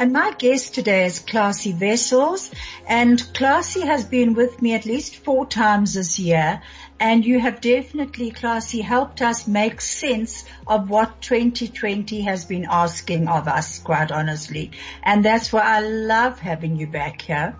and 0.00 0.14
my 0.14 0.32
guest 0.38 0.74
today 0.74 1.04
is 1.04 1.20
Klasie 1.20 1.78
Wessels 1.78 2.50
and 2.88 3.18
Klasie 3.34 3.84
has 3.84 4.02
been 4.02 4.32
with 4.32 4.62
me 4.62 4.72
at 4.72 4.86
least 4.86 5.16
four 5.16 5.44
times 5.44 5.92
this 5.92 6.18
year 6.18 6.62
and 7.00 7.24
you 7.24 7.40
have 7.40 7.62
definitely, 7.62 8.30
Klasie, 8.30 8.82
helped 8.82 9.22
us 9.22 9.46
make 9.46 9.80
sense 9.80 10.44
of 10.66 10.90
what 10.90 11.22
2020 11.22 12.20
has 12.22 12.44
been 12.44 12.66
asking 12.68 13.26
of 13.26 13.48
us, 13.48 13.78
quite 13.78 14.12
honestly. 14.12 14.70
And 15.02 15.24
that's 15.24 15.50
why 15.50 15.62
I 15.62 15.80
love 15.80 16.38
having 16.38 16.76
you 16.76 16.86
back 16.86 17.22
here. 17.22 17.56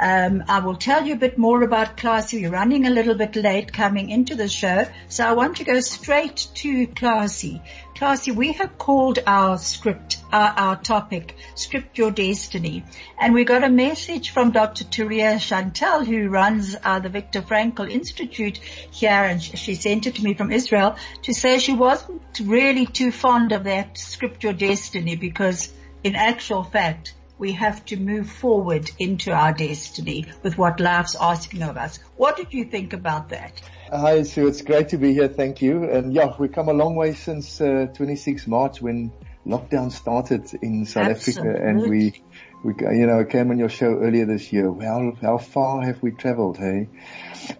Um, 0.00 0.44
I 0.48 0.60
will 0.60 0.76
tell 0.76 1.06
you 1.06 1.12
a 1.12 1.18
bit 1.18 1.36
more 1.36 1.62
about 1.62 1.98
Klasie. 1.98 2.40
We're 2.40 2.50
running 2.50 2.86
a 2.86 2.90
little 2.90 3.14
bit 3.14 3.36
late 3.36 3.70
coming 3.70 4.08
into 4.08 4.34
the 4.34 4.48
show, 4.48 4.86
so 5.08 5.26
I 5.26 5.34
want 5.34 5.58
to 5.58 5.64
go 5.64 5.80
straight 5.80 6.48
to 6.54 6.86
Klasie. 6.86 7.60
Klasie, 7.94 8.34
we 8.34 8.52
have 8.52 8.78
called 8.78 9.18
our 9.26 9.58
script, 9.58 10.16
our, 10.32 10.54
our 10.56 10.76
topic, 10.76 11.36
Script 11.54 11.98
Your 11.98 12.10
Destiny. 12.10 12.82
And 13.20 13.34
we 13.34 13.44
got 13.44 13.62
a 13.62 13.68
message 13.68 14.30
from 14.30 14.52
Dr. 14.52 14.84
Teria 14.84 15.34
Shantall, 15.34 16.06
who 16.06 16.30
runs 16.30 16.74
uh, 16.82 17.00
the 17.00 17.10
Viktor 17.10 17.42
Frankl 17.42 17.90
Institute 17.90 18.56
here, 18.56 19.10
and 19.10 19.42
she 19.42 19.74
sent 19.74 20.06
it 20.06 20.14
to 20.14 20.24
me 20.24 20.32
from 20.32 20.50
Israel 20.50 20.96
to 21.24 21.34
say 21.34 21.58
she 21.58 21.74
wasn't 21.74 22.22
really 22.42 22.86
too 22.86 23.12
fond 23.12 23.52
of 23.52 23.64
that 23.64 23.98
Script 23.98 24.44
Your 24.44 24.54
Destiny 24.54 25.16
because 25.16 25.70
in 26.02 26.16
actual 26.16 26.64
fact, 26.64 27.12
we 27.40 27.52
have 27.52 27.84
to 27.86 27.96
move 27.96 28.30
forward 28.30 28.90
into 28.98 29.32
our 29.32 29.52
destiny 29.52 30.26
with 30.42 30.58
what 30.58 30.78
life's 30.78 31.16
asking 31.18 31.62
of 31.62 31.78
us. 31.78 31.98
What 32.16 32.36
did 32.36 32.52
you 32.52 32.66
think 32.66 32.92
about 32.92 33.30
that? 33.30 33.60
Hi, 33.90 34.22
Sue. 34.22 34.46
It's 34.46 34.60
great 34.60 34.90
to 34.90 34.98
be 34.98 35.14
here. 35.14 35.26
Thank 35.26 35.62
you. 35.62 35.84
And 35.84 36.12
yeah, 36.12 36.34
we've 36.38 36.52
come 36.52 36.68
a 36.68 36.74
long 36.74 36.94
way 36.96 37.14
since 37.14 37.60
uh, 37.60 37.86
26 37.94 38.46
March 38.46 38.82
when 38.82 39.10
lockdown 39.46 39.90
started 39.90 40.52
in 40.62 40.84
South 40.84 41.08
Absolutely. 41.08 41.50
Africa 41.50 41.66
and 41.66 41.80
we, 41.90 42.22
we, 42.62 42.74
you 42.78 43.06
know, 43.06 43.24
came 43.24 43.50
on 43.50 43.58
your 43.58 43.70
show 43.70 43.98
earlier 43.98 44.26
this 44.26 44.52
year. 44.52 44.70
How, 44.72 45.16
how 45.22 45.38
far 45.38 45.80
have 45.82 46.02
we 46.02 46.10
traveled, 46.10 46.58
hey? 46.58 46.88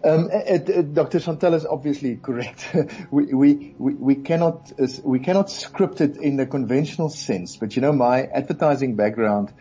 Um, 0.04 0.28
uh, 0.30 0.36
uh, 0.36 0.82
Dr. 0.82 1.20
Shantall 1.20 1.54
is 1.54 1.64
obviously 1.64 2.16
correct. 2.16 2.76
we, 3.10 3.32
we, 3.32 3.74
we, 3.78 4.14
cannot, 4.16 4.72
we 5.02 5.20
cannot 5.20 5.50
script 5.50 6.02
it 6.02 6.18
in 6.18 6.36
the 6.36 6.44
conventional 6.44 7.08
sense, 7.08 7.56
but 7.56 7.76
you 7.76 7.82
know, 7.82 7.92
my 7.92 8.24
advertising 8.24 8.94
background, 8.94 9.52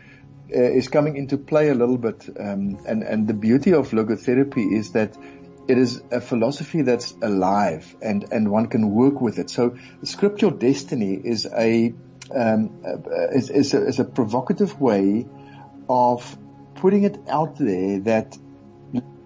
is 0.52 0.88
coming 0.88 1.16
into 1.16 1.38
play 1.38 1.68
a 1.68 1.74
little 1.74 1.98
bit. 1.98 2.28
Um, 2.38 2.78
and, 2.86 3.02
and 3.02 3.28
the 3.28 3.34
beauty 3.34 3.72
of 3.74 3.90
logotherapy 3.90 4.72
is 4.72 4.92
that 4.92 5.16
it 5.68 5.78
is 5.78 6.02
a 6.10 6.20
philosophy 6.20 6.82
that's 6.82 7.12
alive 7.22 7.94
and, 8.02 8.26
and 8.32 8.50
one 8.50 8.66
can 8.66 8.90
work 8.90 9.20
with 9.20 9.38
it. 9.38 9.50
So 9.50 9.76
script 10.02 10.42
your 10.42 10.50
destiny 10.50 11.14
is 11.14 11.46
a, 11.46 11.94
um, 12.34 12.82
is, 13.32 13.50
is 13.50 13.74
a, 13.74 13.86
is 13.86 14.00
a 14.00 14.04
provocative 14.04 14.80
way 14.80 15.26
of 15.88 16.36
putting 16.74 17.04
it 17.04 17.18
out 17.28 17.56
there 17.56 18.00
that 18.00 18.36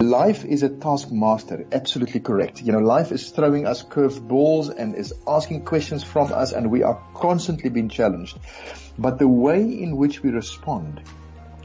life 0.01 0.45
is 0.45 0.63
a 0.63 0.69
taskmaster. 0.69 1.67
Absolutely 1.73 2.21
correct. 2.21 2.61
You 2.61 2.73
know, 2.73 2.81
life 2.81 3.11
is 3.13 3.31
throwing 3.31 3.67
us 3.67 3.83
curved 3.83 4.27
balls 4.29 4.69
and 4.69 4.95
is 4.95 5.15
asking 5.27 5.65
questions 5.65 6.03
from 6.05 6.33
us 6.33 6.53
and 6.53 6.71
we 6.71 6.83
are 6.83 7.03
constantly 7.15 7.71
being 7.71 7.89
challenged. 7.89 8.39
But 8.99 9.19
the 9.19 9.29
way 9.29 9.61
in 9.63 9.97
which 9.97 10.23
we 10.23 10.31
respond, 10.31 11.03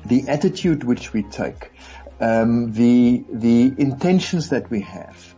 the 0.05 0.27
attitude 0.27 0.83
which 0.83 1.13
we 1.13 1.23
take, 1.23 1.71
um, 2.19 2.73
the 2.73 3.23
the 3.31 3.73
intentions 3.77 4.49
that 4.49 4.69
we 4.69 4.81
have, 4.81 5.35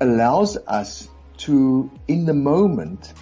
allows 0.00 0.56
us 0.56 1.08
to, 1.36 1.90
in 2.08 2.24
the 2.24 2.34
moment, 2.34 3.12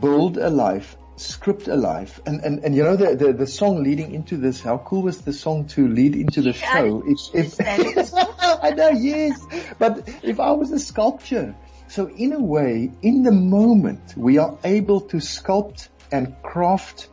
build 0.00 0.36
a 0.36 0.50
life, 0.50 0.96
script 1.16 1.68
a 1.68 1.76
life, 1.76 2.20
and 2.26 2.40
and, 2.42 2.64
and 2.64 2.74
you 2.74 2.82
know 2.82 2.96
the, 2.96 3.16
the 3.16 3.32
the 3.32 3.46
song 3.46 3.82
leading 3.82 4.12
into 4.12 4.36
this. 4.36 4.60
How 4.60 4.78
cool 4.78 5.02
was 5.02 5.22
the 5.22 5.32
song 5.32 5.66
to 5.68 5.88
lead 5.88 6.16
into 6.16 6.42
the 6.42 6.52
show? 6.52 7.02
If, 7.06 7.18
if 7.34 7.60
I 8.62 8.70
know, 8.70 8.90
yes, 8.90 9.40
but 9.78 10.08
if 10.22 10.38
I 10.38 10.52
was 10.52 10.70
a 10.70 10.78
sculpture, 10.78 11.56
so 11.88 12.08
in 12.08 12.34
a 12.34 12.40
way, 12.40 12.92
in 13.02 13.22
the 13.22 13.32
moment, 13.32 14.14
we 14.16 14.36
are 14.38 14.58
able 14.64 15.00
to 15.00 15.16
sculpt 15.16 15.88
and 16.12 16.34
craft 16.42 17.08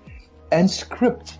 and 0.55 0.71
script 0.71 1.37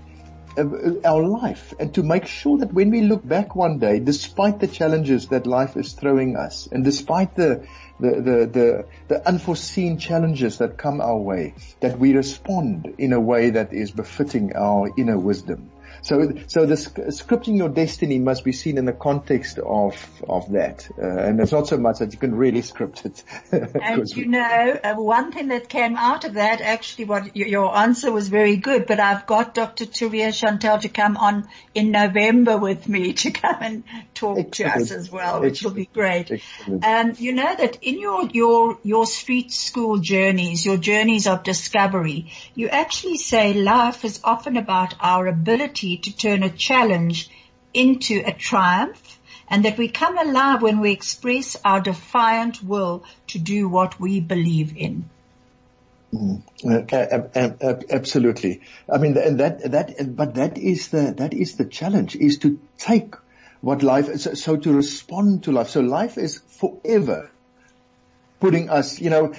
uh, 0.57 0.63
our 1.05 1.23
life 1.23 1.73
and 1.79 1.93
to 1.93 2.03
make 2.03 2.25
sure 2.25 2.57
that 2.57 2.73
when 2.73 2.89
we 2.89 3.01
look 3.01 3.25
back 3.25 3.55
one 3.55 3.79
day, 3.79 3.99
despite 3.99 4.59
the 4.59 4.67
challenges 4.67 5.27
that 5.27 5.47
life 5.47 5.77
is 5.77 5.93
throwing 5.93 6.35
us 6.35 6.67
and 6.71 6.83
despite 6.83 7.35
the, 7.35 7.65
the, 7.99 8.11
the, 8.27 8.37
the, 8.57 8.85
the 9.07 9.27
unforeseen 9.27 9.97
challenges 9.97 10.57
that 10.57 10.77
come 10.77 10.99
our 11.01 11.17
way, 11.17 11.53
that 11.79 11.97
we 11.97 12.13
respond 12.13 12.95
in 12.97 13.13
a 13.13 13.19
way 13.19 13.51
that 13.51 13.73
is 13.73 13.91
befitting 13.91 14.55
our 14.55 14.91
inner 14.97 15.17
wisdom. 15.17 15.71
So, 16.05 16.33
so 16.45 16.67
the 16.67 16.77
sc- 16.77 17.09
scripting 17.09 17.57
your 17.57 17.69
destiny 17.69 18.19
must 18.19 18.43
be 18.43 18.51
seen 18.51 18.77
in 18.77 18.85
the 18.85 18.93
context 18.93 19.57
of, 19.57 19.95
of 20.29 20.51
that. 20.51 20.87
Uh, 21.01 21.01
and 21.01 21.39
it's 21.39 21.51
not 21.51 21.67
so 21.67 21.77
much 21.77 21.97
that 21.97 22.13
you 22.13 22.19
can 22.19 22.35
really 22.35 22.61
script 22.61 23.07
it. 23.07 23.23
And 23.81 24.07
you 24.15 24.27
know, 24.27 24.79
uh, 24.83 24.93
one 24.95 25.31
thing 25.31 25.47
that 25.47 25.67
came 25.67 25.95
out 25.97 26.23
of 26.23 26.35
that, 26.35 26.61
actually 26.61 27.05
what 27.05 27.35
your 27.35 27.75
answer 27.75 28.11
was 28.11 28.27
very 28.27 28.55
good, 28.55 28.85
but 28.85 28.99
I've 28.99 29.25
got 29.25 29.55
Dr. 29.55 29.85
Teria 29.85 30.29
Shantall 30.29 30.79
to 30.81 30.89
come 30.89 31.17
on 31.17 31.47
in 31.73 31.89
November 31.89 32.55
with 32.57 32.87
me 32.87 33.13
to 33.23 33.31
come 33.31 33.57
and 33.61 33.83
talk 34.13 34.51
to 34.51 34.65
us 34.65 34.91
as 34.91 35.11
well, 35.11 35.41
which 35.41 35.63
will 35.63 35.71
be 35.71 35.89
great. 35.91 36.29
Excellent. 36.29 36.85
And 36.85 37.19
you 37.19 37.33
know 37.33 37.55
that 37.55 37.79
in 37.81 37.99
your, 37.99 38.29
your, 38.29 38.77
your 38.83 39.07
street 39.07 39.51
school 39.51 39.97
journeys, 39.97 40.67
your 40.67 40.77
journeys 40.77 41.25
of 41.25 41.41
discovery, 41.41 42.31
you 42.53 42.69
actually 42.69 43.17
say 43.17 43.55
life 43.55 44.05
is 44.05 44.19
often 44.23 44.55
about 44.55 44.93
our 44.99 45.25
ability 45.25 45.94
to 45.97 46.15
turn 46.15 46.43
a 46.43 46.49
challenge 46.49 47.29
into 47.73 48.23
a 48.25 48.31
triumph 48.31 49.19
and 49.49 49.65
that 49.65 49.77
we 49.77 49.87
come 49.87 50.17
alive 50.17 50.61
when 50.61 50.79
we 50.79 50.91
express 50.91 51.55
our 51.63 51.81
defiant 51.81 52.63
will 52.63 53.03
to 53.27 53.39
do 53.39 53.67
what 53.69 53.99
we 53.99 54.19
believe 54.19 54.75
in. 54.75 55.05
Uh, 56.13 56.81
ab- 56.91 57.31
ab- 57.35 57.57
ab- 57.61 57.83
Absolutely. 57.89 58.61
I 58.91 58.97
mean, 58.97 59.17
and 59.17 59.39
that, 59.39 59.71
that, 59.71 60.15
but 60.15 60.35
that 60.35 60.57
is 60.57 60.87
the, 60.87 61.13
that 61.17 61.33
is 61.33 61.57
the 61.57 61.65
challenge 61.65 62.15
is 62.15 62.39
to 62.39 62.59
take 62.77 63.15
what 63.61 63.83
life 63.83 64.07
is, 64.09 64.29
so 64.41 64.55
to 64.55 64.73
respond 64.73 65.43
to 65.43 65.51
life. 65.51 65.69
So 65.69 65.81
life 65.81 66.17
is 66.17 66.39
forever 66.59 67.29
putting 68.39 68.69
us, 68.69 68.99
you 68.99 69.09
know, 69.09 69.33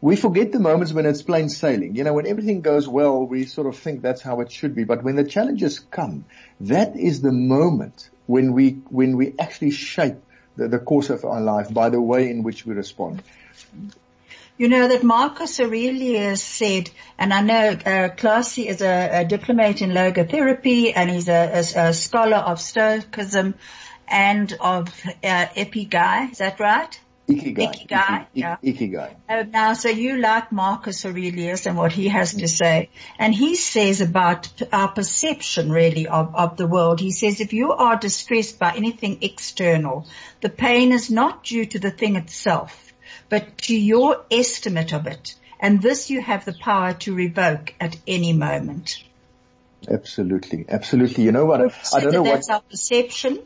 we 0.00 0.16
forget 0.16 0.52
the 0.52 0.60
moments 0.60 0.92
when 0.92 1.06
it's 1.06 1.22
plain 1.22 1.48
sailing. 1.48 1.94
You 1.94 2.04
know, 2.04 2.14
when 2.14 2.26
everything 2.26 2.60
goes 2.60 2.88
well, 2.88 3.24
we 3.24 3.44
sort 3.44 3.66
of 3.66 3.76
think 3.76 4.02
that's 4.02 4.22
how 4.22 4.40
it 4.40 4.50
should 4.50 4.74
be. 4.74 4.84
But 4.84 5.02
when 5.02 5.16
the 5.16 5.24
challenges 5.24 5.78
come, 5.78 6.24
that 6.60 6.96
is 6.96 7.20
the 7.20 7.32
moment 7.32 8.10
when 8.26 8.52
we, 8.52 8.70
when 8.90 9.16
we 9.16 9.34
actually 9.38 9.70
shape 9.70 10.16
the, 10.56 10.68
the 10.68 10.78
course 10.78 11.10
of 11.10 11.24
our 11.24 11.40
life 11.40 11.72
by 11.72 11.88
the 11.90 12.00
way 12.00 12.30
in 12.30 12.42
which 12.42 12.66
we 12.66 12.74
respond. 12.74 13.22
You 14.58 14.68
know 14.68 14.88
that 14.88 15.04
Marcus 15.04 15.60
Aurelius 15.60 16.42
said, 16.42 16.90
and 17.16 17.32
I 17.32 17.42
know 17.42 17.68
uh, 17.68 18.08
Klasie 18.08 18.66
is 18.66 18.82
a, 18.82 19.20
a 19.20 19.24
diplomat 19.24 19.82
in 19.82 19.90
logotherapy 19.90 20.92
and 20.96 21.08
he's 21.08 21.28
a, 21.28 21.62
a, 21.76 21.88
a 21.90 21.94
scholar 21.94 22.38
of 22.38 22.60
Stoicism 22.60 23.54
and 24.08 24.52
of 24.60 24.88
uh. 25.22 25.46
Is 25.54 26.38
that 26.38 26.58
right? 26.58 27.00
Ikigai. 27.28 27.86
Ikigai, 27.86 28.20
Iki- 28.20 28.26
yeah. 28.34 28.56
Ikigai. 28.62 29.14
Uh, 29.28 29.44
now, 29.50 29.74
so 29.74 29.88
you 29.90 30.16
like 30.16 30.50
Marcus 30.50 31.04
Aurelius 31.04 31.66
and 31.66 31.76
what 31.76 31.92
he 31.92 32.08
has 32.08 32.34
to 32.34 32.48
say. 32.48 32.88
And 33.18 33.34
he 33.34 33.54
says 33.54 34.00
about 34.00 34.48
our 34.72 34.88
perception 34.88 35.70
really 35.70 36.06
of, 36.08 36.34
of 36.34 36.56
the 36.56 36.66
world. 36.66 37.00
He 37.00 37.10
says 37.10 37.40
if 37.40 37.52
you 37.52 37.72
are 37.72 37.96
distressed 37.96 38.58
by 38.58 38.72
anything 38.74 39.18
external, 39.22 40.06
the 40.40 40.48
pain 40.48 40.92
is 40.92 41.10
not 41.10 41.44
due 41.44 41.66
to 41.66 41.78
the 41.78 41.90
thing 41.90 42.16
itself, 42.16 42.92
but 43.28 43.58
to 43.58 43.76
your 43.76 44.24
estimate 44.30 44.92
of 44.94 45.06
it. 45.06 45.34
And 45.60 45.82
this 45.82 46.08
you 46.08 46.22
have 46.22 46.44
the 46.44 46.54
power 46.54 46.94
to 46.94 47.14
revoke 47.14 47.74
at 47.80 47.96
any 48.06 48.32
moment. 48.32 49.02
Absolutely, 49.86 50.64
absolutely. 50.68 51.24
You 51.24 51.32
know 51.32 51.44
what? 51.44 51.60
I 51.60 51.68
So 51.68 52.00
don't 52.00 52.12
know 52.12 52.22
what. 52.22 52.34
that's 52.34 52.48
our 52.48 52.62
perception. 52.62 53.40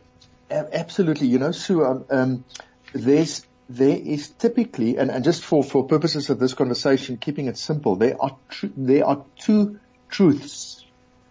Absolutely. 0.51 1.27
You 1.27 1.39
know, 1.39 1.53
Sue. 1.53 1.85
Um, 1.85 2.05
um, 2.11 2.45
there's 2.93 3.47
there 3.69 3.97
is 3.97 4.29
typically, 4.29 4.97
and, 4.97 5.11
and 5.11 5.25
just 5.25 5.45
for 5.45 5.63
for 5.63 5.87
purposes 5.87 6.31
of 6.31 6.39
this 6.39 6.55
conversation, 6.55 7.17
keeping 7.17 7.47
it 7.47 7.59
simple, 7.59 7.97
there 7.97 8.17
are 8.21 8.37
tr- 8.49 8.67
there 8.77 9.07
are 9.07 9.25
two 9.39 9.79
truths 10.11 10.85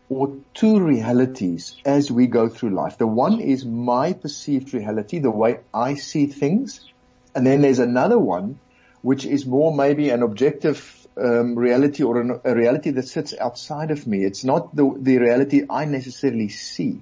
or 0.10 0.38
two 0.54 0.80
realities 0.80 1.78
as 1.86 2.12
we 2.12 2.28
go 2.28 2.50
through 2.50 2.72
life. 2.72 2.98
The 2.98 3.07
one 3.07 3.39
is 3.39 3.66
my 3.66 4.12
perceived 4.13 4.74
reality, 4.74 5.19
the 5.19 5.31
way 5.31 5.60
I 5.74 5.95
see 5.95 6.28
things. 6.28 6.81
And 7.33 7.48
then 7.48 7.62
there's 7.62 7.80
another 7.80 8.19
one, 8.19 8.60
which 9.01 9.25
is 9.25 9.45
more 9.45 9.74
maybe 9.74 10.10
an 10.10 10.22
objective 10.22 11.07
um, 11.16 11.57
reality 11.57 12.04
or 12.04 12.19
an, 12.19 12.42
a 12.44 12.54
reality 12.54 12.92
that 12.92 13.07
sits 13.07 13.33
outside 13.39 13.92
of 13.92 14.06
me. 14.06 14.25
It's 14.25 14.44
not 14.44 14.75
the, 14.75 14.94
the 15.00 15.18
reality 15.18 15.63
I 15.69 15.86
necessarily 15.86 16.50
see. 16.50 17.01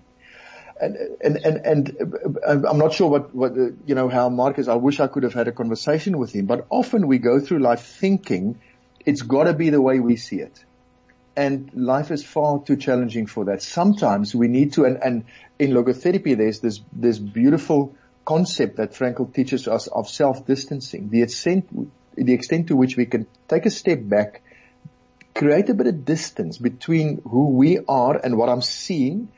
And, 0.81 0.95
and, 1.21 1.35
and, 1.37 1.65
and 1.65 2.13
uh, 2.45 2.69
I'm 2.69 2.77
not 2.77 2.93
sure 2.93 3.09
what, 3.09 3.35
what, 3.35 3.53
you 3.55 3.95
know, 3.95 4.07
how 4.07 4.29
Marcus, 4.29 4.67
I 4.67 4.75
wish 4.75 4.99
I 4.99 5.07
could 5.07 5.23
have 5.23 5.33
had 5.33 5.47
a 5.47 5.51
conversation 5.51 6.17
with 6.17 6.33
him, 6.33 6.45
but 6.45 6.65
often 6.69 7.07
we 7.07 7.17
go 7.17 7.39
through 7.39 7.59
life 7.59 7.81
thinking 7.81 8.59
it's 9.05 9.21
gotta 9.21 9.53
be 9.53 9.69
the 9.71 9.81
way 9.81 9.99
we 9.99 10.15
see 10.15 10.39
it 10.39 10.63
and 11.39 11.71
life 11.73 12.11
is 12.11 12.21
far 12.21 12.61
too 12.61 12.75
challenging 12.75 13.25
for 13.25 13.45
that. 13.45 13.61
Sometimes 13.63 14.35
we 14.35 14.49
need 14.49 14.73
to, 14.73 14.83
and, 14.83 15.01
and 15.01 15.23
in 15.57 15.71
logotherapy, 15.71 16.35
there's 16.37 16.59
this, 16.59 16.81
this 16.91 17.17
beautiful 17.17 17.95
concept 18.25 18.75
that 18.75 18.91
Frankl 18.91 19.33
teaches 19.33 19.65
us 19.65 19.87
of 19.87 20.09
self-distancing, 20.09 21.09
the 21.09 21.21
extent, 21.21 21.69
the 22.15 22.33
extent 22.33 22.67
to 22.67 22.75
which 22.75 22.97
we 22.97 23.05
can 23.05 23.25
take 23.47 23.65
a 23.65 23.69
step 23.69 23.99
back, 24.03 24.41
create 25.33 25.69
a 25.69 25.73
bit 25.73 25.87
of 25.87 26.03
distance 26.03 26.57
between 26.57 27.21
who 27.21 27.51
we 27.51 27.79
are 27.87 28.17
and 28.17 28.37
what 28.37 28.49
I'm 28.49 28.61
seeing, 28.61 29.31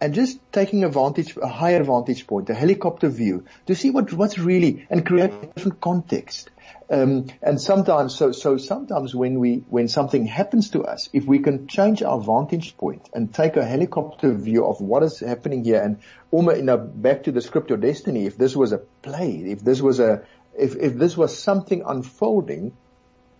and 0.00 0.14
just 0.14 0.38
taking 0.52 0.84
a 0.84 0.88
vantage, 0.88 1.36
a 1.36 1.48
higher 1.48 1.82
vantage 1.82 2.26
point, 2.26 2.50
a 2.50 2.54
helicopter 2.54 3.08
view 3.08 3.44
to 3.66 3.74
see 3.74 3.90
what, 3.90 4.12
what's 4.12 4.38
really, 4.38 4.86
and 4.90 5.06
create 5.06 5.32
a 5.32 5.46
different 5.46 5.80
context. 5.80 6.50
Um, 6.88 7.26
and 7.42 7.60
sometimes, 7.60 8.14
so, 8.14 8.32
so 8.32 8.58
sometimes 8.58 9.14
when 9.14 9.40
we, 9.40 9.64
when 9.68 9.88
something 9.88 10.26
happens 10.26 10.70
to 10.70 10.84
us, 10.84 11.08
if 11.12 11.24
we 11.24 11.40
can 11.40 11.66
change 11.66 12.02
our 12.02 12.20
vantage 12.20 12.76
point 12.76 13.08
and 13.12 13.32
take 13.34 13.56
a 13.56 13.64
helicopter 13.64 14.32
view 14.32 14.64
of 14.66 14.80
what 14.80 15.02
is 15.02 15.18
happening 15.20 15.64
here 15.64 15.82
and 15.82 15.98
almost, 16.30 16.58
you 16.58 16.64
know, 16.64 16.78
back 16.78 17.24
to 17.24 17.32
the 17.32 17.40
script 17.40 17.70
of 17.70 17.80
destiny, 17.80 18.26
if 18.26 18.36
this 18.36 18.54
was 18.54 18.72
a 18.72 18.78
play, 18.78 19.36
if 19.46 19.64
this 19.64 19.80
was 19.80 19.98
a, 19.98 20.22
if, 20.56 20.76
if 20.76 20.94
this 20.94 21.16
was 21.16 21.36
something 21.36 21.82
unfolding, 21.84 22.76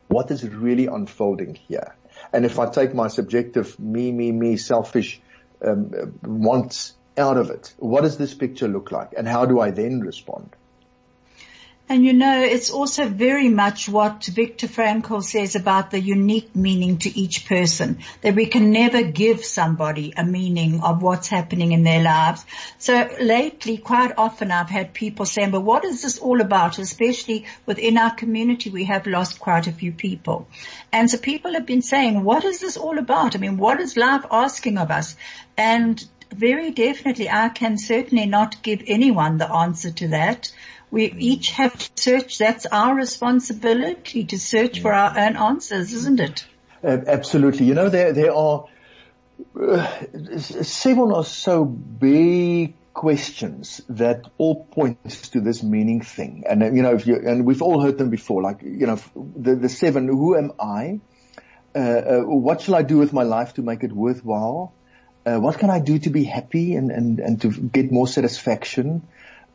what 0.08 0.30
is 0.30 0.48
really 0.48 0.86
unfolding 0.86 1.54
here? 1.54 1.94
And 2.32 2.44
if 2.44 2.58
I 2.58 2.68
take 2.68 2.94
my 2.94 3.08
subjective 3.08 3.78
me, 3.78 4.10
me, 4.10 4.32
me, 4.32 4.56
selfish, 4.56 5.20
um, 5.62 6.18
wants 6.22 6.94
out 7.16 7.36
of 7.36 7.50
it, 7.50 7.74
what 7.78 8.02
does 8.02 8.18
this 8.18 8.34
picture 8.34 8.68
look 8.68 8.92
like? 8.92 9.14
And 9.16 9.26
how 9.26 9.46
do 9.46 9.60
I 9.60 9.70
then 9.70 10.00
respond? 10.00 10.54
And 11.88 12.04
you 12.04 12.14
know, 12.14 12.42
it's 12.42 12.70
also 12.70 13.08
very 13.08 13.48
much 13.48 13.88
what 13.88 14.24
Viktor 14.24 14.66
Frankl 14.66 15.22
says 15.22 15.54
about 15.54 15.92
the 15.92 16.00
unique 16.00 16.56
meaning 16.56 16.98
to 16.98 17.16
each 17.16 17.46
person, 17.46 17.98
that 18.22 18.34
we 18.34 18.46
can 18.46 18.72
never 18.72 19.04
give 19.04 19.44
somebody 19.44 20.12
a 20.16 20.24
meaning 20.24 20.80
of 20.80 21.00
what's 21.00 21.28
happening 21.28 21.70
in 21.70 21.84
their 21.84 22.02
lives. 22.02 22.44
So 22.78 23.08
lately, 23.20 23.78
quite 23.78 24.14
often 24.18 24.50
I've 24.50 24.68
had 24.68 24.94
people 24.94 25.26
saying, 25.26 25.52
but 25.52 25.60
what 25.60 25.84
is 25.84 26.02
this 26.02 26.18
all 26.18 26.40
about? 26.40 26.80
Especially 26.80 27.46
within 27.66 27.98
our 27.98 28.12
community, 28.12 28.68
we 28.70 28.84
have 28.84 29.06
lost 29.06 29.38
quite 29.38 29.68
a 29.68 29.72
few 29.72 29.92
people. 29.92 30.48
And 30.92 31.08
so 31.08 31.18
people 31.18 31.52
have 31.52 31.66
been 31.66 31.82
saying, 31.82 32.24
what 32.24 32.44
is 32.44 32.58
this 32.58 32.76
all 32.76 32.98
about? 32.98 33.36
I 33.36 33.38
mean, 33.38 33.58
what 33.58 33.80
is 33.80 33.96
life 33.96 34.24
asking 34.32 34.78
of 34.78 34.90
us? 34.90 35.14
And 35.56 36.04
very 36.34 36.72
definitely 36.72 37.30
I 37.30 37.48
can 37.48 37.78
certainly 37.78 38.26
not 38.26 38.62
give 38.62 38.82
anyone 38.88 39.38
the 39.38 39.48
answer 39.48 39.92
to 39.92 40.08
that. 40.08 40.50
We 40.90 41.12
each 41.12 41.50
have 41.50 41.76
to 41.76 42.02
search. 42.02 42.38
That's 42.38 42.66
our 42.66 42.94
responsibility 42.94 44.24
to 44.24 44.38
search 44.38 44.80
for 44.80 44.92
our 44.92 45.18
own 45.18 45.36
answers, 45.36 45.92
isn't 45.92 46.20
it? 46.20 46.46
Absolutely. 46.82 47.66
You 47.66 47.74
know, 47.74 47.88
there, 47.88 48.12
there 48.12 48.32
are 48.32 48.66
uh, 49.60 50.00
several 50.38 51.14
or 51.14 51.24
so 51.24 51.64
big 51.64 52.74
questions 52.94 53.82
that 53.90 54.24
all 54.38 54.64
point 54.64 54.98
to 55.32 55.40
this 55.40 55.62
meaning 55.62 56.00
thing. 56.00 56.44
And, 56.48 56.76
you 56.76 56.82
know, 56.82 56.96
you, 56.96 57.16
and 57.16 57.44
we've 57.44 57.62
all 57.62 57.82
heard 57.82 57.98
them 57.98 58.10
before, 58.10 58.42
like, 58.42 58.62
you 58.62 58.86
know, 58.86 58.98
the, 59.14 59.54
the 59.54 59.68
seven, 59.68 60.06
who 60.06 60.36
am 60.36 60.52
I? 60.58 61.00
Uh, 61.74 61.78
uh, 61.78 62.20
what 62.22 62.62
shall 62.62 62.74
I 62.74 62.82
do 62.82 62.96
with 62.96 63.12
my 63.12 63.24
life 63.24 63.54
to 63.54 63.62
make 63.62 63.82
it 63.82 63.92
worthwhile? 63.92 64.72
Uh, 65.26 65.38
what 65.38 65.58
can 65.58 65.68
I 65.68 65.80
do 65.80 65.98
to 65.98 66.10
be 66.10 66.24
happy 66.24 66.74
and, 66.74 66.90
and, 66.90 67.18
and 67.18 67.40
to 67.42 67.50
get 67.50 67.92
more 67.92 68.08
satisfaction? 68.08 69.06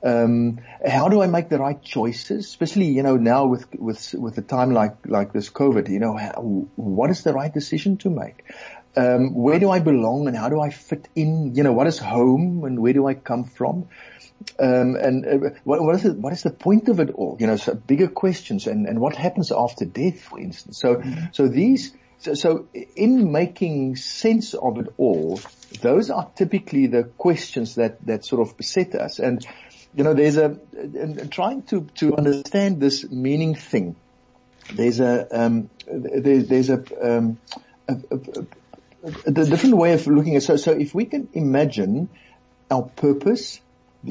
Um, 0.04 0.60
how 0.86 1.10
do 1.10 1.22
I 1.22 1.28
make 1.28 1.50
the 1.50 1.60
right 1.60 1.82
choices? 1.82 2.46
Especially, 2.46 2.88
you 2.88 3.04
know, 3.04 3.18
now 3.18 3.46
with, 3.46 3.68
with, 3.76 4.16
with 4.16 4.38
a 4.38 4.42
time 4.42 4.72
like, 4.72 4.96
like 5.06 5.32
this 5.32 5.50
COVID, 5.50 5.90
you 5.90 6.00
know, 6.00 6.18
how, 6.18 6.42
what 6.76 7.10
is 7.12 7.24
the 7.24 7.34
right 7.34 7.54
decision 7.54 7.98
to 7.98 8.10
make? 8.10 8.44
Um, 8.96 9.34
where 9.36 9.60
do 9.60 9.70
I 9.70 9.80
belong 9.80 10.28
and 10.28 10.36
how 10.36 10.50
do 10.50 10.60
I 10.60 10.70
fit 10.70 11.08
in? 11.16 11.56
You 11.56 11.64
know, 11.64 11.72
what 11.72 11.88
is 11.88 12.00
home 12.00 12.64
and 12.66 12.80
where 12.80 12.94
do 12.94 13.08
I 13.08 13.14
come 13.14 13.46
from? 13.46 13.88
Um, 14.60 14.96
and 14.96 15.26
uh, 15.26 15.50
what, 15.64 15.82
what 15.82 15.96
is 15.96 16.06
it, 16.06 16.18
what 16.18 16.34
is 16.34 16.42
the 16.42 16.50
point 16.50 16.90
of 16.90 17.00
it 17.00 17.12
all? 17.12 17.38
You 17.40 17.48
know, 17.48 17.56
so 17.56 17.76
bigger 17.76 18.08
questions 18.08 18.68
and, 18.68 18.88
and 18.88 19.00
what 19.00 19.16
happens 19.16 19.52
after 19.52 19.86
death, 19.86 20.20
for 20.20 20.40
instance. 20.40 20.80
So, 20.80 20.96
mm-hmm. 20.96 21.26
so 21.32 21.48
these, 21.48 21.94
so, 22.18 22.34
so 22.34 22.68
in 22.96 23.32
making 23.32 23.98
sense 23.98 24.56
of 24.56 24.80
it 24.80 24.88
all, 24.98 25.40
those 25.82 26.10
are 26.10 26.30
typically 26.36 26.88
the 26.88 27.04
questions 27.04 27.76
that, 27.76 28.04
that 28.08 28.26
sort 28.26 28.42
of 28.42 28.58
beset 28.58 28.96
us. 28.96 29.20
And, 29.20 29.46
you 29.96 30.04
know, 30.04 30.14
there's 30.14 30.38
a, 30.38 30.58
trying 31.30 31.64
to, 31.64 31.88
to 31.96 32.16
understand 32.16 32.80
this 32.80 33.10
meaning 33.10 33.56
thing, 33.56 33.96
there's 34.74 35.00
a, 35.00 35.28
um, 35.32 35.70
there, 35.88 36.44
there's 36.44 36.70
a, 36.70 36.84
um, 37.02 37.40
a, 37.88 37.98
a, 38.12 38.46
a, 39.26 39.32
different 39.32 39.76
way 39.76 39.94
of 39.94 40.08
looking 40.08 40.36
at, 40.36 40.44
so, 40.44 40.56
so 40.56 40.72
if 40.72 40.96
we 40.96 41.06
can 41.06 41.28
imagine 41.34 42.10
our 42.70 42.84
purpose, 42.84 43.60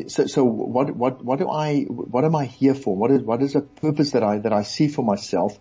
so, 0.08 0.26
so 0.26 0.44
what, 0.44 0.94
what, 0.94 1.24
what 1.24 1.38
do 1.38 1.48
I, 1.48 1.84
what 1.84 2.24
am 2.24 2.36
I 2.36 2.44
here 2.44 2.74
for? 2.74 2.94
What 2.94 3.10
is, 3.10 3.22
what 3.22 3.42
is 3.42 3.54
a 3.54 3.62
purpose 3.62 4.12
that 4.12 4.22
I, 4.22 4.38
that 4.38 4.52
I 4.52 4.62
see 4.62 4.88
for 4.88 5.02
myself? 5.02 5.58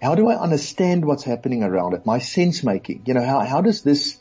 How 0.00 0.14
do 0.14 0.28
I 0.28 0.38
understand 0.38 1.04
what's 1.04 1.24
happening 1.24 1.62
around 1.62 1.94
it? 1.94 2.06
My 2.06 2.18
sense 2.18 2.62
making, 2.62 3.02
you 3.06 3.14
know, 3.14 3.24
how, 3.24 3.40
how 3.40 3.62
does 3.62 3.82
this, 3.82 4.18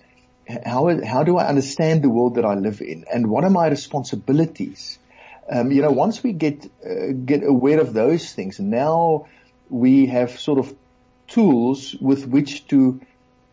how, 0.47 1.03
how 1.05 1.23
do 1.23 1.37
I 1.37 1.47
understand 1.47 2.01
the 2.01 2.09
world 2.09 2.35
that 2.35 2.45
I 2.45 2.55
live 2.55 2.81
in? 2.81 3.05
And 3.13 3.27
what 3.27 3.43
are 3.43 3.49
my 3.49 3.67
responsibilities? 3.67 4.97
Um, 5.49 5.71
you 5.71 5.81
know, 5.81 5.91
once 5.91 6.23
we 6.23 6.33
get 6.33 6.65
uh, 6.85 7.11
get 7.25 7.43
aware 7.43 7.79
of 7.79 7.93
those 7.93 8.33
things, 8.33 8.59
now 8.59 9.27
we 9.69 10.07
have 10.07 10.39
sort 10.39 10.59
of 10.59 10.75
tools 11.27 11.95
with 11.95 12.27
which 12.27 12.67
to 12.67 13.01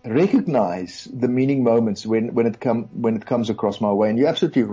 recognize 0.04 1.06
the 1.12 1.28
meaning 1.28 1.62
moments 1.62 2.04
when 2.06 2.34
when 2.34 2.46
it 2.46 2.60
come 2.60 2.84
when 2.92 3.16
it 3.16 3.26
comes 3.26 3.50
across 3.50 3.80
my 3.80 3.92
way. 3.92 4.08
And 4.10 4.18
you're 4.18 4.28
absolutely 4.28 4.64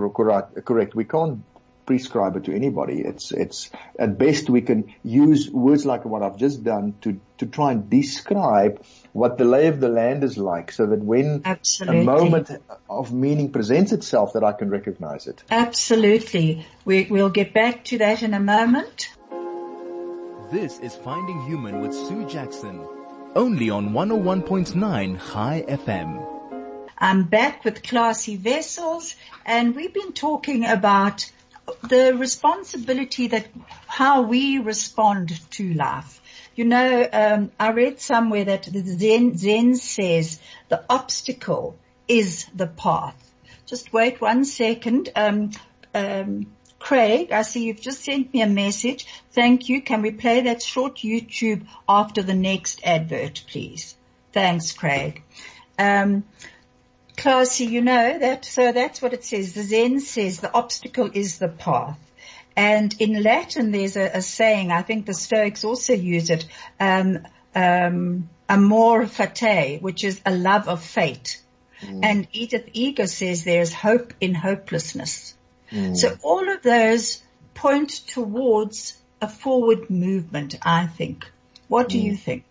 correct. 0.64 0.94
We 0.94 1.04
can't 1.04 1.44
prescribe 1.90 2.36
it 2.36 2.44
to 2.44 2.54
anybody. 2.54 3.00
It's, 3.00 3.32
it's, 3.32 3.68
at 3.98 4.16
best 4.16 4.48
we 4.48 4.60
can 4.60 4.94
use 5.02 5.50
words 5.50 5.84
like 5.84 6.04
what 6.04 6.22
I've 6.22 6.36
just 6.36 6.62
done 6.62 6.94
to, 7.00 7.18
to 7.38 7.46
try 7.46 7.72
and 7.72 7.90
describe 7.90 8.84
what 9.12 9.38
the 9.38 9.44
lay 9.44 9.66
of 9.66 9.80
the 9.80 9.88
land 9.88 10.22
is 10.22 10.38
like 10.38 10.70
so 10.70 10.86
that 10.86 11.00
when 11.00 11.42
Absolutely. 11.44 12.02
a 12.02 12.04
moment 12.04 12.50
of 12.88 13.12
meaning 13.12 13.50
presents 13.50 13.90
itself 13.90 14.34
that 14.34 14.44
I 14.44 14.52
can 14.52 14.70
recognize 14.70 15.26
it. 15.26 15.42
Absolutely. 15.50 16.64
We, 16.84 17.08
we'll 17.10 17.28
get 17.28 17.52
back 17.52 17.84
to 17.86 17.98
that 17.98 18.22
in 18.22 18.34
a 18.34 18.40
moment. 18.40 19.08
This 20.52 20.78
is 20.78 20.94
Finding 20.94 21.42
Human 21.42 21.80
with 21.80 21.92
Sue 21.92 22.24
Jackson. 22.28 22.86
Only 23.34 23.68
on 23.68 23.90
101.9 23.90 25.16
High 25.16 25.64
FM. 25.66 26.24
I'm 26.98 27.24
back 27.24 27.64
with 27.64 27.82
Klasie 27.82 28.40
Wessels 28.44 29.16
and 29.44 29.74
we've 29.74 29.92
been 29.92 30.12
talking 30.12 30.66
about 30.66 31.28
the 31.82 32.14
responsibility 32.16 33.28
that 33.28 33.46
how 33.86 34.22
we 34.22 34.58
respond 34.58 35.38
to 35.52 35.74
life. 35.74 36.20
You 36.54 36.64
know, 36.64 37.08
um, 37.12 37.52
I 37.58 37.70
read 37.70 38.00
somewhere 38.00 38.44
that 38.44 38.64
the 38.64 38.82
Zen, 38.82 39.36
Zen 39.36 39.76
says 39.76 40.40
the 40.68 40.84
obstacle 40.90 41.76
is 42.08 42.46
the 42.54 42.66
path. 42.66 43.16
Just 43.66 43.92
wait 43.92 44.20
one 44.20 44.44
second. 44.44 45.10
Um, 45.14 45.52
um, 45.94 46.46
Craig, 46.78 47.30
I 47.30 47.42
see 47.42 47.64
you've 47.64 47.80
just 47.80 48.04
sent 48.04 48.32
me 48.32 48.42
a 48.42 48.46
message. 48.46 49.06
Thank 49.32 49.68
you. 49.68 49.82
Can 49.82 50.02
we 50.02 50.10
play 50.10 50.40
that 50.42 50.62
short 50.62 50.96
YouTube 50.96 51.66
after 51.88 52.22
the 52.22 52.34
next 52.34 52.80
advert, 52.84 53.44
please? 53.46 53.94
Thanks, 54.32 54.72
Craig. 54.72 55.22
Um, 55.78 56.24
Klasie, 57.20 57.68
you 57.68 57.82
know 57.82 58.18
that, 58.18 58.46
so 58.46 58.72
that's 58.72 59.02
what 59.02 59.12
it 59.12 59.24
says. 59.24 59.52
The 59.52 59.62
Zen 59.62 60.00
says 60.00 60.40
the 60.40 60.52
obstacle 60.52 61.10
is 61.12 61.38
the 61.38 61.48
path. 61.48 61.98
And 62.56 62.94
in 62.98 63.22
Latin, 63.22 63.72
there's 63.72 63.96
a, 63.96 64.10
a 64.14 64.22
saying, 64.22 64.72
I 64.72 64.80
think 64.80 65.04
the 65.04 65.12
Stoics 65.12 65.62
also 65.62 65.92
use 65.92 66.30
it, 66.30 66.46
um, 66.80 67.26
um, 67.54 68.30
amor 68.48 69.04
fati, 69.04 69.80
which 69.82 70.02
is 70.02 70.20
a 70.24 70.34
love 70.34 70.66
of 70.66 70.82
fate. 70.82 71.40
Mm. 71.82 72.00
And 72.02 72.28
Edith 72.32 72.70
Eger 72.72 73.06
says 73.06 73.44
there's 73.44 73.72
hope 73.72 74.14
in 74.20 74.34
hopelessness. 74.34 75.34
Mm. 75.70 75.96
So 75.96 76.16
all 76.22 76.48
of 76.50 76.62
those 76.62 77.22
point 77.52 77.90
towards 77.90 78.98
a 79.20 79.28
forward 79.28 79.90
movement, 79.90 80.56
I 80.62 80.86
think. 80.86 81.30
What 81.68 81.90
do 81.90 81.98
mm. 81.98 82.02
you 82.02 82.16
think? 82.16 82.44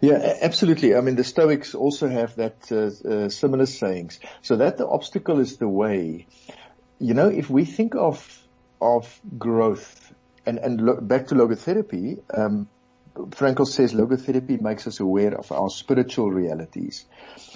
Yeah, 0.00 0.38
absolutely. 0.40 0.94
I 0.94 1.00
mean, 1.00 1.16
the 1.16 1.24
Stoics 1.24 1.74
also 1.74 2.08
have 2.08 2.36
that 2.36 2.70
uh, 2.72 3.08
uh, 3.08 3.28
similar 3.28 3.66
sayings. 3.66 4.18
So 4.42 4.56
that 4.56 4.78
the 4.78 4.86
obstacle 4.86 5.40
is 5.40 5.56
the 5.58 5.68
way. 5.68 6.26
You 6.98 7.14
know, 7.14 7.28
if 7.28 7.50
we 7.50 7.64
think 7.64 7.94
of 7.94 8.46
of 8.80 9.20
growth 9.38 10.12
and 10.46 10.58
and 10.58 10.80
lo- 10.80 11.00
back 11.00 11.28
to 11.28 11.34
logotherapy, 11.34 12.18
um, 12.36 12.68
Frankl 13.14 13.66
says 13.66 13.92
logotherapy 13.92 14.60
makes 14.60 14.86
us 14.86 15.00
aware 15.00 15.36
of 15.36 15.52
our 15.52 15.68
spiritual 15.68 16.30
realities. 16.30 17.06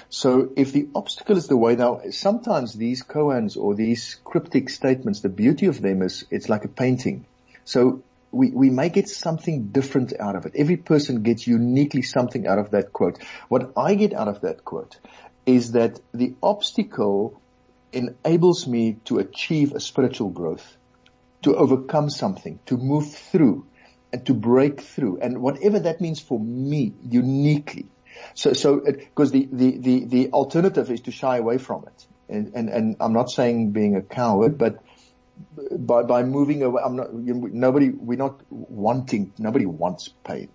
So 0.09 0.51
if 0.57 0.73
the 0.73 0.89
obstacle 0.95 1.37
is 1.37 1.49
the 1.49 1.57
way 1.57 1.77
now, 1.77 2.01
sometimes 2.11 2.75
these 2.75 3.03
koans 3.03 3.57
or 3.57 3.75
these 3.75 4.21
cryptic 4.25 4.69
statements, 4.71 5.21
the 5.21 5.29
beauty 5.29 5.67
of 5.67 5.81
them 5.81 6.03
is 6.03 6.25
it's 6.31 6.49
like 6.49 6.65
a 6.65 6.69
painting. 6.69 7.27
So 7.65 8.05
we, 8.35 8.51
we 8.51 8.71
may 8.71 8.89
get 8.89 9.09
something 9.09 9.69
different 9.69 10.13
out 10.19 10.37
of 10.37 10.45
it. 10.47 10.53
Every 10.57 10.77
person 10.77 11.23
gets 11.23 11.47
uniquely 11.47 12.03
something 12.03 12.47
out 12.47 12.59
of 12.59 12.73
that 12.73 12.93
quote. 12.93 13.23
What 13.49 13.73
I 13.77 13.95
get 13.95 14.13
out 14.13 14.29
of 14.29 14.41
that 14.43 14.65
quote 14.65 14.99
is 15.47 15.73
that 15.73 16.01
the 16.13 16.35
obstacle 16.43 17.41
enables 17.93 18.67
me 18.67 18.99
to 19.05 19.19
achieve 19.19 19.73
a 19.73 19.81
spiritual 19.81 20.31
growth, 20.31 20.77
to 21.43 21.55
overcome 21.55 22.11
something, 22.11 22.59
to 22.67 22.77
move 22.77 23.13
through 23.15 23.67
and 24.13 24.27
to 24.27 24.35
break 24.35 24.81
through. 24.81 25.19
And 25.21 25.41
whatever 25.41 25.79
that 25.81 26.01
means 26.01 26.21
for 26.21 26.39
me 26.39 26.93
uniquely. 27.03 27.87
So, 28.35 28.53
so, 28.53 28.81
because 28.81 29.31
the, 29.31 29.49
the, 29.51 29.79
the, 29.79 30.05
the 30.05 30.31
alternative 30.33 30.91
is 30.91 31.03
to 31.03 31.11
shy 31.13 31.37
away 31.37 31.59
from 31.59 31.85
it. 31.87 32.07
And, 32.29 32.53
and, 32.55 32.69
and 32.69 32.97
I'm 33.01 33.13
not 33.13 33.31
saying 33.31 33.73
being 33.73 33.97
a 33.97 34.03
coward, 34.03 34.57
but 34.59 34.83
by 35.71 36.03
by 36.03 36.23
moving 36.23 36.63
away. 36.63 36.83
I'm 36.85 36.97
not. 36.97 37.13
Nobody. 37.13 37.91
We're 37.91 38.19
not 38.19 38.41
wanting. 38.51 39.33
Nobody 39.39 39.67
wants 39.67 40.09
pain, 40.25 40.49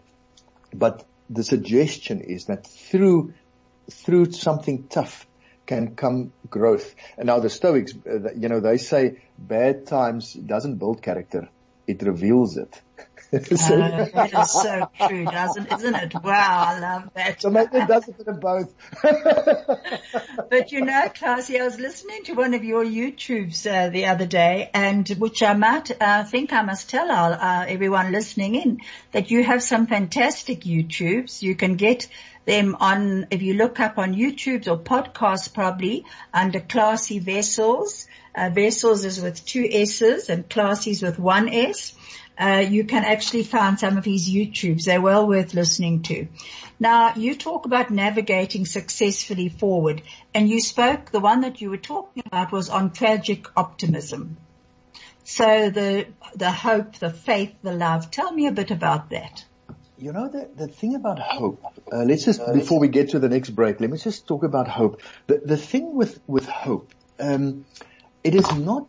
but 0.73 1.05
the 1.29 1.43
suggestion 1.43 2.21
is 2.21 2.45
that 2.45 2.65
through 2.65 3.33
through 3.89 4.31
something 4.31 4.87
tough 4.87 5.27
can 5.65 5.95
come 5.95 6.33
growth. 6.49 6.95
And 7.17 7.27
now 7.27 7.39
the 7.39 7.49
Stoics, 7.49 7.93
uh, 8.07 8.33
you 8.33 8.49
know, 8.49 8.59
they 8.59 8.77
say 8.77 9.21
bad 9.37 9.85
times 9.85 10.33
doesn't 10.33 10.77
build 10.77 11.01
character; 11.01 11.49
it 11.89 12.03
reveals 12.03 12.55
it. 12.55 12.81
so, 13.31 13.79
uh, 13.79 14.05
that 14.13 14.33
is 14.33 14.51
so 14.51 14.89
true, 15.07 15.23
doesn't 15.25 15.71
isn't 15.71 15.95
it? 15.95 16.13
Wow, 16.15 16.65
I 16.67 16.79
love 16.79 17.09
that. 17.15 17.41
So 17.41 17.51
maybe 17.51 17.77
it 17.77 17.87
does 17.87 18.07
a 18.07 18.11
bit 18.11 18.27
of 18.27 18.39
both. 18.39 18.73
but 20.49 20.71
you 20.71 20.81
know, 20.81 21.11
Klasie, 21.13 21.61
I 21.61 21.63
was 21.63 21.79
listening 21.79 22.23
to 22.23 22.33
one 22.33 22.55
of 22.55 22.63
your 22.63 22.83
YouTubes 22.83 23.67
uh, 23.71 23.89
the 23.89 24.07
other 24.07 24.25
day, 24.25 24.71
and 24.73 25.07
which 25.19 25.43
I 25.43 25.53
might 25.53 25.91
uh, 26.01 26.23
think 26.23 26.53
I 26.53 26.63
must 26.63 26.89
tell 26.89 27.11
our, 27.11 27.33
uh, 27.33 27.65
everyone 27.67 28.11
listening 28.11 28.55
in 28.55 28.79
that 29.11 29.29
you 29.29 29.43
have 29.43 29.61
some 29.61 29.85
fantastic 29.85 30.61
YouTubes. 30.61 31.43
You 31.43 31.55
can 31.55 31.75
get 31.75 32.07
them 32.45 32.77
on 32.79 33.27
if 33.29 33.43
you 33.43 33.53
look 33.53 33.79
up 33.79 33.99
on 33.99 34.15
YouTube's 34.15 34.67
or 34.67 34.77
podcasts, 34.79 35.53
probably 35.53 36.05
under 36.33 36.59
Klasie 36.59 37.23
Wessels. 37.23 38.07
Uh, 38.39 38.49
Wessels 38.55 39.03
is 39.03 39.21
with 39.21 39.45
two 39.45 39.67
S's 39.69 40.29
and 40.29 40.47
Klasie's 40.49 41.01
with 41.01 41.19
one 41.19 41.49
S 41.49 41.95
uh, 42.39 42.65
you 42.67 42.85
can 42.85 43.03
actually 43.03 43.43
find 43.43 43.77
some 43.77 43.97
of 43.97 44.05
his 44.05 44.29
YouTubes. 44.29 44.85
They're 44.85 45.01
well 45.01 45.27
worth 45.27 45.53
listening 45.53 46.03
to. 46.03 46.27
Now, 46.79 47.13
you 47.15 47.35
talk 47.35 47.65
about 47.65 47.91
navigating 47.91 48.65
successfully 48.65 49.49
forward, 49.49 50.01
and 50.33 50.47
you 50.47 50.61
spoke, 50.61 51.11
the 51.11 51.19
one 51.19 51.41
that 51.41 51.59
you 51.59 51.69
were 51.69 51.77
talking 51.77 52.23
about 52.25 52.53
was 52.53 52.69
on 52.69 52.91
tragic 52.91 53.45
optimism. 53.57 54.37
So 55.25 55.69
the, 55.69 56.07
the 56.33 56.49
hope, 56.49 56.95
the 56.95 57.11
faith, 57.11 57.53
the 57.61 57.73
love. 57.73 58.09
Tell 58.09 58.31
me 58.31 58.47
a 58.47 58.53
bit 58.53 58.71
about 58.71 59.09
that. 59.09 59.43
You 59.97 60.13
know, 60.13 60.29
the, 60.29 60.49
the 60.55 60.69
thing 60.69 60.95
about 60.95 61.19
hope, 61.19 61.61
uh, 61.91 62.03
let's 62.05 62.23
just, 62.23 62.39
before 62.53 62.79
we 62.79 62.87
get 62.87 63.09
to 63.09 63.19
the 63.19 63.27
next 63.27 63.49
break, 63.49 63.81
let 63.81 63.89
me 63.89 63.97
just 63.97 64.29
talk 64.29 64.43
about 64.43 64.69
hope. 64.69 65.01
The, 65.27 65.41
the 65.43 65.57
thing 65.57 65.93
with, 65.93 66.21
with 66.25 66.47
hope, 66.47 66.93
um, 67.19 67.65
it 68.23 68.35
is 68.35 68.51
not, 68.55 68.87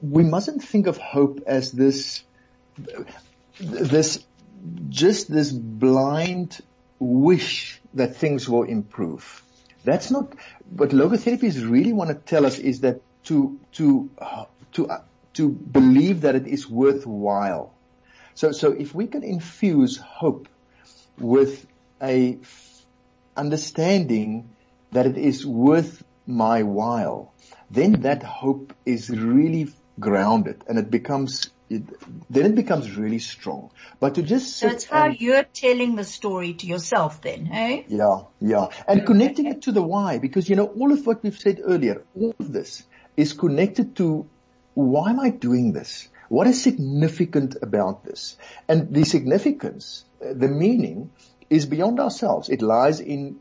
we 0.00 0.24
mustn't 0.24 0.62
think 0.62 0.86
of 0.86 0.96
hope 0.96 1.42
as 1.46 1.72
this 1.72 2.24
this, 3.58 4.24
just 4.88 5.30
this 5.30 5.52
blind 5.52 6.60
wish 6.98 7.80
that 7.94 8.16
things 8.16 8.48
will 8.48 8.62
improve. 8.62 9.42
That's 9.84 10.10
not, 10.10 10.32
what 10.70 10.90
logotherapists 10.90 11.68
really 11.68 11.92
want 11.92 12.10
to 12.10 12.14
tell 12.14 12.46
us 12.46 12.58
is 12.58 12.80
that 12.80 13.00
to, 13.24 13.58
to, 13.72 14.10
to, 14.72 14.90
to 15.34 15.48
believe 15.48 16.22
that 16.22 16.34
it 16.34 16.46
is 16.46 16.68
worthwhile. 16.68 17.74
So, 18.34 18.52
so 18.52 18.72
if 18.72 18.94
we 18.94 19.06
can 19.06 19.22
infuse 19.22 19.96
hope 19.96 20.48
with 21.18 21.66
a 22.00 22.38
understanding 23.36 24.50
that 24.92 25.06
it 25.06 25.18
is 25.18 25.44
worth 25.44 26.02
my 26.26 26.62
while, 26.62 27.32
then 27.72 28.02
that 28.02 28.22
hope 28.22 28.74
is 28.84 29.10
really 29.10 29.68
grounded 29.98 30.62
and 30.68 30.78
it 30.78 30.90
becomes 30.90 31.50
it, 31.70 31.82
then 32.30 32.46
it 32.46 32.54
becomes 32.54 32.96
really 32.96 33.18
strong. 33.18 33.70
But 33.98 34.16
to 34.16 34.22
just 34.22 34.58
sit 34.58 34.70
That's 34.70 34.84
how 34.84 35.06
you're 35.06 35.44
telling 35.44 35.96
the 35.96 36.04
story 36.04 36.52
to 36.54 36.66
yourself 36.66 37.22
then, 37.22 37.46
hey? 37.46 37.86
Yeah, 37.88 38.24
yeah. 38.40 38.66
And 38.86 39.06
connecting 39.06 39.46
it 39.46 39.62
to 39.62 39.72
the 39.72 39.82
why, 39.82 40.18
because 40.18 40.50
you 40.50 40.56
know, 40.56 40.66
all 40.66 40.92
of 40.92 41.06
what 41.06 41.22
we've 41.22 41.38
said 41.38 41.60
earlier, 41.64 42.02
all 42.14 42.34
of 42.38 42.52
this 42.52 42.84
is 43.16 43.32
connected 43.32 43.96
to 43.96 44.28
why 44.74 45.10
am 45.10 45.20
I 45.20 45.30
doing 45.30 45.72
this? 45.72 46.08
What 46.28 46.46
is 46.46 46.62
significant 46.62 47.56
about 47.62 48.04
this? 48.04 48.36
And 48.68 48.94
the 48.94 49.04
significance, 49.04 50.04
the 50.20 50.48
meaning 50.48 51.10
is 51.50 51.66
beyond 51.66 52.00
ourselves. 52.00 52.48
It 52.48 52.62
lies 52.62 53.00
in 53.00 53.40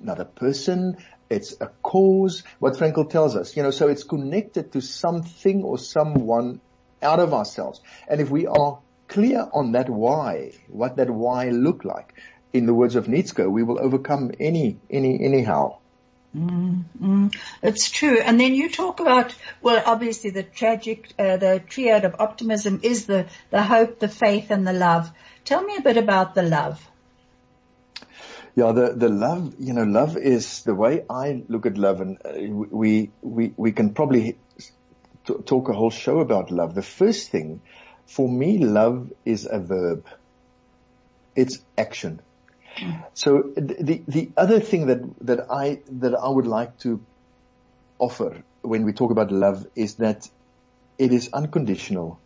another 0.00 0.24
person, 0.24 0.96
it's 1.34 1.54
a 1.60 1.66
cause, 1.82 2.42
what 2.58 2.74
Frankl 2.74 3.08
tells 3.08 3.36
us, 3.36 3.56
you 3.56 3.62
know, 3.62 3.70
so 3.70 3.88
it's 3.88 4.04
connected 4.04 4.72
to 4.72 4.80
something 4.80 5.62
or 5.62 5.78
someone 5.78 6.60
out 7.02 7.20
of 7.20 7.34
ourselves. 7.34 7.80
And 8.08 8.20
if 8.20 8.30
we 8.30 8.46
are 8.46 8.78
clear 9.08 9.48
on 9.52 9.72
that 9.72 9.88
why, 9.88 10.52
what 10.68 10.96
that 10.96 11.10
why 11.10 11.50
look 11.50 11.84
like, 11.84 12.14
in 12.52 12.66
the 12.66 12.74
words 12.74 12.94
of 12.94 13.08
Nietzsche, 13.08 13.42
we 13.42 13.64
will 13.64 13.80
overcome 13.80 14.30
any, 14.38 14.78
any, 14.88 15.22
anyhow. 15.22 15.78
Mm, 16.36 17.34
it's 17.62 17.90
true. 17.90 18.18
And 18.18 18.40
then 18.40 18.54
you 18.54 18.70
talk 18.70 19.00
about, 19.00 19.34
well, 19.60 19.82
obviously 19.84 20.30
the 20.30 20.42
tragic, 20.42 21.12
uh, 21.18 21.36
the 21.36 21.62
triad 21.68 22.04
of 22.04 22.16
optimism 22.18 22.80
is 22.82 23.06
the, 23.06 23.26
the 23.50 23.62
hope, 23.62 23.98
the 23.98 24.08
faith 24.08 24.50
and 24.50 24.66
the 24.66 24.72
love. 24.72 25.10
Tell 25.44 25.62
me 25.62 25.76
a 25.76 25.82
bit 25.82 25.96
about 25.96 26.34
the 26.34 26.42
love. 26.42 26.80
Yeah, 28.56 28.70
the, 28.70 28.94
the 28.94 29.08
love, 29.08 29.54
you 29.58 29.72
know, 29.72 29.82
love 29.82 30.16
is 30.16 30.62
the 30.62 30.74
way 30.74 31.04
I 31.10 31.42
look 31.48 31.66
at 31.66 31.76
love 31.76 32.00
and 32.00 32.18
uh, 32.24 32.32
we, 32.70 33.10
we, 33.20 33.52
we 33.56 33.72
can 33.72 33.94
probably 33.94 34.38
talk 35.24 35.68
a 35.68 35.72
whole 35.72 35.90
show 35.90 36.20
about 36.20 36.52
love. 36.52 36.74
The 36.74 36.82
first 36.82 37.30
thing, 37.30 37.62
for 38.06 38.28
me, 38.28 38.58
love 38.58 39.12
is 39.24 39.48
a 39.50 39.58
verb. 39.58 40.06
It's 41.34 41.58
action. 41.76 42.20
So 43.14 43.52
the, 43.56 44.02
the 44.06 44.30
other 44.36 44.60
thing 44.60 44.86
that, 44.86 45.00
that 45.26 45.50
I, 45.50 45.80
that 45.90 46.14
I 46.14 46.28
would 46.28 46.46
like 46.46 46.78
to 46.80 47.00
offer 47.98 48.42
when 48.62 48.84
we 48.84 48.92
talk 48.92 49.10
about 49.10 49.32
love 49.32 49.66
is 49.74 49.96
that 49.96 50.28
it 50.98 51.12
is 51.12 51.30
unconditional. 51.32 52.20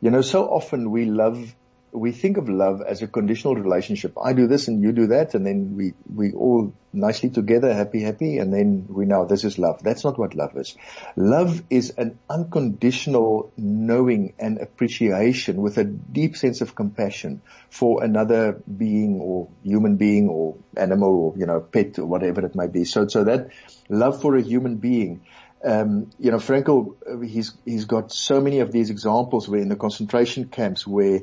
You 0.00 0.10
know, 0.10 0.20
so 0.20 0.44
often 0.46 0.90
we 0.90 1.06
love 1.06 1.52
we 1.92 2.12
think 2.12 2.36
of 2.36 2.48
love 2.48 2.82
as 2.86 3.02
a 3.02 3.06
conditional 3.06 3.54
relationship. 3.54 4.14
I 4.22 4.32
do 4.32 4.46
this 4.46 4.68
and 4.68 4.82
you 4.82 4.92
do 4.92 5.08
that 5.08 5.34
and 5.34 5.46
then 5.46 5.76
we, 5.76 5.94
we 6.12 6.32
all 6.32 6.72
nicely 6.92 7.30
together, 7.30 7.72
happy, 7.72 8.02
happy, 8.02 8.38
and 8.38 8.52
then 8.52 8.86
we 8.88 9.06
know 9.06 9.26
this 9.26 9.44
is 9.44 9.58
love. 9.58 9.82
That's 9.82 10.04
not 10.04 10.18
what 10.18 10.34
love 10.34 10.56
is. 10.56 10.76
Love 11.16 11.62
is 11.70 11.94
an 11.98 12.18
unconditional 12.28 13.52
knowing 13.56 14.34
and 14.38 14.58
appreciation 14.58 15.60
with 15.62 15.78
a 15.78 15.84
deep 15.84 16.36
sense 16.36 16.60
of 16.60 16.74
compassion 16.74 17.42
for 17.70 18.02
another 18.02 18.60
being 18.76 19.20
or 19.20 19.48
human 19.62 19.96
being 19.96 20.28
or 20.28 20.56
animal 20.76 21.10
or, 21.10 21.38
you 21.38 21.46
know, 21.46 21.60
pet 21.60 21.98
or 21.98 22.06
whatever 22.06 22.44
it 22.44 22.54
might 22.54 22.72
be. 22.72 22.84
So, 22.84 23.06
so 23.08 23.24
that 23.24 23.50
love 23.88 24.20
for 24.20 24.36
a 24.36 24.42
human 24.42 24.76
being 24.76 25.22
um, 25.64 26.10
you 26.18 26.30
know, 26.30 26.36
Frankl, 26.36 27.24
he's, 27.26 27.52
he's 27.64 27.84
got 27.84 28.12
so 28.12 28.40
many 28.40 28.60
of 28.60 28.70
these 28.70 28.90
examples 28.90 29.48
where 29.48 29.60
in 29.60 29.68
the 29.68 29.76
concentration 29.76 30.48
camps 30.48 30.86
where 30.86 31.22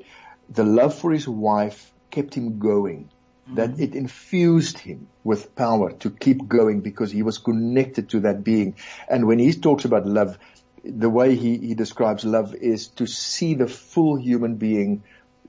the 0.49 0.63
love 0.63 0.95
for 0.95 1.11
his 1.11 1.27
wife 1.27 1.91
kept 2.11 2.33
him 2.33 2.59
going. 2.59 3.09
Mm-hmm. 3.47 3.55
That 3.55 3.79
it 3.79 3.95
infused 3.95 4.79
him 4.79 5.07
with 5.23 5.55
power 5.55 5.91
to 5.93 6.09
keep 6.09 6.47
going 6.47 6.81
because 6.81 7.11
he 7.11 7.21
was 7.21 7.37
connected 7.37 8.09
to 8.09 8.21
that 8.21 8.43
being. 8.43 8.75
And 9.07 9.27
when 9.27 9.37
he 9.37 9.53
talks 9.53 9.85
about 9.85 10.07
love, 10.07 10.39
the 10.83 11.09
way 11.09 11.35
he, 11.35 11.57
he 11.57 11.75
describes 11.75 12.25
love 12.25 12.55
is 12.55 12.87
to 12.87 13.05
see 13.05 13.53
the 13.53 13.67
full 13.67 14.17
human 14.17 14.55
being 14.55 15.03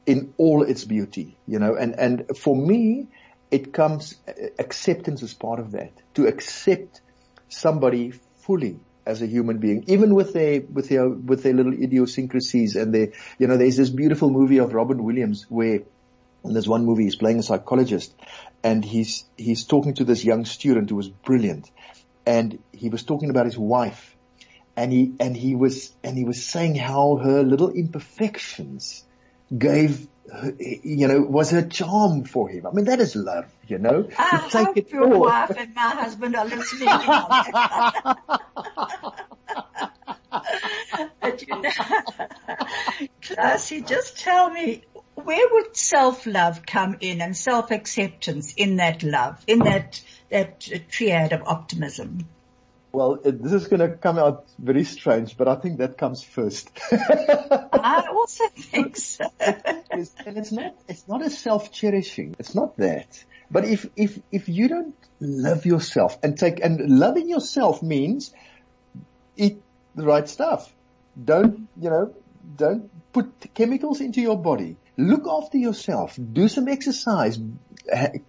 in 0.07 0.33
all 0.37 0.62
its 0.62 0.85
beauty, 0.85 1.37
you 1.47 1.59
know, 1.59 1.75
and, 1.75 1.99
and 1.99 2.37
for 2.38 2.55
me, 2.55 3.09
it 3.50 3.73
comes, 3.73 4.17
acceptance 4.59 5.23
as 5.23 5.35
part 5.35 5.59
of 5.59 5.73
that. 5.73 5.93
To 6.15 6.26
accept 6.26 7.00
somebody 7.49 8.12
fully 8.41 8.79
as 9.07 9.23
a 9.23 9.27
human 9.27 9.59
being, 9.59 9.85
even 9.87 10.15
with 10.15 10.33
their, 10.33 10.61
with 10.61 10.89
their, 10.89 11.09
with 11.09 11.43
their 11.45 11.55
little 11.55 11.73
idiosyncrasies 11.73 12.75
and 12.77 12.93
their, 12.93 13.13
you 13.39 13.47
know, 13.47 13.57
there's 13.57 13.77
this 13.77 13.91
beautiful 13.91 14.31
movie 14.31 14.59
of 14.59 14.75
Robin 14.75 15.03
Williams 15.03 15.47
where 15.49 15.83
in 16.45 16.53
this 16.53 16.67
one 16.67 16.85
movie, 16.85 17.05
he's 17.05 17.17
playing 17.17 17.39
a 17.39 17.43
psychologist 17.43 18.13
and 18.63 18.85
he's, 18.85 19.25
he's 19.37 19.65
talking 19.65 19.95
to 19.95 20.05
this 20.05 20.25
young 20.25 20.45
student 20.45 20.91
who 20.91 20.97
was 20.97 21.09
brilliant 21.09 21.71
and 22.27 22.59
he 22.73 22.89
was 22.89 23.05
talking 23.05 23.31
about 23.31 23.47
his 23.47 23.57
wife 23.57 24.17
and 24.77 24.93
he, 24.93 25.15
and 25.21 25.37
he 25.37 25.55
was, 25.55 25.95
and 26.05 26.17
he 26.19 26.25
was 26.25 26.45
saying 26.45 26.75
how 26.75 27.17
her 27.17 27.43
little 27.43 27.71
imperfections 27.71 29.05
gave, 29.57 30.07
her, 30.33 30.53
you 30.59 31.07
know, 31.07 31.21
was 31.23 31.51
her 31.51 31.63
charm 31.63 32.25
for 32.25 32.49
him. 32.49 32.67
I 32.67 32.73
mean, 32.73 32.87
that 32.87 33.01
is 33.01 33.15
love, 33.17 33.47
you 33.69 33.79
know. 33.79 34.09
I 34.19 34.43
You 34.45 34.51
take 34.51 34.67
hope 34.67 34.77
it 34.77 34.91
your 34.91 35.15
all. 35.15 35.21
wife 35.21 35.51
and 35.57 35.75
my 35.75 35.81
husband 35.83 36.35
are 36.37 36.45
listening. 36.45 36.89
but 41.49 41.57
you 41.57 41.62
know, 41.71 43.09
Klasie, 43.23 43.87
just 43.87 44.19
tell 44.19 44.50
me, 44.50 44.85
where 45.15 45.47
would 45.53 45.76
self-love 45.76 46.65
come 46.67 46.97
in 47.00 47.21
and 47.21 47.37
self-acceptance 47.37 48.55
in 48.55 48.76
that 48.76 49.03
love, 49.03 49.43
in 49.47 49.61
that, 49.61 50.00
that 50.31 50.61
triad 50.91 51.33
of 51.33 51.43
optimism? 51.47 52.26
Well, 52.93 53.19
this 53.23 53.53
is 53.53 53.69
going 53.69 53.81
to 53.81 53.97
come 53.97 54.19
out 54.19 54.47
very 54.59 54.85
strange, 54.85 55.37
but 55.37 55.49
I 55.49 55.57
think 55.57 55.79
that 55.79 55.99
comes 55.99 56.23
first. 56.23 56.71
I 56.91 58.07
also 58.11 58.45
think 58.49 58.97
so. 58.99 59.31
And 59.38 60.09
it's 60.38 60.53
not, 60.53 60.75
it's 60.88 61.07
not 61.07 61.23
a 61.23 61.29
self-cherishing. 61.29 62.37
It's 62.38 62.55
not 62.55 62.76
that. 62.79 63.23
But 63.50 63.65
if, 63.67 63.87
if, 63.97 64.19
if 64.33 64.49
you 64.49 64.69
don't 64.69 64.95
love 65.21 65.67
yourself 65.67 66.19
and 66.23 66.38
take, 66.38 66.61
and 66.65 66.99
loving 66.99 67.29
yourself 67.29 67.83
means 67.83 68.33
eat 69.37 69.61
the 69.95 70.05
right 70.05 70.29
stuff. 70.29 70.73
Don't, 71.23 71.68
you 71.80 71.90
know, 71.90 72.14
don't 72.56 72.90
put 73.12 73.54
chemicals 73.54 74.00
into 74.00 74.20
your 74.20 74.37
body. 74.38 74.76
Look 74.96 75.26
after 75.26 75.58
yourself. 75.58 76.18
Do 76.32 76.49
some 76.49 76.68
exercise. 76.68 77.38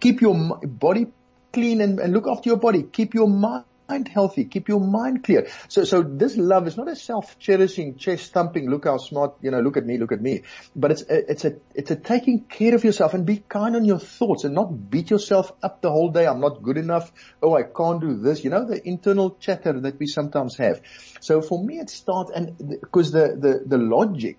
Keep 0.00 0.20
your 0.20 0.34
body 0.62 1.06
clean 1.52 1.80
and, 1.80 1.98
and 1.98 2.12
look 2.12 2.26
after 2.26 2.48
your 2.50 2.58
body. 2.58 2.82
Keep 2.82 3.14
your 3.14 3.28
mind 3.28 3.64
healthy. 3.88 4.44
Keep 4.44 4.68
your 4.68 4.80
mind 4.80 5.24
clear. 5.24 5.48
So, 5.68 5.84
so 5.84 6.02
this 6.02 6.36
love 6.36 6.66
is 6.66 6.76
not 6.76 6.88
a 6.88 6.96
self-cherishing, 6.96 7.96
chest 7.96 8.32
thumping, 8.32 8.68
look 8.68 8.84
how 8.84 8.98
smart, 8.98 9.36
you 9.40 9.50
know, 9.50 9.60
look 9.60 9.78
at 9.78 9.86
me, 9.86 9.96
look 9.96 10.12
at 10.12 10.20
me. 10.20 10.42
But 10.76 10.92
it's 10.92 11.02
a, 11.02 11.30
it's 11.30 11.44
a, 11.46 11.56
it's 11.74 11.90
a 11.90 11.96
taking 11.96 12.44
care 12.44 12.74
of 12.74 12.84
yourself 12.84 13.14
and 13.14 13.24
be 13.24 13.38
kind 13.48 13.76
on 13.76 13.86
your 13.86 13.98
thoughts 13.98 14.44
and 14.44 14.54
not 14.54 14.90
beat 14.90 15.10
yourself 15.10 15.52
up 15.62 15.80
the 15.80 15.90
whole 15.90 16.10
day. 16.10 16.26
I'm 16.26 16.40
not 16.40 16.62
good 16.62 16.76
enough. 16.76 17.10
Oh, 17.42 17.56
I 17.56 17.62
can't 17.62 18.00
do 18.00 18.18
this. 18.18 18.44
You 18.44 18.50
know, 18.50 18.66
the 18.66 18.86
internal 18.86 19.36
chatter 19.40 19.80
that 19.80 19.98
we 19.98 20.06
sometimes 20.06 20.56
have. 20.58 20.82
So 21.20 21.40
for 21.40 21.64
me, 21.64 21.78
it 21.78 21.88
starts 21.88 22.30
and 22.30 22.58
because 22.80 23.10
the, 23.10 23.36
the, 23.40 23.62
the 23.64 23.78
logic 23.78 24.38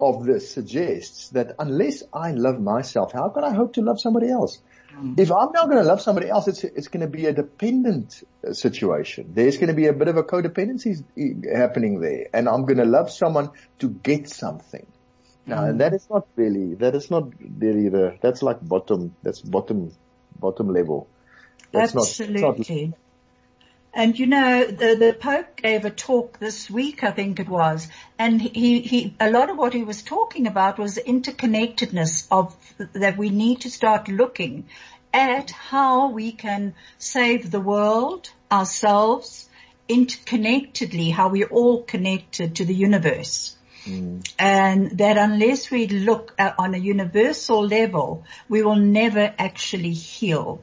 of 0.00 0.24
this 0.24 0.52
suggests 0.52 1.28
that 1.28 1.54
unless 1.60 2.02
I 2.12 2.32
love 2.32 2.60
myself, 2.60 3.12
how 3.12 3.28
can 3.28 3.44
I 3.44 3.54
hope 3.54 3.74
to 3.74 3.82
love 3.82 4.00
somebody 4.00 4.28
else? 4.28 4.60
If 5.16 5.30
I'm 5.32 5.52
not 5.52 5.66
going 5.68 5.78
to 5.82 5.88
love 5.88 6.00
somebody 6.00 6.28
else, 6.28 6.48
it's, 6.48 6.64
it's 6.64 6.88
going 6.88 7.00
to 7.00 7.06
be 7.06 7.26
a 7.26 7.32
dependent 7.32 8.22
situation. 8.52 9.32
There's 9.34 9.56
going 9.56 9.68
to 9.68 9.74
be 9.74 9.86
a 9.86 9.92
bit 9.92 10.08
of 10.08 10.16
a 10.16 10.22
codependency 10.22 11.02
happening 11.54 12.00
there 12.00 12.28
and 12.32 12.48
I'm 12.48 12.62
going 12.62 12.78
to 12.78 12.84
love 12.84 13.10
someone 13.10 13.50
to 13.80 13.88
get 13.88 14.28
something. 14.28 14.86
Now, 15.46 15.64
and 15.64 15.80
that 15.80 15.92
is 15.92 16.06
not 16.08 16.26
really, 16.36 16.74
that 16.76 16.94
is 16.94 17.10
not 17.10 17.30
really 17.58 17.88
the, 17.88 18.16
that's 18.20 18.42
like 18.42 18.58
bottom, 18.66 19.14
that's 19.22 19.40
bottom, 19.40 19.92
bottom 20.38 20.68
level. 20.72 21.08
That's 21.72 21.94
not- 21.94 22.04
it's 22.08 22.20
not- 22.20 22.58
Absolutely. 22.60 22.94
And 23.94 24.18
you 24.18 24.26
know, 24.26 24.64
the, 24.64 24.94
the 24.94 25.16
Pope 25.18 25.56
gave 25.56 25.84
a 25.84 25.90
talk 25.90 26.38
this 26.38 26.70
week, 26.70 27.04
I 27.04 27.10
think 27.10 27.38
it 27.40 27.48
was, 27.48 27.88
and 28.18 28.40
he, 28.40 28.80
he, 28.80 29.14
a 29.20 29.30
lot 29.30 29.50
of 29.50 29.58
what 29.58 29.74
he 29.74 29.84
was 29.84 30.02
talking 30.02 30.46
about 30.46 30.78
was 30.78 30.94
the 30.94 31.02
interconnectedness 31.02 32.26
of, 32.30 32.56
that 32.94 33.18
we 33.18 33.28
need 33.28 33.60
to 33.62 33.70
start 33.70 34.08
looking 34.08 34.66
at 35.12 35.50
how 35.50 36.10
we 36.10 36.32
can 36.32 36.74
save 36.96 37.50
the 37.50 37.60
world, 37.60 38.30
ourselves, 38.50 39.50
interconnectedly, 39.88 41.12
how 41.12 41.28
we're 41.28 41.48
all 41.48 41.82
connected 41.82 42.56
to 42.56 42.64
the 42.64 42.74
universe. 42.74 43.56
Mm. 43.84 44.26
And 44.38 44.98
that 44.98 45.18
unless 45.18 45.70
we 45.70 45.86
look 45.88 46.34
at, 46.38 46.54
on 46.58 46.74
a 46.74 46.78
universal 46.78 47.66
level, 47.66 48.24
we 48.48 48.62
will 48.62 48.76
never 48.76 49.34
actually 49.38 49.92
heal. 49.92 50.62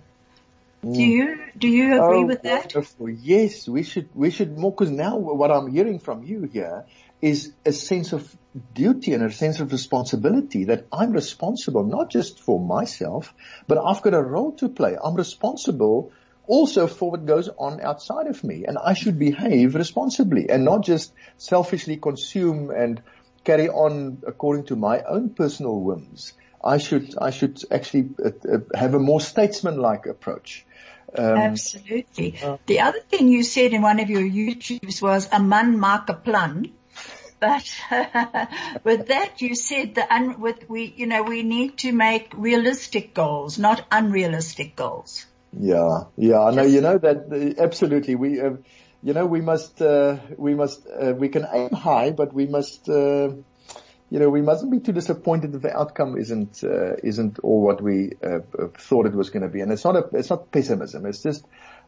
Do 0.82 1.04
you, 1.04 1.38
do 1.58 1.68
you 1.68 2.02
agree 2.02 2.24
Oh, 2.24 2.26
with 2.26 2.42
that? 2.44 2.74
wonderful. 2.74 3.10
Yes, 3.10 3.68
we 3.68 3.84
should, 3.84 4.10
we 4.14 4.32
should 4.32 4.58
more, 4.58 4.74
cause 4.74 4.90
now 4.90 5.18
what 5.18 5.52
I'm 5.52 5.68
hearing 5.72 6.00
from 6.00 6.24
you 6.24 6.44
here 6.44 6.86
is 7.22 7.54
a 7.66 7.74
sense 7.74 8.14
of 8.14 8.34
duty 8.74 9.14
and 9.14 9.24
a 9.24 9.32
sense 9.32 9.60
of 9.60 9.72
responsibility 9.74 10.66
that 10.66 10.88
I'm 10.92 11.12
responsible 11.12 11.84
not 11.84 12.10
just 12.10 12.40
for 12.40 12.60
myself, 12.60 13.34
but 13.68 13.78
I've 13.78 14.02
got 14.02 14.14
a 14.14 14.22
role 14.22 14.54
to 14.54 14.70
play. 14.70 14.96
I'm 15.04 15.16
responsible 15.16 16.14
also 16.48 16.88
for 16.88 17.12
what 17.12 17.26
goes 17.26 17.50
on 17.60 17.82
outside 17.82 18.28
of 18.28 18.44
me 18.44 18.64
and 18.66 18.78
I 18.78 18.94
should 18.94 19.20
behave 19.20 19.76
responsibly 19.76 20.50
and 20.50 20.64
not 20.64 20.84
just 20.84 21.14
selfishly 21.38 21.98
consume 21.98 22.72
and 22.72 23.02
carry 23.44 23.68
on 23.70 24.24
according 24.26 24.66
to 24.68 24.76
my 24.76 25.02
own 25.04 25.32
personal 25.34 25.80
whims. 25.80 26.34
I 26.64 26.78
should, 26.78 27.16
I 27.18 27.30
should 27.30 27.62
actually 27.72 28.10
uh, 28.24 28.30
uh, 28.30 28.58
have 28.78 28.94
a 28.94 29.00
more 29.00 29.22
statesman-like 29.22 30.06
approach. 30.06 30.66
Um, 31.18 31.38
Absolutely. 31.38 32.36
the 32.68 32.82
other 32.82 33.00
thing 33.00 33.30
you 33.30 33.44
said 33.44 33.74
in 33.74 33.82
one 33.82 34.00
of 34.00 34.10
your 34.10 34.22
YouTubes 34.22 35.02
was 35.02 35.28
a 35.32 35.40
man 35.40 35.80
mark 35.80 36.10
a 36.10 36.14
plan. 36.14 36.74
But 37.40 37.64
with 38.84 39.08
that, 39.08 39.42
you 39.42 39.56
said 39.56 39.96
that 39.96 40.12
un- 40.12 40.42
with 40.42 40.70
we, 40.70 40.94
you 40.98 41.08
know, 41.08 41.24
we 41.24 41.44
need 41.44 41.78
to 41.80 41.94
make 41.94 42.34
realistic 42.36 43.14
goals, 43.14 43.58
not 43.58 43.86
unrealistic 43.92 44.76
goals. 44.76 45.26
Yeah, 45.58 46.04
yeah, 46.18 46.42
I 46.42 46.52
know. 46.52 46.64
You 46.64 46.82
know 46.82 46.98
that 46.98 47.32
uh, 47.32 47.62
absolutely. 47.62 48.16
We, 48.16 48.42
uh, 48.42 48.58
you 49.02 49.14
know, 49.14 49.26
we 49.26 49.40
must, 49.42 49.82
uh, 49.82 50.18
we 50.38 50.54
must, 50.54 50.86
uh, 50.86 51.14
we 51.18 51.30
can 51.30 51.48
aim 51.52 51.72
high, 51.72 52.12
but 52.12 52.34
we 52.34 52.46
must, 52.46 52.90
uh, 52.90 53.30
you 54.10 54.20
know, 54.20 54.30
we 54.30 54.42
mustn't 54.42 54.72
be 54.72 54.80
too 54.80 54.92
disappointed 54.92 55.54
if 55.54 55.62
the 55.62 55.76
outcome 55.76 56.18
isn't, 56.18 56.64
uh, 56.64 56.96
isn't 57.04 57.40
all 57.40 57.62
what 57.62 57.82
we 57.82 58.14
uh, 58.24 58.40
uh, 58.58 58.68
thought 58.78 59.06
it 59.06 59.14
was 59.14 59.30
going 59.30 59.44
to 59.44 59.50
be. 59.50 59.62
And 59.62 59.72
it's 59.72 59.84
not 59.86 59.96
a, 59.96 60.10
it's 60.14 60.30
not 60.30 60.52
pessimism. 60.52 61.06
It's 61.06 61.22
just, 61.22 61.46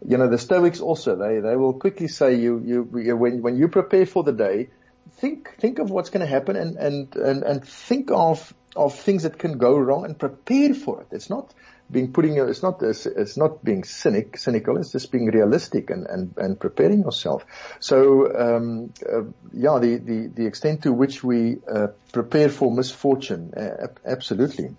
you 0.08 0.18
know, 0.18 0.30
the 0.30 0.38
Stoics 0.38 0.80
also 0.82 1.16
they 1.16 1.40
they 1.40 1.56
will 1.56 1.74
quickly 1.74 2.08
say 2.08 2.36
you 2.36 2.62
you 2.64 3.02
you- 3.02 3.18
when 3.18 3.42
when 3.42 3.56
you 3.58 3.68
prepare 3.70 4.06
for 4.06 4.24
the 4.24 4.34
day, 4.34 4.70
think 5.14 5.56
think 5.60 5.80
of 5.80 5.90
what's 5.90 6.10
going 6.10 6.26
to 6.26 6.32
happen 6.32 6.56
and 6.56 6.78
and 6.78 7.16
and 7.16 7.44
and 7.44 7.66
think 7.68 8.12
of 8.12 8.54
of 8.76 8.96
things 8.98 9.24
that 9.24 9.38
can 9.38 9.58
go 9.58 9.78
wrong 9.78 10.06
and 10.06 10.18
prepare 10.18 10.74
for 10.74 11.02
it. 11.02 11.08
It's 11.12 11.30
not 11.30 11.54
being 11.92 12.12
putting 12.14 12.38
it's 12.38 12.64
not, 12.64 12.82
it's 12.82 13.38
not 13.38 13.64
being 13.64 13.84
cynic, 13.84 14.38
cynical, 14.38 14.78
it's 14.78 14.92
just 14.92 15.12
being 15.12 15.26
realistic 15.26 15.90
and, 15.90 16.08
and, 16.08 16.34
and 16.38 16.60
preparing 16.60 17.02
yourself. 17.02 17.46
So, 17.80 18.34
um, 18.38 18.94
uh, 19.08 19.24
yeah, 19.54 19.80
the, 19.80 19.98
the, 19.98 20.32
the 20.34 20.46
extent 20.46 20.84
to 20.84 20.94
which 20.94 21.24
we, 21.24 21.58
uh, 21.72 21.88
prepare 22.12 22.50
for 22.50 22.72
misfortune, 22.72 23.54
uh, 23.56 23.88
absolutely. 24.06 24.76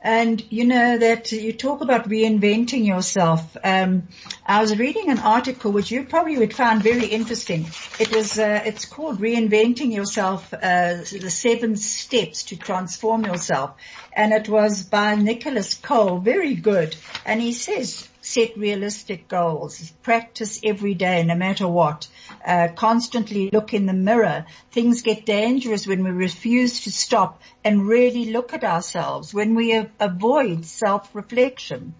And 0.00 0.44
you 0.50 0.64
know 0.64 0.96
that 0.96 1.32
you 1.32 1.52
talk 1.52 1.80
about 1.80 2.08
reinventing 2.08 2.86
yourself. 2.86 3.56
Um, 3.64 4.04
I 4.46 4.60
was 4.60 4.78
reading 4.78 5.10
an 5.10 5.18
article 5.18 5.72
which 5.72 5.90
you 5.90 6.04
probably 6.04 6.38
would 6.38 6.54
find 6.54 6.82
very 6.82 7.06
interesting. 7.06 7.66
It 8.00 8.12
was, 8.12 8.38
uh, 8.38 8.62
it's 8.64 8.84
called 8.86 9.20
"Reinventing 9.20 9.92
Yourself: 9.92 10.54
uh, 10.54 10.98
The 11.02 11.30
Seven 11.30 11.76
Steps 11.76 12.44
to 12.44 12.56
Transform 12.56 13.24
Yourself," 13.24 13.72
and 14.12 14.32
it 14.32 14.48
was 14.48 14.84
by 14.84 15.16
Nicolas 15.16 15.74
Cole. 15.74 16.18
Very 16.18 16.54
good. 16.54 16.94
And 17.26 17.42
he 17.42 17.52
says, 17.52 18.07
set 18.28 18.58
realistic 18.58 19.26
goals, 19.26 19.90
practice 20.02 20.60
every 20.62 20.94
day, 20.94 21.24
no 21.24 21.34
matter 21.34 21.66
what. 21.66 22.08
Uh, 22.46 22.68
constantly 22.76 23.48
look 23.50 23.72
in 23.72 23.86
the 23.86 23.94
mirror. 23.94 24.44
Things 24.70 25.00
get 25.00 25.24
dangerous 25.24 25.86
when 25.86 26.04
we 26.04 26.10
refuse 26.10 26.84
to 26.84 26.92
stop 26.92 27.40
and 27.64 27.88
really 27.88 28.26
look 28.26 28.52
at 28.52 28.64
ourselves, 28.64 29.32
when 29.32 29.54
we 29.54 29.72
a- 29.72 29.90
avoid 29.98 30.66
self-reflection. 30.66 31.94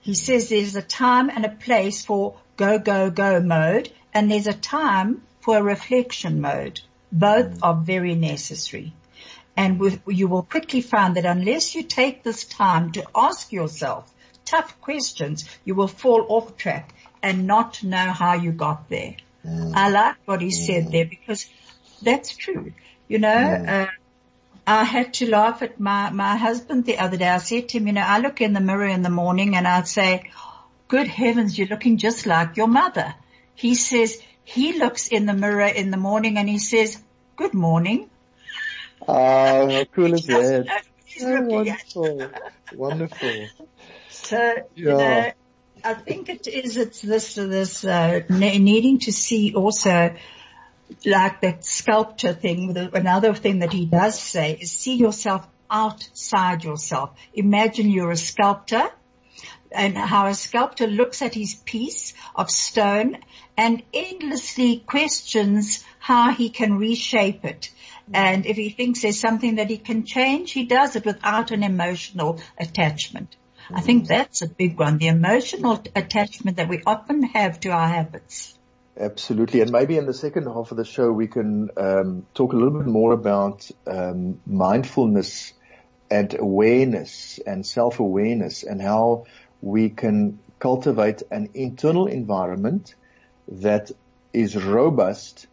He 0.00 0.14
says 0.14 0.48
there's 0.48 0.76
a 0.76 0.82
time 0.82 1.28
and 1.30 1.44
a 1.44 1.56
place 1.66 2.04
for 2.04 2.36
go, 2.56 2.78
go, 2.78 3.10
go 3.10 3.40
mode, 3.40 3.92
and 4.14 4.30
there's 4.30 4.46
a 4.46 4.52
time 4.52 5.22
for 5.40 5.56
a 5.56 5.62
reflection 5.62 6.40
mode. 6.40 6.80
Both 7.10 7.58
are 7.62 7.74
very 7.74 8.14
necessary. 8.14 8.92
And 9.56 9.80
with, 9.80 10.00
you 10.06 10.28
will 10.28 10.44
quickly 10.44 10.80
find 10.80 11.16
that 11.16 11.26
unless 11.26 11.74
you 11.74 11.82
take 11.82 12.22
this 12.22 12.44
time 12.44 12.92
to 12.92 13.04
ask 13.14 13.52
yourself 13.52 14.12
tough 14.52 14.80
questions, 14.80 15.48
you 15.64 15.74
will 15.74 15.88
fall 15.88 16.26
off 16.28 16.56
track 16.56 16.94
and 17.22 17.46
not 17.46 17.82
know 17.82 18.10
how 18.22 18.34
you 18.34 18.52
got 18.52 18.88
there. 18.88 19.16
I 19.74 19.88
like 19.90 20.16
what 20.26 20.40
he 20.40 20.50
said 20.50 20.92
there 20.92 21.06
because 21.06 21.46
that's 22.02 22.36
true. 22.36 22.72
You 23.08 23.18
know, 23.18 23.28
uh, 23.74 23.86
I 24.66 24.84
had 24.84 25.14
to 25.14 25.28
laugh 25.28 25.62
at 25.62 25.80
my, 25.80 26.10
my 26.10 26.36
husband 26.36 26.84
the 26.84 26.98
other 26.98 27.16
day. 27.16 27.28
I 27.28 27.38
said 27.38 27.70
to 27.70 27.78
him, 27.78 27.86
you 27.86 27.94
know, 27.94 28.02
I 28.02 28.18
look 28.20 28.40
in 28.40 28.52
the 28.52 28.60
mirror 28.60 28.86
in 28.86 29.02
the 29.02 29.10
morning 29.10 29.56
and 29.56 29.66
I'd 29.66 29.88
say, 29.88 30.30
good 30.88 31.08
heavens, 31.08 31.58
you're 31.58 31.68
looking 31.68 31.96
just 31.96 32.26
like 32.26 32.56
your 32.56 32.68
mother. 32.68 33.14
He 33.54 33.74
says, 33.74 34.20
he 34.44 34.78
looks 34.78 35.08
in 35.08 35.26
the 35.26 35.34
mirror 35.34 35.66
in 35.66 35.90
the 35.90 35.96
morning 35.96 36.36
and 36.38 36.48
he 36.48 36.58
says, 36.58 37.02
good 37.36 37.54
morning. 37.54 38.10
Uh, 39.08 39.66
how 39.66 39.84
cool 39.94 40.14
is 40.14 40.26
that? 40.26 40.66
know 40.66 40.78
who 40.78 41.08
he's 41.08 41.24
looking 41.24 41.50
wonderful. 41.50 42.30
wonderful. 42.76 43.48
So, 44.12 44.36
yeah. 44.36 44.64
you 44.74 44.84
know, 44.84 45.32
I 45.84 45.94
think 45.94 46.28
it 46.28 46.46
is, 46.46 46.76
it's 46.76 47.00
this, 47.00 47.34
this, 47.34 47.84
uh, 47.84 48.20
needing 48.28 49.00
to 49.00 49.12
see 49.12 49.54
also 49.54 50.14
like 51.04 51.40
that 51.40 51.64
sculpture 51.64 52.34
thing. 52.34 52.76
Another 52.92 53.34
thing 53.34 53.60
that 53.60 53.72
he 53.72 53.86
does 53.86 54.20
say 54.20 54.58
is 54.60 54.70
see 54.70 54.96
yourself 54.96 55.46
outside 55.70 56.64
yourself. 56.64 57.10
Imagine 57.34 57.88
you're 57.88 58.10
a 58.10 58.16
sculptor 58.16 58.90
and 59.70 59.96
how 59.96 60.26
a 60.26 60.34
sculptor 60.34 60.86
looks 60.86 61.22
at 61.22 61.34
his 61.34 61.54
piece 61.54 62.12
of 62.36 62.50
stone 62.50 63.18
and 63.56 63.82
endlessly 63.94 64.78
questions 64.86 65.82
how 65.98 66.30
he 66.30 66.50
can 66.50 66.76
reshape 66.76 67.44
it. 67.44 67.70
And 68.12 68.44
if 68.44 68.56
he 68.56 68.68
thinks 68.68 69.00
there's 69.02 69.18
something 69.18 69.54
that 69.54 69.70
he 69.70 69.78
can 69.78 70.04
change, 70.04 70.52
he 70.52 70.64
does 70.64 70.96
it 70.96 71.06
without 71.06 71.50
an 71.50 71.62
emotional 71.62 72.40
attachment. 72.58 73.36
I 73.74 73.80
think 73.80 74.06
that's 74.06 74.42
a 74.42 74.48
big 74.48 74.78
one, 74.78 74.98
the 74.98 75.08
emotional 75.08 75.82
attachment 75.94 76.56
that 76.58 76.68
we 76.68 76.82
often 76.86 77.22
have 77.22 77.60
to 77.60 77.70
our 77.70 77.88
habits. 77.88 78.58
Absolutely. 78.98 79.60
And 79.62 79.70
maybe 79.70 79.96
in 79.96 80.06
the 80.06 80.14
second 80.14 80.44
half 80.44 80.70
of 80.70 80.76
the 80.76 80.84
show, 80.84 81.10
we 81.10 81.26
can 81.26 81.70
um, 81.76 82.26
talk 82.34 82.52
a 82.52 82.56
little 82.56 82.78
bit 82.78 82.86
more 82.86 83.12
about 83.12 83.70
um, 83.86 84.40
mindfulness 84.46 85.54
and 86.10 86.34
awareness 86.38 87.40
and 87.46 87.64
self-awareness 87.64 88.64
and 88.64 88.82
how 88.82 89.24
we 89.62 89.88
can 89.88 90.38
cultivate 90.58 91.22
an 91.30 91.48
internal 91.54 92.06
environment 92.06 92.94
that 93.48 93.90
is 94.32 94.56
robust 94.56 95.46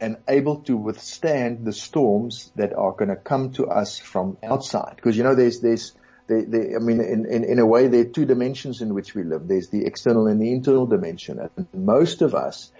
and 0.00 0.16
able 0.28 0.60
to 0.60 0.76
withstand 0.76 1.64
the 1.64 1.72
storms 1.72 2.52
that 2.54 2.72
are 2.72 2.92
going 2.92 3.08
to 3.08 3.16
come 3.16 3.52
to 3.52 3.66
us 3.66 3.98
from 3.98 4.36
outside. 4.42 4.94
Because 4.94 5.16
you 5.16 5.24
know, 5.24 5.34
there's, 5.34 5.60
there's, 5.60 5.94
they, 6.28 6.42
they, 6.42 6.74
I 6.74 6.78
mean, 6.78 7.00
in, 7.00 7.26
in, 7.26 7.44
in 7.44 7.58
a 7.58 7.66
way, 7.66 7.88
there 7.88 8.02
are 8.02 8.04
two 8.04 8.26
dimensions 8.26 8.82
in 8.82 8.94
which 8.94 9.14
we 9.14 9.24
live. 9.24 9.48
There's 9.48 9.70
the 9.70 9.86
external 9.86 10.26
and 10.26 10.40
the 10.40 10.52
internal 10.52 10.86
dimension. 10.86 11.40
And 11.56 11.66
most 11.72 12.20
of 12.20 12.34
us, 12.34 12.70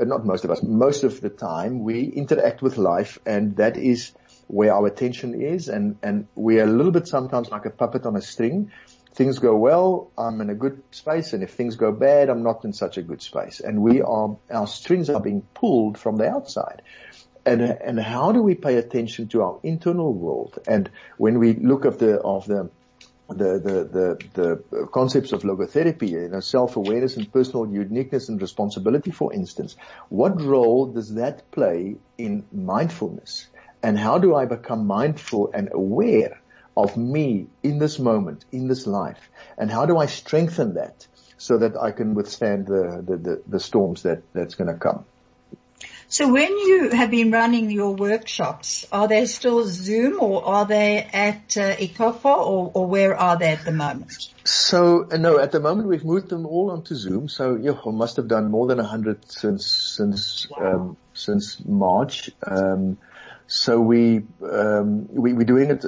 uh, 0.00 0.04
not 0.04 0.26
most 0.26 0.44
of 0.44 0.50
us, 0.50 0.62
most 0.62 1.04
of 1.04 1.20
the 1.20 1.30
time, 1.30 1.84
we 1.84 2.02
interact 2.02 2.60
with 2.60 2.76
life 2.76 3.18
and 3.24 3.56
that 3.56 3.76
is 3.76 4.12
where 4.48 4.74
our 4.74 4.86
attention 4.86 5.40
is 5.40 5.68
and, 5.68 5.96
and 6.02 6.26
we 6.34 6.58
are 6.58 6.64
a 6.64 6.72
little 6.72 6.90
bit 6.90 7.06
sometimes 7.06 7.50
like 7.50 7.66
a 7.66 7.70
puppet 7.70 8.04
on 8.04 8.16
a 8.16 8.22
string. 8.22 8.72
Things 9.14 9.38
go 9.38 9.54
well, 9.56 10.10
I'm 10.18 10.40
in 10.40 10.50
a 10.50 10.54
good 10.54 10.82
space 10.90 11.32
and 11.32 11.42
if 11.44 11.52
things 11.52 11.76
go 11.76 11.92
bad, 11.92 12.28
I'm 12.28 12.42
not 12.42 12.64
in 12.64 12.72
such 12.72 12.98
a 12.98 13.02
good 13.02 13.22
space. 13.22 13.60
And 13.60 13.80
we 13.80 14.02
are, 14.02 14.36
our 14.50 14.66
strings 14.66 15.08
are 15.08 15.20
being 15.20 15.42
pulled 15.54 15.98
from 15.98 16.16
the 16.16 16.28
outside. 16.28 16.82
And, 17.46 17.62
and 17.62 17.98
how 17.98 18.32
do 18.32 18.42
we 18.42 18.54
pay 18.54 18.76
attention 18.76 19.28
to 19.28 19.42
our 19.42 19.60
internal 19.62 20.12
world? 20.12 20.58
And 20.66 20.90
when 21.16 21.38
we 21.38 21.54
look 21.54 21.86
at 21.86 21.98
the, 21.98 22.18
of 22.20 22.46
the, 22.46 22.70
the, 23.28 23.58
the, 23.58 24.18
the, 24.34 24.62
the 24.70 24.86
concepts 24.86 25.32
of 25.32 25.42
logotherapy, 25.42 26.10
you 26.10 26.28
know, 26.28 26.40
self-awareness 26.40 27.16
and 27.16 27.30
personal 27.32 27.70
uniqueness 27.70 28.28
and 28.28 28.40
responsibility, 28.40 29.10
for 29.10 29.32
instance, 29.32 29.76
what 30.08 30.40
role 30.40 30.86
does 30.86 31.14
that 31.14 31.50
play 31.50 31.96
in 32.16 32.44
mindfulness? 32.52 33.46
And 33.82 33.98
how 33.98 34.18
do 34.18 34.34
I 34.34 34.46
become 34.46 34.86
mindful 34.86 35.50
and 35.52 35.68
aware 35.72 36.40
of 36.76 36.96
me 36.96 37.48
in 37.62 37.78
this 37.78 37.98
moment, 37.98 38.44
in 38.50 38.66
this 38.66 38.86
life? 38.86 39.30
And 39.58 39.70
how 39.70 39.86
do 39.86 39.98
I 39.98 40.06
strengthen 40.06 40.74
that 40.74 41.06
so 41.36 41.58
that 41.58 41.76
I 41.76 41.92
can 41.92 42.14
withstand 42.14 42.66
the, 42.66 43.04
the, 43.06 43.16
the, 43.16 43.42
the 43.46 43.60
storms 43.60 44.02
that, 44.02 44.22
that's 44.32 44.54
going 44.54 44.72
to 44.72 44.78
come? 44.78 45.04
So 46.08 46.32
when 46.32 46.48
you 46.48 46.90
have 46.90 47.10
been 47.10 47.30
running 47.30 47.70
your 47.70 47.94
workshops, 47.94 48.86
are 48.90 49.08
they 49.08 49.26
still 49.26 49.64
Zoom 49.66 50.18
or 50.20 50.44
are 50.44 50.64
they 50.64 51.02
at 51.02 51.56
uh, 51.56 51.76
or, 52.24 52.70
or 52.72 52.86
where 52.86 53.14
are 53.14 53.36
they 53.36 53.52
at 53.52 53.64
the 53.64 53.72
moment? 53.72 54.32
So 54.44 55.06
uh, 55.10 55.18
no, 55.18 55.38
at 55.38 55.52
the 55.52 55.60
moment 55.60 55.88
we've 55.88 56.04
moved 56.04 56.30
them 56.30 56.46
all 56.46 56.70
onto 56.70 56.94
Zoom. 56.94 57.28
So 57.28 57.56
yeah, 57.56 57.72
we 57.84 57.92
must 57.92 58.16
have 58.16 58.26
done 58.26 58.50
more 58.50 58.66
than 58.66 58.80
a 58.80 58.84
hundred 58.84 59.30
since 59.30 59.66
since 59.66 60.48
wow. 60.50 60.74
um, 60.74 60.96
since 61.12 61.62
March. 61.64 62.30
Um, 62.46 62.96
so 63.50 63.80
we, 63.80 64.24
um, 64.42 65.08
we 65.10 65.32
we're 65.32 65.44
doing 65.44 65.70
it. 65.70 65.82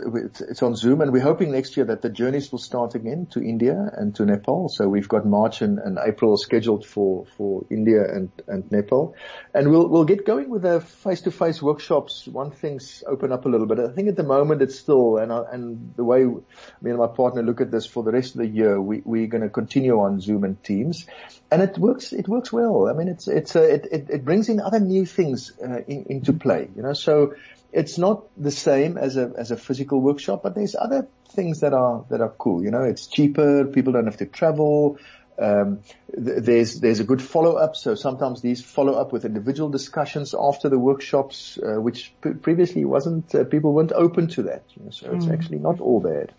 It's 0.48 0.62
on 0.62 0.74
Zoom, 0.74 1.02
and 1.02 1.12
we're 1.12 1.20
hoping 1.20 1.52
next 1.52 1.76
year 1.76 1.84
that 1.84 2.00
the 2.00 2.08
journeys 2.08 2.50
will 2.50 2.58
start 2.58 2.94
again 2.94 3.26
to 3.32 3.40
India 3.42 3.76
and 3.98 4.14
to 4.16 4.24
Nepal. 4.24 4.70
So 4.70 4.88
we've 4.88 5.08
got 5.08 5.26
March 5.26 5.60
and, 5.60 5.78
and 5.78 5.98
April 6.02 6.38
scheduled 6.38 6.86
for 6.86 7.26
for 7.36 7.66
India 7.70 8.02
and 8.02 8.30
and 8.48 8.72
Nepal, 8.72 9.14
and 9.52 9.70
we'll 9.70 9.88
we'll 9.88 10.06
get 10.06 10.24
going 10.24 10.48
with 10.48 10.62
the 10.62 10.80
face-to-face 10.80 11.60
workshops 11.60 12.26
once 12.26 12.56
things 12.56 13.04
open 13.06 13.30
up 13.30 13.44
a 13.44 13.50
little 13.50 13.66
bit. 13.66 13.78
I 13.78 13.92
think 13.92 14.08
at 14.08 14.16
the 14.16 14.22
moment 14.22 14.62
it's 14.62 14.78
still, 14.78 15.18
and 15.18 15.30
I, 15.30 15.42
and 15.52 15.92
the 15.96 16.04
way 16.04 16.24
me 16.24 16.90
and 16.90 16.98
my 16.98 17.08
partner 17.08 17.42
look 17.42 17.60
at 17.60 17.70
this 17.70 17.84
for 17.84 18.02
the 18.02 18.10
rest 18.10 18.36
of 18.36 18.40
the 18.40 18.48
year, 18.48 18.80
we 18.80 19.02
we're 19.04 19.26
going 19.26 19.42
to 19.42 19.50
continue 19.50 20.00
on 20.00 20.18
Zoom 20.18 20.44
and 20.44 20.62
Teams, 20.64 21.04
and 21.52 21.60
it 21.60 21.76
works. 21.76 22.14
It 22.14 22.26
works 22.26 22.50
well. 22.50 22.88
I 22.88 22.94
mean, 22.94 23.08
it's 23.08 23.28
it's 23.28 23.54
a, 23.54 23.74
it, 23.74 23.88
it, 23.92 24.06
it 24.08 24.24
brings 24.24 24.48
in 24.48 24.60
other 24.60 24.80
new 24.80 25.04
things 25.04 25.52
uh, 25.62 25.82
in, 25.86 26.06
into 26.08 26.32
play. 26.32 26.70
You 26.74 26.82
know, 26.82 26.94
so 26.94 27.34
it's 27.72 27.98
not 27.98 28.24
the 28.37 28.50
same 28.50 28.98
as 28.98 29.16
a 29.16 29.33
as 29.37 29.50
a 29.50 29.56
physical 29.56 30.00
workshop, 30.00 30.42
but 30.42 30.54
there's 30.54 30.74
other 30.74 31.09
things 31.30 31.61
that 31.61 31.72
are 31.72 32.04
that 32.11 32.20
are 32.20 32.30
cool. 32.30 32.62
You 32.62 32.70
know, 32.70 32.83
it's 32.83 33.06
cheaper. 33.06 33.64
People 33.64 33.92
don't 33.92 34.06
have 34.06 34.18
to 34.18 34.26
travel. 34.26 34.98
Um, 35.38 35.80
th- 36.12 36.42
there's 36.42 36.80
there's 36.80 37.00
a 37.00 37.04
good 37.04 37.22
follow 37.22 37.56
up. 37.56 37.76
So 37.76 37.94
sometimes 37.94 38.42
these 38.42 38.62
follow 38.62 38.94
up 38.94 39.12
with 39.12 39.24
individual 39.24 39.70
discussions 39.70 40.35
after 40.38 40.68
the 40.68 40.78
workshops, 40.78 41.59
uh, 41.59 41.80
which 41.80 42.12
p- 42.22 42.35
previously 42.35 42.85
wasn't. 42.85 43.35
Uh, 43.35 43.44
people 43.44 43.72
weren't 43.72 43.92
open 43.92 44.28
to 44.28 44.42
that. 44.44 44.64
You 44.74 44.85
know, 44.85 44.90
so 44.90 45.09
mm. 45.09 45.16
it's 45.16 45.28
actually 45.28 45.59
not 45.59 45.80
all 45.80 46.00
bad. 46.00 46.33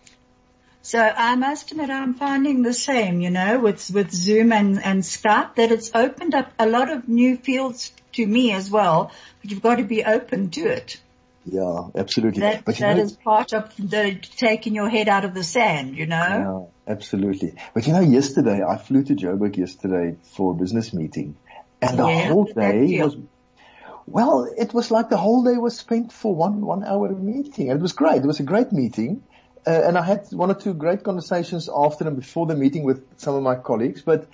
So 0.83 0.99
I 0.99 1.35
must 1.35 1.71
admit 1.71 1.91
I'm 1.91 2.15
finding 2.15 2.63
the 2.63 2.73
same, 2.73 3.21
you 3.21 3.29
know, 3.29 3.59
with, 3.59 3.91
with 3.91 4.11
Zoom 4.11 4.51
and, 4.51 4.83
and 4.83 5.03
Skype, 5.03 5.53
that 5.55 5.71
it's 5.71 5.91
opened 5.93 6.33
up 6.33 6.51
a 6.57 6.65
lot 6.65 6.89
of 6.89 7.07
new 7.07 7.37
fields 7.37 7.93
to 8.13 8.25
me 8.25 8.51
as 8.51 8.71
well, 8.71 9.11
but 9.41 9.51
you've 9.51 9.61
got 9.61 9.75
to 9.75 9.83
be 9.83 10.03
open 10.03 10.49
to 10.49 10.61
it. 10.61 10.99
Yeah, 11.45 11.87
absolutely. 11.95 12.41
That, 12.41 12.65
but 12.65 12.77
that 12.77 12.97
know, 12.97 13.03
is 13.03 13.13
part 13.13 13.53
of 13.53 13.75
the 13.77 14.19
taking 14.37 14.75
your 14.75 14.89
head 14.89 15.09
out 15.09 15.25
of 15.25 15.33
the 15.33 15.43
sand, 15.43 15.97
you 15.97 16.05
know? 16.05 16.69
Yeah, 16.87 16.93
absolutely. 16.93 17.55
But 17.73 17.87
you 17.87 17.93
know, 17.93 18.01
yesterday, 18.01 18.61
I 18.63 18.77
flew 18.77 19.03
to 19.03 19.15
Joburg 19.15 19.57
yesterday 19.57 20.17
for 20.35 20.51
a 20.51 20.53
business 20.53 20.93
meeting 20.93 21.35
and 21.81 21.97
the 21.97 22.07
yeah, 22.07 22.27
whole 22.27 22.45
day 22.45 23.01
was, 23.01 23.17
well, 24.05 24.47
it 24.55 24.73
was 24.73 24.91
like 24.91 25.09
the 25.09 25.17
whole 25.17 25.43
day 25.43 25.57
was 25.57 25.77
spent 25.77 26.11
for 26.11 26.35
one, 26.35 26.61
one 26.61 26.83
hour 26.83 27.09
meeting 27.09 27.71
and 27.71 27.79
it 27.79 27.81
was 27.81 27.93
great. 27.93 28.17
It 28.17 28.27
was 28.27 28.39
a 28.39 28.43
great 28.43 28.71
meeting. 28.71 29.23
Uh, 29.65 29.81
and 29.85 29.97
I 29.97 30.03
had 30.03 30.27
one 30.31 30.51
or 30.51 30.55
two 30.55 30.73
great 30.73 31.03
conversations 31.03 31.69
after 31.73 32.07
and 32.07 32.17
before 32.17 32.45
the 32.45 32.55
meeting 32.55 32.83
with 32.83 33.03
some 33.17 33.35
of 33.35 33.43
my 33.43 33.55
colleagues, 33.55 34.01
but 34.01 34.27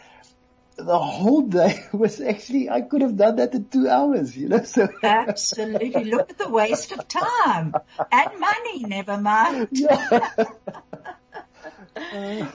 the 0.78 1.00
whole 1.00 1.42
day 1.42 1.86
was 1.92 2.22
actually, 2.22 2.70
I 2.70 2.82
could 2.82 3.02
have 3.02 3.18
done 3.18 3.38
that 3.38 3.54
in 3.54 3.68
two 3.68 3.90
hours, 3.90 4.38
you 4.38 4.48
know, 4.48 4.64
so. 4.64 4.88
Absolutely. 5.04 6.06
Look 6.06 6.30
at 6.30 6.38
the 6.38 6.50
waste 6.50 6.92
of 6.92 7.08
time 7.08 7.74
and 8.12 8.40
money, 8.40 8.84
never 8.84 9.18
mind. 9.18 9.70
Yeah. 9.72 10.30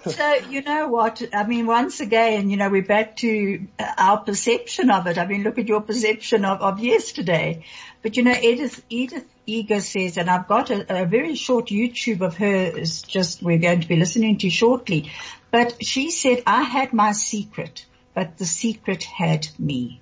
so 0.06 0.34
you 0.48 0.62
know 0.62 0.88
what? 0.88 1.22
I 1.34 1.44
mean, 1.44 1.66
once 1.66 2.00
again, 2.00 2.48
you 2.48 2.56
know, 2.56 2.68
we're 2.70 2.82
back 2.82 3.16
to 3.16 3.66
our 3.98 4.18
perception 4.18 4.90
of 4.90 5.06
it. 5.08 5.18
I 5.18 5.26
mean, 5.26 5.42
look 5.42 5.58
at 5.58 5.66
your 5.66 5.80
perception 5.80 6.44
of, 6.44 6.60
of 6.60 6.78
yesterday. 6.80 7.64
But 8.02 8.16
you 8.16 8.22
know, 8.22 8.34
Edith, 8.34 8.84
Edith 8.88 9.26
Eger 9.46 9.80
says, 9.80 10.16
and 10.16 10.30
I've 10.30 10.46
got 10.46 10.70
a, 10.70 11.02
a 11.02 11.06
very 11.06 11.34
short 11.34 11.66
YouTube 11.66 12.20
of 12.20 12.36
hers 12.36 13.02
just 13.02 13.42
we're 13.42 13.58
going 13.58 13.80
to 13.80 13.88
be 13.88 13.96
listening 13.96 14.38
to 14.38 14.50
shortly. 14.50 15.10
But 15.50 15.84
she 15.84 16.10
said, 16.10 16.42
I 16.46 16.62
had 16.62 16.92
my 16.92 17.12
secret 17.12 17.84
but 18.14 18.38
the 18.38 18.46
secret 18.46 19.04
had 19.04 19.48
me. 19.58 20.00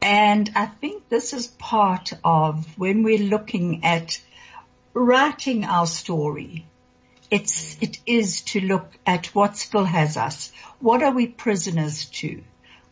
And 0.00 0.50
I 0.56 0.66
think 0.66 1.08
this 1.08 1.32
is 1.32 1.46
part 1.46 2.12
of 2.24 2.78
when 2.78 3.02
we're 3.02 3.18
looking 3.18 3.84
at 3.84 4.20
writing 4.94 5.64
our 5.64 5.86
story. 5.86 6.66
It's, 7.30 7.80
it 7.80 7.98
is 8.04 8.42
to 8.42 8.60
look 8.60 8.90
at 9.06 9.26
what 9.26 9.56
still 9.56 9.84
has 9.84 10.16
us. 10.16 10.52
What 10.80 11.02
are 11.02 11.12
we 11.12 11.28
prisoners 11.28 12.06
to? 12.06 12.42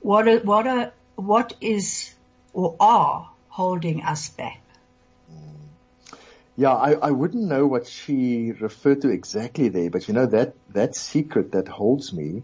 What 0.01 0.29
are, 0.29 0.39
what 0.39 0.67
are, 0.67 0.93
what 1.17 1.55
is 1.61 2.15
or 2.53 2.77
are 2.81 3.31
holding 3.49 4.03
us 4.03 4.31
back? 4.31 4.61
Yeah, 6.57 6.75
I, 6.75 6.93
I 6.93 7.11
wouldn't 7.11 7.45
know 7.45 7.67
what 7.67 7.87
she 7.87 8.53
referred 8.53 9.03
to 9.03 9.09
exactly 9.09 9.69
there, 9.69 9.91
but 9.91 10.09
you 10.09 10.15
know 10.15 10.27
that, 10.27 10.55
that 10.71 10.95
secret 10.95 11.53
that 11.53 11.69
holds 11.69 12.13
me 12.13 12.43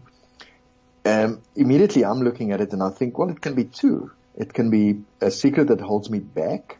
um, 1.07 1.41
immediately 1.55 2.03
I'm 2.03 2.21
looking 2.21 2.51
at 2.51 2.61
it 2.61 2.73
and 2.73 2.83
I 2.83 2.89
think, 2.89 3.17
well, 3.17 3.29
it 3.29 3.41
can 3.41 3.55
be 3.55 3.65
two. 3.65 4.11
It 4.35 4.53
can 4.53 4.69
be 4.69 5.01
a 5.21 5.31
secret 5.31 5.69
that 5.69 5.81
holds 5.81 6.09
me 6.09 6.19
back, 6.19 6.77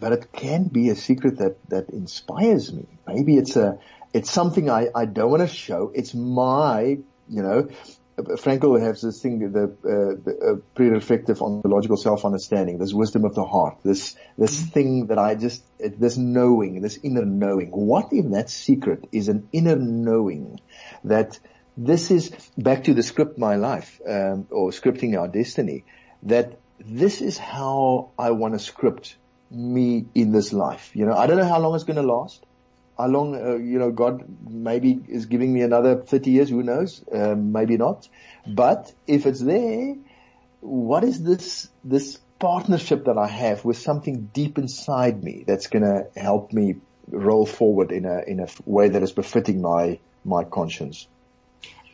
but 0.00 0.12
it 0.12 0.32
can 0.32 0.64
be 0.64 0.88
a 0.90 0.96
secret 0.96 1.38
that, 1.38 1.56
that 1.68 1.90
inspires 1.90 2.72
me. 2.72 2.86
Maybe 3.06 3.36
it's 3.36 3.56
a, 3.56 3.78
it's 4.12 4.30
something 4.30 4.68
I, 4.68 4.88
I 4.94 5.04
don't 5.04 5.30
want 5.30 5.42
to 5.42 5.54
show. 5.54 5.92
It's 5.94 6.12
my, 6.14 6.98
you 7.28 7.42
know, 7.42 7.68
Frankl 8.18 8.80
has 8.80 9.00
this 9.00 9.22
thing, 9.22 9.52
the, 9.52 9.64
uh, 9.64 10.22
the 10.24 10.38
uh, 10.38 10.56
pre-reflective 10.74 11.40
ontological 11.40 11.96
self-understanding, 11.96 12.78
this 12.78 12.92
wisdom 12.92 13.24
of 13.24 13.34
the 13.34 13.44
heart, 13.44 13.78
this, 13.84 14.16
this 14.36 14.60
mm-hmm. 14.60 14.70
thing 14.70 15.06
that 15.06 15.18
I 15.18 15.34
just, 15.34 15.62
this 15.78 16.16
knowing, 16.16 16.82
this 16.82 16.98
inner 17.02 17.24
knowing. 17.24 17.70
What 17.70 18.08
if 18.12 18.30
that 18.32 18.50
secret 18.50 19.08
is 19.12 19.28
an 19.28 19.48
inner 19.52 19.76
knowing 19.76 20.60
that 21.04 21.38
this 21.76 22.10
is 22.10 22.30
back 22.56 22.84
to 22.84 22.94
the 22.94 23.02
script 23.02 23.38
my 23.38 23.56
life, 23.56 24.00
um, 24.06 24.46
or 24.50 24.70
scripting 24.70 25.18
our 25.18 25.28
destiny, 25.28 25.84
that 26.24 26.58
this 26.78 27.20
is 27.20 27.38
how 27.38 28.10
I 28.18 28.32
want 28.32 28.54
to 28.54 28.58
script 28.58 29.16
me 29.50 30.06
in 30.14 30.32
this 30.32 30.52
life. 30.52 30.90
You 30.94 31.06
know, 31.06 31.14
I 31.14 31.26
don't 31.26 31.36
know 31.36 31.48
how 31.48 31.60
long 31.60 31.74
it's 31.74 31.84
going 31.84 31.96
to 31.96 32.02
last 32.02 32.44
how 32.98 33.06
long, 33.06 33.34
uh, 33.34 33.56
you 33.56 33.78
know, 33.78 33.90
God 33.90 34.24
maybe 34.48 34.98
is 35.08 35.26
giving 35.26 35.52
me 35.52 35.62
another 35.62 35.96
30 35.96 36.30
years, 36.30 36.50
who 36.50 36.62
knows, 36.62 37.02
um, 37.12 37.52
maybe 37.52 37.76
not. 37.76 38.08
But 38.46 38.92
if 39.06 39.26
it's 39.26 39.40
there, 39.40 39.96
what 40.60 41.02
is 41.04 41.22
this, 41.22 41.68
this 41.82 42.18
partnership 42.38 43.06
that 43.06 43.18
I 43.18 43.26
have 43.26 43.64
with 43.64 43.78
something 43.78 44.30
deep 44.32 44.58
inside 44.58 45.22
me 45.22 45.44
that's 45.46 45.68
going 45.68 45.84
to 45.84 46.20
help 46.20 46.52
me 46.52 46.76
roll 47.08 47.46
forward 47.46 47.92
in 47.92 48.04
a, 48.04 48.22
in 48.26 48.40
a 48.40 48.46
way 48.66 48.90
that 48.90 49.02
is 49.02 49.12
befitting 49.12 49.62
my, 49.62 49.98
my 50.24 50.44
conscience? 50.44 51.08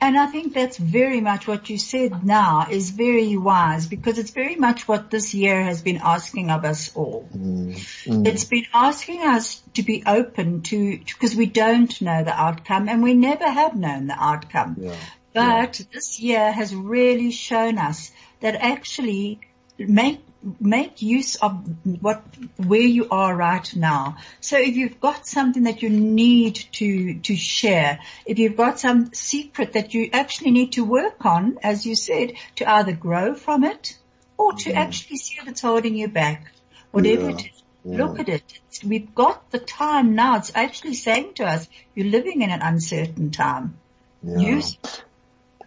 And 0.01 0.17
I 0.17 0.27
think 0.27 0.55
that's 0.55 0.77
very 0.77 1.21
much 1.21 1.49
what 1.49 1.69
you 1.69 1.77
said 1.77 2.25
now 2.25 2.69
is 2.71 2.91
very 2.91 3.37
wise 3.37 3.89
because 3.89 4.19
it's 4.19 4.31
very 4.31 4.55
much 4.55 4.87
what 4.87 5.11
this 5.11 5.35
year 5.35 5.63
has 5.63 5.83
been 5.83 6.01
asking 6.03 6.51
of 6.51 6.65
us 6.65 6.95
all. 6.95 7.29
Mm, 7.37 7.75
mm. 7.75 8.27
It's 8.27 8.45
been 8.45 8.67
asking 8.73 9.23
us 9.23 9.61
to 9.75 9.83
be 9.83 10.05
open 10.07 10.63
to, 10.63 10.99
because 10.99 11.35
we 11.35 11.47
don't 11.47 12.01
know 12.01 12.23
the 12.23 12.33
outcome 12.33 12.89
and 12.89 13.03
we 13.03 13.15
never 13.15 13.49
have 13.49 13.75
known 13.75 14.07
the 14.07 14.15
outcome. 14.15 14.77
Yeah. 14.79 14.95
But 15.33 15.81
yeah. 15.81 15.87
this 15.93 16.21
year 16.21 16.53
has 16.53 16.75
really 16.75 17.33
shown 17.33 17.79
us 17.79 18.13
that 18.41 18.55
actually 18.55 19.41
make 19.79 20.21
make 20.61 21.03
use 21.03 21.37
of 21.37 21.65
what 22.01 22.23
where 22.57 22.81
you 22.81 23.09
are 23.11 23.35
right 23.35 23.75
now. 23.75 24.17
So 24.41 24.59
if 24.59 24.77
you've 24.77 25.01
got 25.01 25.27
something 25.27 25.65
that 25.65 25.83
you 25.83 25.91
need 25.91 26.55
to 26.73 27.19
to 27.21 27.37
share, 27.37 28.01
if 28.27 28.39
you've 28.39 28.57
got 28.57 28.79
some 28.79 29.13
secret 29.15 29.73
that 29.73 29.95
you 29.95 30.11
actually 30.13 30.53
need 30.53 30.73
to 30.73 30.85
work 30.85 31.25
on, 31.25 31.59
as 31.63 31.85
you 31.87 31.95
said, 31.95 32.35
to 32.57 32.71
either 32.71 32.93
grow 32.93 33.35
from 33.35 33.65
it 33.65 33.99
or 34.37 34.53
to 34.53 34.71
mm. 34.71 34.77
actually 34.77 35.17
see 35.17 35.39
if 35.41 35.49
it's 35.49 35.61
holding 35.61 35.97
you 35.97 36.09
back, 36.09 36.53
whatever 36.93 37.31
yeah. 37.31 37.37
it 37.37 37.41
is. 37.41 37.63
Yeah. 37.85 38.05
Look 38.05 38.19
at 38.21 38.29
it. 38.29 38.61
We've 38.85 39.15
got 39.15 39.51
the 39.51 39.59
time 39.59 40.15
now. 40.15 40.37
It's 40.37 40.53
actually 40.55 40.95
saying 40.95 41.35
to 41.35 41.45
us, 41.45 41.69
you're 41.95 42.07
living 42.07 42.43
in 42.43 42.51
an 42.51 42.61
uncertain 42.61 43.31
time. 43.31 43.79
Yeah. 44.23 44.39
Use. 44.39 44.77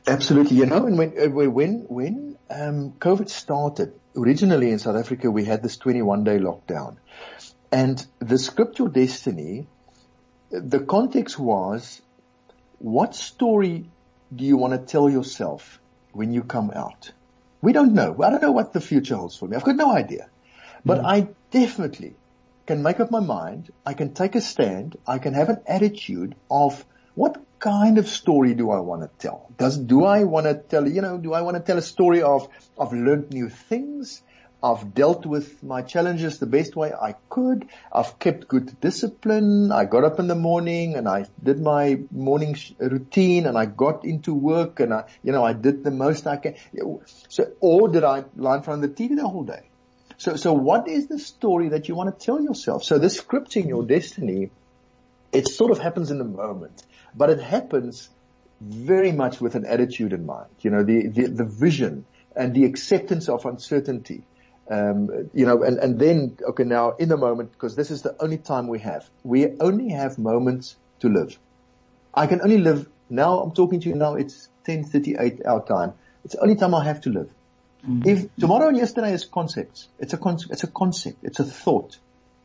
Absolutely. 0.06 0.58
You 0.58 0.66
know, 0.66 0.86
and 0.86 0.98
when, 0.98 1.14
uh, 1.18 1.30
when, 1.30 1.86
when, 1.88 2.38
um, 2.50 2.92
COVID 3.00 3.30
started, 3.30 3.94
originally 4.16 4.72
in 4.72 4.80
South 4.80 4.96
Africa, 4.96 5.30
we 5.30 5.46
had 5.46 5.64
this 5.64 5.78
21 5.78 6.24
day 6.24 6.38
lockdown 6.38 6.98
and 7.72 8.06
the 8.20 8.38
script 8.38 8.80
your 8.80 8.90
destiny, 8.90 9.68
the 10.50 10.80
context 10.80 11.40
was 11.40 12.02
what 12.80 13.16
story 13.16 13.90
do 14.36 14.44
you 14.44 14.58
want 14.58 14.74
to 14.74 14.80
tell 14.80 15.10
yourself 15.10 15.80
when 16.12 16.34
you 16.34 16.44
come 16.44 16.72
out? 16.72 17.12
We 17.62 17.74
don't 17.74 17.94
know. 17.94 18.22
I 18.22 18.30
don't 18.30 18.42
know 18.42 18.52
what 18.52 18.74
the 18.74 18.82
future 18.82 19.16
holds 19.16 19.38
for 19.38 19.48
me. 19.48 19.56
I've 19.56 19.64
got 19.64 19.76
no 19.76 19.92
idea, 19.92 20.30
but 20.84 21.00
mm. 21.02 21.06
I 21.06 21.28
definitely 21.52 22.16
can 22.66 22.84
make 22.84 23.00
up 23.00 23.12
my 23.12 23.20
mind. 23.20 23.72
I 23.86 23.94
can 23.94 24.14
take 24.14 24.36
a 24.36 24.42
stand. 24.42 24.98
I 25.08 25.20
can 25.20 25.34
have 25.34 25.50
an 25.50 25.62
attitude 25.66 26.36
of 26.50 26.84
what 27.16 27.42
kind 27.62 27.98
of 28.00 28.10
story 28.10 28.54
do 28.56 28.72
I 28.72 28.80
want 28.80 29.04
to 29.04 29.10
tell? 29.20 29.50
Does, 29.58 29.78
do 29.78 30.04
I 30.04 30.24
want 30.24 30.48
to 30.48 30.56
tell, 30.56 30.90
you 30.90 31.02
know, 31.02 31.18
do 31.18 31.34
I 31.34 31.42
want 31.42 31.56
to 31.58 31.64
tell 31.64 31.78
a 31.78 31.82
story 31.82 32.24
of, 32.24 32.50
I've 32.78 32.92
learned 32.92 33.30
new 33.30 33.48
things? 33.48 34.24
I've 34.64 34.94
dealt 34.94 35.26
with 35.26 35.64
my 35.64 35.82
challenges 35.82 36.38
the 36.38 36.46
best 36.46 36.76
way 36.76 36.92
I 36.94 37.14
could. 37.30 37.68
I've 37.92 38.20
kept 38.20 38.48
good 38.48 38.80
discipline. 38.80 39.72
I 39.72 39.86
got 39.86 40.04
up 40.04 40.20
in 40.20 40.28
the 40.28 40.36
morning 40.36 40.96
and 40.96 41.08
I 41.08 41.26
did 41.42 41.60
my 41.60 42.02
morning 42.12 42.56
routine 42.78 43.48
and 43.48 43.58
I 43.58 43.66
got 43.66 44.06
into 44.06 44.34
work 44.34 44.80
and 44.80 44.94
I, 44.94 45.06
you 45.24 45.32
know, 45.32 45.44
I 45.44 45.54
did 45.54 45.84
the 45.84 45.92
most 45.92 46.28
I 46.28 46.38
can. 46.38 46.56
So, 47.30 47.52
or 47.60 47.90
did 47.90 48.04
I 48.04 48.26
lie 48.36 48.58
in 48.58 48.64
front 48.64 48.84
of 48.84 48.96
the 48.96 49.04
TV 49.04 49.16
the 49.16 49.28
whole 49.28 49.44
day? 49.44 49.70
So, 50.18 50.36
so 50.36 50.54
what 50.54 50.88
is 50.88 51.08
the 51.08 51.18
story 51.18 51.70
that 51.70 51.88
you 51.88 51.96
want 51.96 52.20
to 52.20 52.26
tell 52.26 52.40
yourself? 52.40 52.84
So 52.84 53.00
this 53.00 53.20
scripting 53.20 53.68
your 53.68 53.84
destiny, 53.84 54.52
it 55.32 55.48
sort 55.48 55.72
of 55.72 55.80
happens 55.80 56.12
in 56.12 56.18
the 56.18 56.26
moment 56.26 56.84
but 57.16 57.30
it 57.30 57.40
happens 57.40 58.10
very 58.62 59.12
much 59.12 59.42
with 59.42 59.56
an 59.56 59.66
attitude 59.66 60.14
in 60.14 60.26
mind. 60.26 60.48
You 60.60 60.70
know, 60.70 60.84
the, 60.84 61.08
the, 61.08 61.28
the 61.28 61.46
vision 61.46 62.06
and 62.36 62.54
the 62.54 62.66
acceptance 62.66 63.28
of 63.28 63.46
uncertainty. 63.46 64.24
Um, 64.70 65.30
you 65.34 65.46
know, 65.46 65.64
and, 65.64 65.80
and 65.80 66.00
then, 66.00 66.38
okay, 66.50 66.64
now 66.64 66.92
in 66.92 67.10
the 67.10 67.18
moment, 67.18 67.52
because 67.52 67.76
this 67.76 67.92
is 67.92 68.04
the 68.04 68.16
only 68.22 68.38
time 68.38 68.68
we 68.68 68.80
have, 68.80 69.10
we 69.24 69.48
only 69.60 69.90
have 69.90 70.18
moments 70.18 70.76
to 71.00 71.10
live. 71.10 71.38
I 72.14 72.28
can 72.28 72.42
only 72.42 72.60
live 72.60 72.88
now. 73.10 73.40
I'm 73.40 73.52
talking 73.52 73.82
to 73.82 73.90
you 73.90 73.96
now. 73.96 74.16
It's 74.16 74.48
10:38 74.66 75.46
our 75.46 75.66
time. 75.66 75.94
It's 76.24 76.36
the 76.36 76.42
only 76.42 76.56
time 76.56 76.76
I 76.76 76.86
have 76.86 77.02
to 77.02 77.10
live. 77.10 77.30
Mm-hmm. 77.86 78.08
If 78.08 78.36
tomorrow 78.36 78.68
and 78.68 78.78
yesterday 78.78 79.12
is 79.14 79.26
concepts, 79.26 79.88
it's 79.98 80.14
a 80.14 80.18
con- 80.18 80.38
it's 80.50 80.64
a 80.64 80.68
concept, 80.68 81.18
it's 81.24 81.40
a 81.40 81.46
thought. 81.46 81.98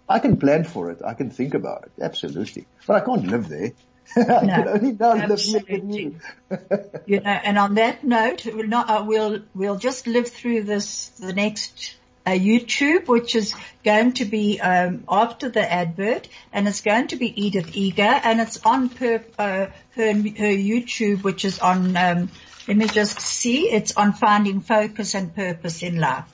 I 0.08 0.18
can 0.18 0.36
plan 0.36 0.64
for 0.64 0.90
it. 0.90 1.00
I 1.04 1.14
can 1.14 1.30
think 1.30 1.54
about 1.54 1.84
it. 1.84 2.02
Absolutely. 2.02 2.66
But 2.86 3.02
I 3.02 3.04
can't 3.04 3.26
live 3.26 3.48
there. 3.48 3.72
no, 4.16 4.68
only 4.68 4.96
absolutely. 5.00 6.16
you 7.06 7.20
know, 7.20 7.30
and 7.30 7.58
on 7.58 7.74
that 7.74 8.04
note, 8.04 8.46
we'll 8.46 8.68
not, 8.68 8.88
uh, 8.88 9.04
we'll, 9.04 9.40
we'll 9.54 9.76
just 9.76 10.06
live 10.06 10.28
through 10.28 10.62
this, 10.62 11.08
the 11.08 11.32
next 11.32 11.96
uh, 12.26 12.30
YouTube, 12.30 13.06
which 13.06 13.34
is 13.34 13.54
going 13.84 14.12
to 14.14 14.24
be 14.24 14.60
um, 14.60 15.04
after 15.08 15.48
the 15.48 15.72
advert, 15.72 16.28
and 16.52 16.66
it's 16.66 16.80
going 16.80 17.06
to 17.08 17.16
be 17.16 17.46
Edith 17.46 17.76
Eger, 17.76 18.02
and 18.02 18.40
it's 18.40 18.64
on 18.66 18.88
per, 18.88 19.24
uh, 19.38 19.66
her 19.94 20.12
her 20.12 20.12
YouTube, 20.12 21.22
which 21.22 21.44
is 21.44 21.60
on. 21.60 21.96
Um, 21.96 22.30
let 22.66 22.76
me 22.76 22.88
just 22.88 23.20
see. 23.20 23.70
It's 23.70 23.96
on 23.96 24.12
finding 24.12 24.60
focus 24.60 25.14
and 25.14 25.34
purpose 25.34 25.84
in 25.84 26.00
life. 26.00 26.24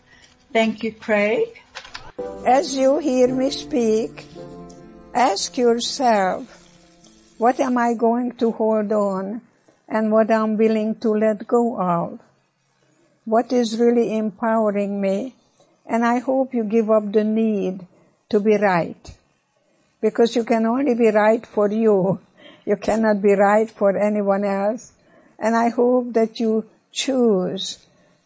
Thank 0.51 0.83
you, 0.83 0.93
Craig. 0.95 1.62
As 2.46 2.77
you 2.77 2.98
hear 2.98 3.35
me 3.35 3.51
speak, 3.51 4.27
ask 5.14 5.57
yourself 5.57 6.44
what 7.38 7.59
am 7.59 7.79
I 7.79 7.94
going 7.94 8.33
to 8.33 8.51
hold 8.53 8.92
on 8.92 9.40
and 9.88 10.12
what 10.12 10.31
I'm 10.31 10.57
willing 10.57 10.96
to 10.96 11.11
let 11.11 11.46
go 11.46 11.81
of? 11.81 12.20
What 13.25 13.53
is 13.53 13.79
really 13.79 14.16
empowering 14.16 15.01
me? 15.01 15.35
And 15.87 16.05
I 16.05 16.18
hope 16.18 16.53
you 16.53 16.64
give 16.64 16.90
up 16.90 17.11
the 17.11 17.25
need 17.25 17.87
to 18.29 18.40
be 18.40 18.57
right. 18.57 19.14
Because 20.01 20.37
you 20.37 20.44
can 20.44 20.66
only 20.66 20.94
be 20.94 21.11
right 21.11 21.46
for 21.46 21.70
you. 21.70 22.20
You 22.64 22.77
cannot 22.77 23.20
be 23.20 23.35
right 23.35 23.68
for 23.68 23.96
anyone 23.98 24.44
else. 24.44 24.92
And 25.37 25.57
I 25.57 25.70
hope 25.70 26.12
that 26.12 26.38
you 26.38 26.64
choose 26.92 27.79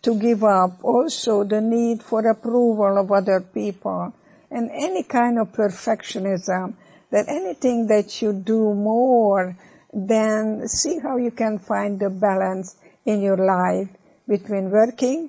to 0.06 0.14
give 0.14 0.44
up 0.44 0.84
also 0.84 1.42
the 1.42 1.60
need 1.60 2.00
for 2.00 2.24
approval 2.28 2.96
of 2.96 3.10
other 3.10 3.40
people 3.40 4.14
and 4.52 4.70
any 4.70 5.02
kind 5.02 5.36
of 5.36 5.50
perfectionism 5.50 6.74
that 7.10 7.26
anything 7.26 7.88
that 7.88 8.22
you 8.22 8.32
do 8.32 8.72
more, 8.72 9.56
then 9.92 10.68
see 10.68 11.00
how 11.00 11.16
you 11.16 11.32
can 11.32 11.58
find 11.58 11.98
the 11.98 12.08
balance 12.08 12.76
in 13.04 13.20
your 13.20 13.36
life 13.36 13.88
between 14.28 14.70
working, 14.70 15.28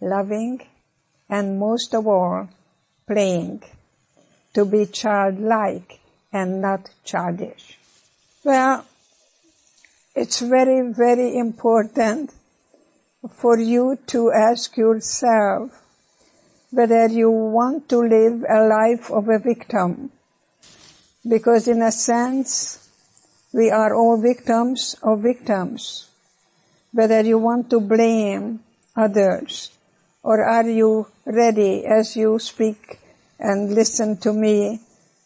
loving, 0.00 0.58
and 1.28 1.58
most 1.58 1.94
of 1.94 2.06
all, 2.06 2.48
playing. 3.06 3.62
To 4.54 4.64
be 4.64 4.86
childlike 4.86 6.00
and 6.32 6.62
not 6.62 6.88
childish. 7.04 7.78
Well, 8.42 8.86
it's 10.14 10.40
very, 10.40 10.92
very 10.94 11.36
important 11.36 12.32
for 13.26 13.58
you 13.58 13.98
to 14.06 14.30
ask 14.30 14.76
yourself 14.76 15.70
whether 16.70 17.08
you 17.08 17.30
want 17.30 17.88
to 17.88 17.98
live 17.98 18.44
a 18.48 18.66
life 18.66 19.10
of 19.10 19.28
a 19.28 19.38
victim 19.38 20.12
because 21.28 21.66
in 21.66 21.82
a 21.82 21.90
sense, 21.90 22.88
we 23.52 23.70
are 23.70 23.94
all 23.94 24.20
victims 24.20 24.94
of 25.02 25.20
victims. 25.20 26.08
Whether 26.92 27.22
you 27.22 27.38
want 27.38 27.70
to 27.70 27.80
blame 27.80 28.60
others 28.96 29.72
or 30.22 30.44
are 30.44 30.68
you 30.68 31.08
ready 31.26 31.84
as 31.86 32.16
you 32.16 32.38
speak 32.38 33.00
and 33.40 33.74
listen 33.74 34.16
to 34.18 34.32
me 34.32 34.80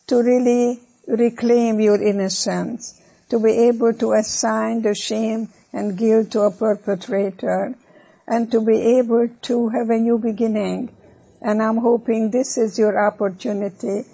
to 0.06 0.22
really 0.22 0.80
reclaim 1.06 1.80
your 1.80 2.00
innocence, 2.02 3.00
to 3.28 3.38
be 3.38 3.68
able 3.68 3.92
to 3.94 4.12
assign 4.12 4.82
the 4.82 4.94
shame 4.94 5.48
and 5.72 5.96
guilt 5.96 6.30
to 6.32 6.40
a 6.40 6.50
perpetrator 6.50 7.74
and 8.26 8.50
to 8.50 8.60
be 8.60 8.98
able 8.98 9.28
to 9.42 9.68
have 9.68 9.90
a 9.90 9.98
new 9.98 10.18
beginning. 10.18 10.94
And 11.40 11.62
I'm 11.62 11.78
hoping 11.78 12.30
this 12.30 12.56
is 12.56 12.78
your 12.78 13.04
opportunity 13.06 14.04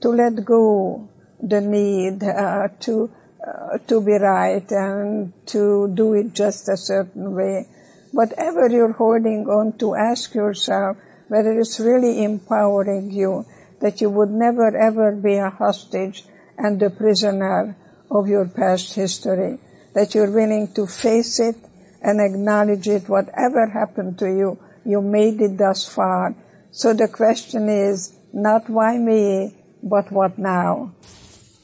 to 0.00 0.08
let 0.08 0.44
go 0.44 1.08
the 1.40 1.60
need 1.60 2.22
uh, 2.22 2.68
to 2.80 3.10
uh, 3.46 3.78
to 3.86 4.00
be 4.00 4.12
right 4.12 4.70
and 4.72 5.32
to 5.46 5.88
do 5.94 6.14
it 6.14 6.34
just 6.34 6.68
a 6.68 6.76
certain 6.76 7.34
way. 7.34 7.66
Whatever 8.12 8.68
you're 8.68 8.92
holding 8.92 9.46
on 9.46 9.78
to, 9.78 9.94
ask 9.94 10.34
yourself 10.34 10.96
whether 11.28 11.58
it's 11.60 11.78
really 11.78 12.24
empowering 12.24 13.10
you 13.10 13.44
that 13.80 14.00
you 14.00 14.10
would 14.10 14.30
never 14.30 14.76
ever 14.76 15.12
be 15.12 15.36
a 15.36 15.50
hostage 15.50 16.24
and 16.56 16.82
a 16.82 16.90
prisoner 16.90 17.76
of 18.10 18.26
your 18.28 18.48
past 18.48 18.94
history, 18.94 19.58
that 19.94 20.14
you're 20.14 20.30
willing 20.30 20.72
to 20.74 20.86
face 20.86 21.38
it 21.38 21.56
and 22.02 22.20
acknowledge 22.20 22.88
it, 22.88 23.08
whatever 23.08 23.68
happened 23.68 24.18
to 24.18 24.26
you, 24.26 24.58
you 24.84 25.02
made 25.02 25.40
it 25.40 25.58
thus 25.58 25.88
far. 25.88 26.34
So 26.70 26.94
the 26.94 27.08
question 27.08 27.68
is 27.68 28.16
not 28.32 28.68
why 28.68 28.96
me, 28.98 29.54
but 29.82 30.10
what 30.12 30.38
now? 30.38 30.94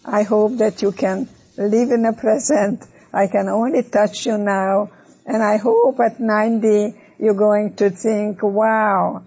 I 0.04 0.22
hope 0.22 0.58
that 0.58 0.82
you 0.82 0.92
can 0.92 1.28
live 1.56 1.90
in 1.90 2.02
the 2.02 2.12
present. 2.12 2.84
I 3.12 3.28
can 3.28 3.48
only 3.48 3.82
touch 3.82 4.26
you 4.26 4.38
now. 4.38 4.90
And 5.26 5.42
I 5.42 5.56
hope 5.56 5.98
at 6.00 6.20
90 6.20 6.94
you're 7.18 7.34
going 7.34 7.74
to 7.76 7.90
think, 7.90 8.42
wow, 8.42 9.22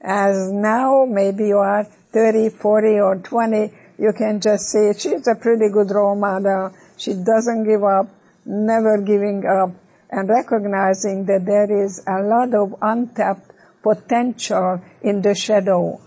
as 0.00 0.50
now 0.50 1.06
maybe 1.08 1.46
you 1.48 1.58
are 1.58 1.84
30, 2.12 2.50
40 2.50 2.88
or 3.00 3.16
20, 3.16 3.72
you 3.98 4.12
can 4.16 4.40
just 4.40 4.66
say 4.70 4.92
she's 4.96 5.26
a 5.26 5.34
pretty 5.34 5.70
good 5.72 5.90
role 5.90 6.14
model. 6.14 6.74
She 6.96 7.14
doesn't 7.14 7.64
give 7.64 7.82
up, 7.82 8.08
never 8.44 8.98
giving 8.98 9.44
up, 9.46 9.70
and 10.12 10.28
recognizing 10.28 11.24
that 11.24 11.46
there 11.46 11.84
is 11.84 12.04
a 12.06 12.20
lot 12.22 12.54
of 12.54 12.76
untapped 12.82 13.50
potential 13.82 14.80
in 15.00 15.22
the 15.22 15.34
shadow. 15.34 15.98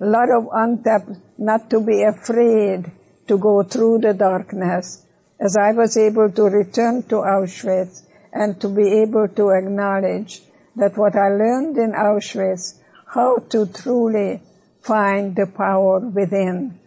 A 0.00 0.06
lot 0.06 0.28
of 0.30 0.48
untapped, 0.52 1.12
not 1.38 1.70
to 1.70 1.80
be 1.80 2.02
afraid 2.02 2.90
to 3.28 3.38
go 3.38 3.62
through 3.62 3.98
the 3.98 4.12
darkness. 4.12 5.06
As 5.38 5.56
I 5.56 5.70
was 5.72 5.96
able 5.96 6.30
to 6.32 6.42
return 6.42 7.04
to 7.04 7.16
Auschwitz 7.16 8.02
and 8.32 8.60
to 8.60 8.68
be 8.68 9.00
able 9.02 9.28
to 9.28 9.50
acknowledge 9.50 10.42
that 10.74 10.96
what 10.96 11.14
I 11.14 11.28
learned 11.28 11.78
in 11.78 11.92
Auschwitz, 11.92 12.74
how 13.06 13.38
to 13.50 13.66
truly 13.66 14.42
find 14.82 15.36
the 15.36 15.46
power 15.46 16.00
within. 16.00 16.78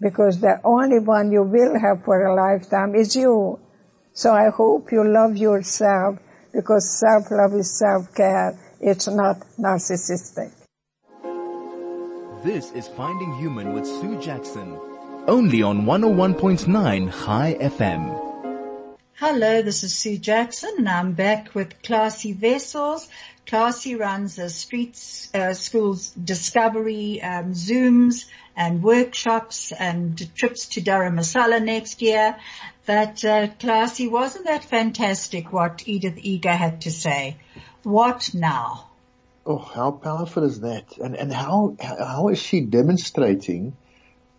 Because 0.00 0.40
the 0.40 0.60
only 0.62 0.98
one 0.98 1.32
you 1.32 1.42
will 1.42 1.78
have 1.80 2.04
for 2.04 2.26
a 2.26 2.34
lifetime 2.34 2.94
is 2.94 3.16
you. 3.16 3.58
So 4.18 4.32
I 4.32 4.48
hope 4.50 4.90
you 4.90 5.04
love 5.04 5.36
yourself 5.36 6.18
because 6.52 6.98
self-love 6.98 7.54
is 7.54 7.78
self-care. 7.78 8.58
It's 8.80 9.06
not 9.06 9.36
narcissistic. 9.56 10.50
This 12.42 12.72
is 12.72 12.88
Finding 12.88 13.32
Human 13.34 13.74
with 13.74 13.86
Sue 13.86 14.20
Jackson. 14.20 14.76
Only 15.28 15.62
on 15.62 15.82
101.9 15.82 17.08
High 17.08 17.58
FM. 17.60 18.96
Hello, 19.14 19.62
this 19.62 19.84
is 19.84 19.96
Sue 19.96 20.18
Jackson 20.18 20.74
and 20.78 20.88
I'm 20.88 21.12
back 21.12 21.54
with 21.54 21.80
Klasie 21.82 22.34
Wessels. 22.42 23.08
Klasie 23.46 23.98
runs 23.98 24.36
a 24.40 24.50
streets, 24.50 25.32
uh, 25.32 25.54
schools 25.54 26.10
discovery, 26.10 27.22
um, 27.22 27.52
Zooms 27.52 28.26
and 28.56 28.82
workshops 28.82 29.72
and 29.72 30.18
trips 30.34 30.66
to 30.70 30.80
Dharamsala 30.80 31.64
next 31.64 32.02
year. 32.02 32.36
But, 32.88 33.22
uh, 33.22 33.48
Klasie, 33.48 34.10
wasn't 34.10 34.46
that 34.46 34.64
fantastic 34.64 35.52
what 35.52 35.86
Edith 35.86 36.16
Eger 36.16 36.54
had 36.54 36.80
to 36.80 36.90
say? 36.90 37.36
What 37.82 38.30
now? 38.32 38.88
Oh, 39.44 39.58
how 39.58 39.90
powerful 39.90 40.44
is 40.44 40.60
that? 40.60 40.96
And, 40.96 41.14
and 41.14 41.30
how, 41.30 41.76
how 41.82 42.28
is 42.28 42.38
she 42.38 42.62
demonstrating 42.62 43.74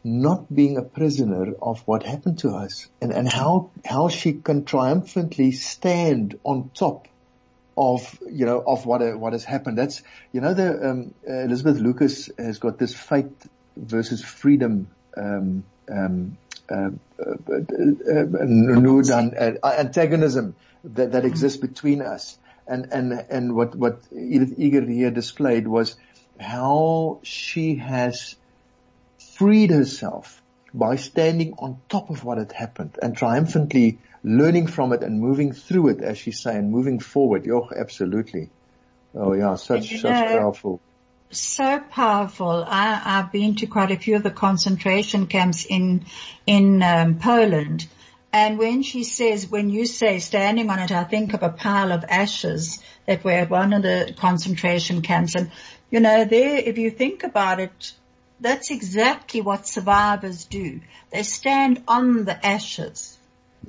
not 0.04 0.52
being 0.52 0.78
a 0.78 0.82
prisoner 0.82 1.54
of 1.62 1.82
what 1.82 2.02
happened 2.02 2.40
to 2.40 2.50
us 2.50 2.88
and, 3.00 3.12
and 3.12 3.32
how, 3.32 3.70
how 3.86 4.10
she 4.10 4.34
can 4.34 4.66
triumphantly 4.66 5.52
stand 5.52 6.40
on 6.44 6.72
top 6.74 7.08
of, 7.78 8.18
you 8.32 8.48
know, 8.48 8.64
of 8.66 8.84
what, 8.88 9.02
what 9.20 9.34
has 9.34 9.44
happened. 9.44 9.78
That's, 9.78 10.02
you 10.34 10.42
know, 10.42 10.56
the, 10.56 10.90
um, 10.90 11.14
Elisabeth 11.24 11.78
Lukas 11.78 12.32
has 12.40 12.58
got 12.58 12.80
this 12.80 12.96
fate 12.96 13.44
versus 13.78 14.24
freedom, 14.24 14.88
um, 15.16 15.64
um, 15.88 16.36
uh, 16.70 16.92
uh, 17.20 17.36
uh, 17.52 17.62
uh, 19.64 19.76
antagonism 19.78 20.56
that, 20.84 21.12
that 21.12 21.26
exists 21.26 21.60
between 21.60 22.02
us. 22.02 22.38
And, 22.68 22.88
and, 22.92 23.14
and 23.14 23.56
what, 23.56 23.76
what 23.76 24.02
Edith 24.12 24.54
Eger 24.58 24.86
here 24.86 25.12
displayed 25.12 25.68
was 25.68 25.96
how 26.40 27.20
she 27.24 27.76
has 27.76 28.36
freed 29.36 29.72
herself 29.72 30.42
by 30.74 30.96
standing 30.96 31.54
on 31.58 31.82
top 31.90 32.10
of 32.10 32.24
what 32.24 32.38
had 32.38 32.52
happened 32.52 32.98
and 33.02 33.18
triumphantly 33.18 33.98
learning 34.24 34.68
from 34.68 34.94
it 34.94 35.02
and 35.02 35.20
moving 35.20 35.54
through 35.54 35.90
it, 35.90 36.02
as 36.02 36.18
she 36.18 36.32
say, 36.32 36.56
and 36.56 36.72
moving 36.72 37.00
forward. 37.00 37.48
Oh, 37.50 37.70
absolutely. 37.76 38.50
Oh 39.16 39.34
yeah, 39.34 39.56
such, 39.56 40.00
such 40.00 40.04
know, 40.04 40.40
powerful. 40.40 40.82
So 41.32 41.80
powerful. 41.80 42.66
I, 42.68 42.96
have 42.96 43.32
been 43.32 43.56
to 43.58 43.68
quite 43.68 43.92
a 43.92 43.98
few 43.98 44.16
of 44.16 44.24
the 44.24 44.32
concentration 44.32 45.28
camps 45.28 45.64
in, 45.64 46.06
in 46.48 46.82
um, 46.82 47.20
Poland. 47.20 47.88
And 48.34 48.58
when 48.58 48.82
she 48.82 49.04
says, 49.04 49.48
when 49.48 49.70
you 49.70 49.86
say 49.86 50.20
standing 50.20 50.70
on 50.72 50.80
it, 50.80 50.92
I 50.92 51.04
think 51.04 51.34
of 51.34 51.44
a 51.44 51.50
pile 51.50 51.92
of 51.92 52.04
ashes 52.08 52.84
that 53.06 53.24
were 53.24 53.32
at 53.32 53.50
one 53.50 53.74
of 53.74 53.84
the 53.84 54.16
concentration 54.18 55.04
camps. 55.04 55.36
And, 55.36 55.52
you 55.92 56.00
know, 56.00 56.26
there, 56.26 56.58
if 56.58 56.80
you 56.80 56.90
think 56.90 57.24
about 57.24 57.60
it, 57.60 57.94
that's 58.40 58.72
exactly 58.72 59.42
what 59.42 59.68
survivors 59.68 60.46
do. 60.46 60.82
They 61.12 61.24
stand 61.24 61.84
on 61.88 62.26
the 62.26 62.44
ashes 62.44 63.18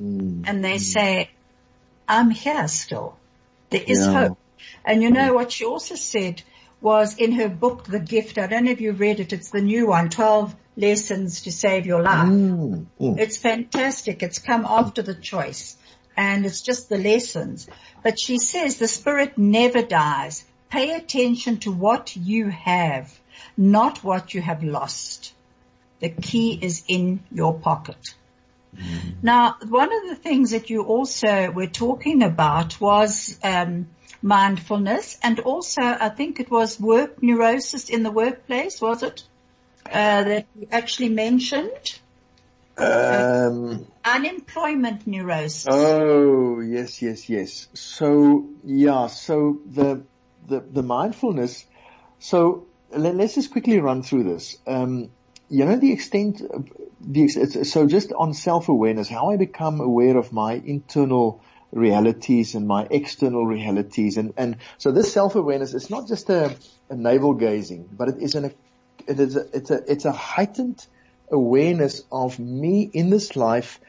mm. 0.00 0.44
and 0.46 0.64
they 0.64 0.78
say, 0.78 1.30
I'm 2.08 2.30
here 2.30 2.68
still. 2.68 3.16
There 3.68 3.82
is 3.86 4.00
yeah. 4.00 4.12
hope. 4.12 4.38
And 4.84 5.02
you 5.02 5.10
know 5.10 5.34
what 5.34 5.52
she 5.52 5.64
also 5.64 5.94
said 5.94 6.42
was 6.80 7.16
in 7.16 7.32
her 7.32 7.48
book, 7.48 7.84
The 7.84 8.00
Gift. 8.00 8.38
I 8.38 8.46
don't 8.46 8.64
know 8.64 8.70
if 8.70 8.80
you 8.80 8.92
read 8.92 9.20
it. 9.20 9.32
It's 9.32 9.50
the 9.50 9.60
new 9.60 9.88
one, 9.88 10.08
12 10.10 10.54
lessons 10.76 11.42
to 11.42 11.52
save 11.52 11.86
your 11.86 12.02
life. 12.02 12.28
Mm. 12.28 12.86
Mm. 13.00 13.18
It's 13.18 13.36
fantastic. 13.36 14.22
It's 14.22 14.38
come 14.38 14.64
after 14.64 15.02
the 15.02 15.14
choice 15.14 15.76
and 16.16 16.46
it's 16.46 16.62
just 16.62 16.88
the 16.88 16.98
lessons. 16.98 17.68
But 18.02 18.18
she 18.18 18.38
says 18.38 18.78
the 18.78 18.88
spirit 18.88 19.36
never 19.36 19.82
dies. 19.82 20.44
Pay 20.70 20.94
attention 20.94 21.58
to 21.58 21.72
what 21.72 22.16
you 22.16 22.48
have 22.48 23.20
not 23.56 24.02
what 24.02 24.34
you 24.34 24.40
have 24.40 24.62
lost. 24.62 25.32
The 26.00 26.08
key 26.08 26.58
is 26.60 26.82
in 26.88 27.22
your 27.30 27.54
pocket. 27.54 28.14
Mm-hmm. 28.74 29.10
Now, 29.22 29.56
one 29.68 29.92
of 29.92 30.08
the 30.08 30.16
things 30.16 30.52
that 30.52 30.70
you 30.70 30.84
also 30.84 31.50
were 31.50 31.66
talking 31.66 32.22
about 32.22 32.80
was 32.80 33.38
um, 33.42 33.88
mindfulness, 34.22 35.18
and 35.22 35.40
also 35.40 35.82
I 35.82 36.08
think 36.10 36.40
it 36.40 36.50
was 36.50 36.78
work 36.78 37.22
neurosis 37.22 37.88
in 37.88 38.02
the 38.02 38.10
workplace. 38.10 38.80
Was 38.80 39.02
it 39.02 39.22
uh, 39.86 40.24
that 40.24 40.46
you 40.58 40.68
actually 40.70 41.08
mentioned? 41.08 41.98
Um, 42.76 43.86
unemployment 44.04 45.06
neurosis. 45.06 45.66
Oh 45.70 46.60
yes, 46.60 47.02
yes, 47.02 47.28
yes. 47.28 47.68
So 47.74 48.48
yeah, 48.64 49.08
so 49.08 49.58
the 49.66 50.02
the 50.46 50.60
the 50.60 50.82
mindfulness. 50.82 51.66
So 52.18 52.66
let, 52.90 53.18
us 53.20 53.34
just 53.34 53.50
quickly 53.50 53.80
run 53.80 54.02
through 54.02 54.24
this. 54.24 54.56
Um, 54.66 55.10
you 55.48 55.64
know, 55.64 55.76
the 55.76 55.92
extent, 55.92 56.42
the, 57.00 57.28
so 57.28 57.86
just 57.86 58.12
on 58.12 58.34
self-awareness, 58.34 59.08
how 59.08 59.30
I 59.30 59.36
become 59.36 59.80
aware 59.80 60.16
of 60.16 60.32
my 60.32 60.54
internal 60.54 61.42
realities 61.72 62.54
and 62.54 62.66
my 62.66 62.86
external 62.90 63.46
realities. 63.46 64.16
And, 64.16 64.34
and 64.36 64.56
so 64.78 64.92
this 64.92 65.12
self-awareness 65.12 65.74
is 65.74 65.90
not 65.90 66.08
just 66.08 66.28
a, 66.30 66.56
a 66.88 66.96
navel 66.96 67.34
gazing, 67.34 67.88
but 67.92 68.08
it 68.08 68.18
is 68.20 68.34
an, 68.34 68.52
it 69.06 69.20
is 69.20 69.36
a, 69.36 69.46
it's 69.52 69.70
a, 69.70 69.92
it's 69.92 70.04
a 70.04 70.12
heightened 70.12 70.84
awareness 71.30 72.02
of 72.10 72.38
me 72.38 72.90
in 72.92 73.10
this 73.10 73.36
life. 73.36 73.80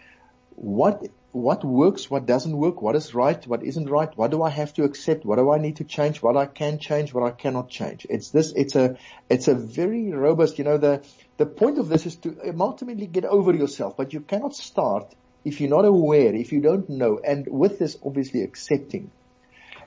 What 0.56 1.08
what 1.32 1.64
works, 1.64 2.12
what 2.12 2.26
doesn't 2.26 2.56
work, 2.56 2.82
what 2.82 2.96
is 2.96 3.16
right, 3.16 3.48
what 3.48 3.64
isn't 3.64 3.90
right, 3.90 4.10
what 4.18 4.32
do 4.32 4.44
I 4.44 4.50
have 4.50 4.74
to 4.74 4.84
accept, 4.84 5.24
what 5.24 5.38
do 5.38 5.50
I 5.50 5.60
need 5.60 5.78
to 5.78 5.86
change, 5.86 6.22
what 6.22 6.36
I 6.36 6.46
can 6.46 6.78
change, 6.78 7.14
what 7.14 7.24
I 7.24 7.32
cannot 7.32 7.70
change. 7.70 8.06
It's 8.10 8.32
this, 8.32 8.52
it's 8.54 8.76
a, 8.76 8.98
it's 9.30 9.48
a 9.48 9.56
very 9.56 10.12
robust, 10.12 10.58
you 10.58 10.66
know, 10.66 10.78
the, 10.78 11.02
the 11.38 11.46
point 11.46 11.80
of 11.80 11.88
this 11.88 12.06
is 12.06 12.18
to 12.18 12.54
ultimately 12.60 13.08
get 13.08 13.24
over 13.24 13.54
yourself, 13.54 13.96
but 13.96 14.12
you 14.12 14.20
cannot 14.20 14.56
start 14.56 15.16
if 15.44 15.60
you're 15.60 15.70
not 15.70 15.86
aware, 15.86 16.34
if 16.36 16.52
you 16.52 16.62
don't 16.62 16.90
know, 16.90 17.20
and 17.24 17.48
with 17.48 17.80
this 17.80 17.98
obviously 18.06 18.44
accepting. 18.44 19.12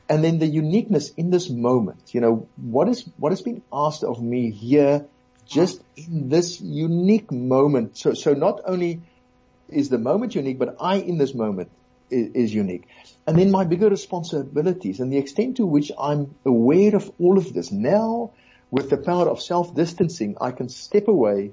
And 0.09 0.23
then 0.23 0.39
the 0.39 0.47
uniqueness 0.47 1.11
in 1.11 1.31
this 1.31 1.49
moment, 1.49 2.13
you 2.13 2.21
know, 2.21 2.47
what 2.57 2.89
is, 2.89 3.05
what 3.17 3.33
has 3.33 3.41
been 3.41 3.63
asked 3.73 4.05
of 4.05 4.23
me 4.23 4.51
here 4.51 5.07
just 5.47 5.83
in 5.97 6.29
this 6.29 6.61
unique 6.61 7.31
moment. 7.31 7.97
So, 7.97 8.15
so 8.15 8.35
not 8.35 8.61
only 8.67 9.01
is 9.69 9.89
the 9.89 9.99
moment 9.99 10.35
unique, 10.35 10.59
but 10.59 10.77
I 10.81 10.97
in 10.97 11.19
this 11.19 11.35
moment 11.35 11.71
is, 12.11 12.31
is, 12.35 12.55
unique. 12.55 12.87
And 13.27 13.39
then 13.39 13.51
my 13.51 13.65
bigger 13.65 13.89
responsibilities 13.89 15.01
and 15.01 15.13
the 15.13 15.19
extent 15.19 15.57
to 15.57 15.67
which 15.67 15.91
I'm 15.99 16.35
aware 16.45 16.95
of 16.95 17.11
all 17.19 17.39
of 17.39 17.53
this. 17.53 17.73
Now, 17.73 18.33
with 18.71 18.91
the 18.91 18.97
power 18.99 19.29
of 19.29 19.41
self-distancing, 19.41 20.37
I 20.41 20.51
can 20.51 20.69
step 20.69 21.09
away 21.09 21.53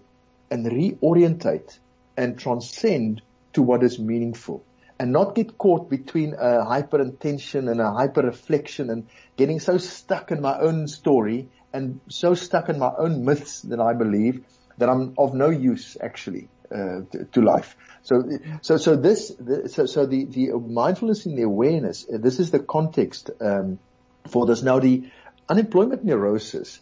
and 0.50 0.66
reorientate 0.66 1.78
and 2.18 2.38
transcend 2.38 3.22
to 3.54 3.62
what 3.62 3.84
is 3.84 4.00
meaningful 4.00 4.64
and 5.02 5.12
not 5.12 5.34
get 5.34 5.58
caught 5.58 5.90
between 5.90 6.36
a 6.38 6.64
hyper 6.64 7.02
intention 7.02 7.68
and 7.68 7.82
a 7.82 7.92
hyper 7.92 8.22
reflection 8.22 8.92
and 8.92 9.08
getting 9.36 9.60
so 9.60 9.80
stuck 9.80 10.30
in 10.30 10.40
my 10.42 10.60
own 10.60 10.88
story 10.88 11.50
and 11.74 12.00
so 12.08 12.36
stuck 12.36 12.70
in 12.70 12.78
my 12.78 12.92
own 12.98 13.26
myths 13.26 13.62
that 13.62 13.80
I 13.80 13.94
believe 13.94 14.44
that 14.78 14.90
I'm 14.90 15.16
of 15.18 15.34
no 15.34 15.50
use 15.50 15.98
actually 16.00 16.50
uh, 16.72 17.02
to, 17.12 17.26
to, 17.32 17.42
life. 17.42 17.76
So, 18.04 18.24
so, 18.62 18.78
so 18.78 18.96
this, 18.96 19.30
the, 19.40 19.70
so, 19.70 19.88
so 19.88 20.06
the, 20.06 20.26
the 20.26 20.52
mindfulness 20.52 21.26
and 21.26 21.36
the 21.36 21.44
awareness, 21.44 22.06
uh, 22.08 22.18
this 22.20 22.40
is 22.40 22.52
the 22.52 22.60
context, 22.60 23.32
um, 23.42 23.80
for 24.28 24.46
this. 24.46 24.62
Now 24.62 24.78
the 24.80 25.10
unemployment 25.50 26.06
neurosis, 26.06 26.80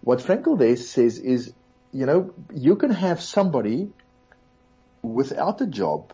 what 0.00 0.20
Frankl 0.20 0.58
there 0.58 0.76
says 0.76 1.18
is, 1.18 1.52
you 1.92 2.06
know, 2.06 2.32
you 2.54 2.76
can 2.76 2.90
have 2.90 3.20
somebody 3.20 3.90
without 5.14 5.60
a 5.60 5.66
job 5.66 6.12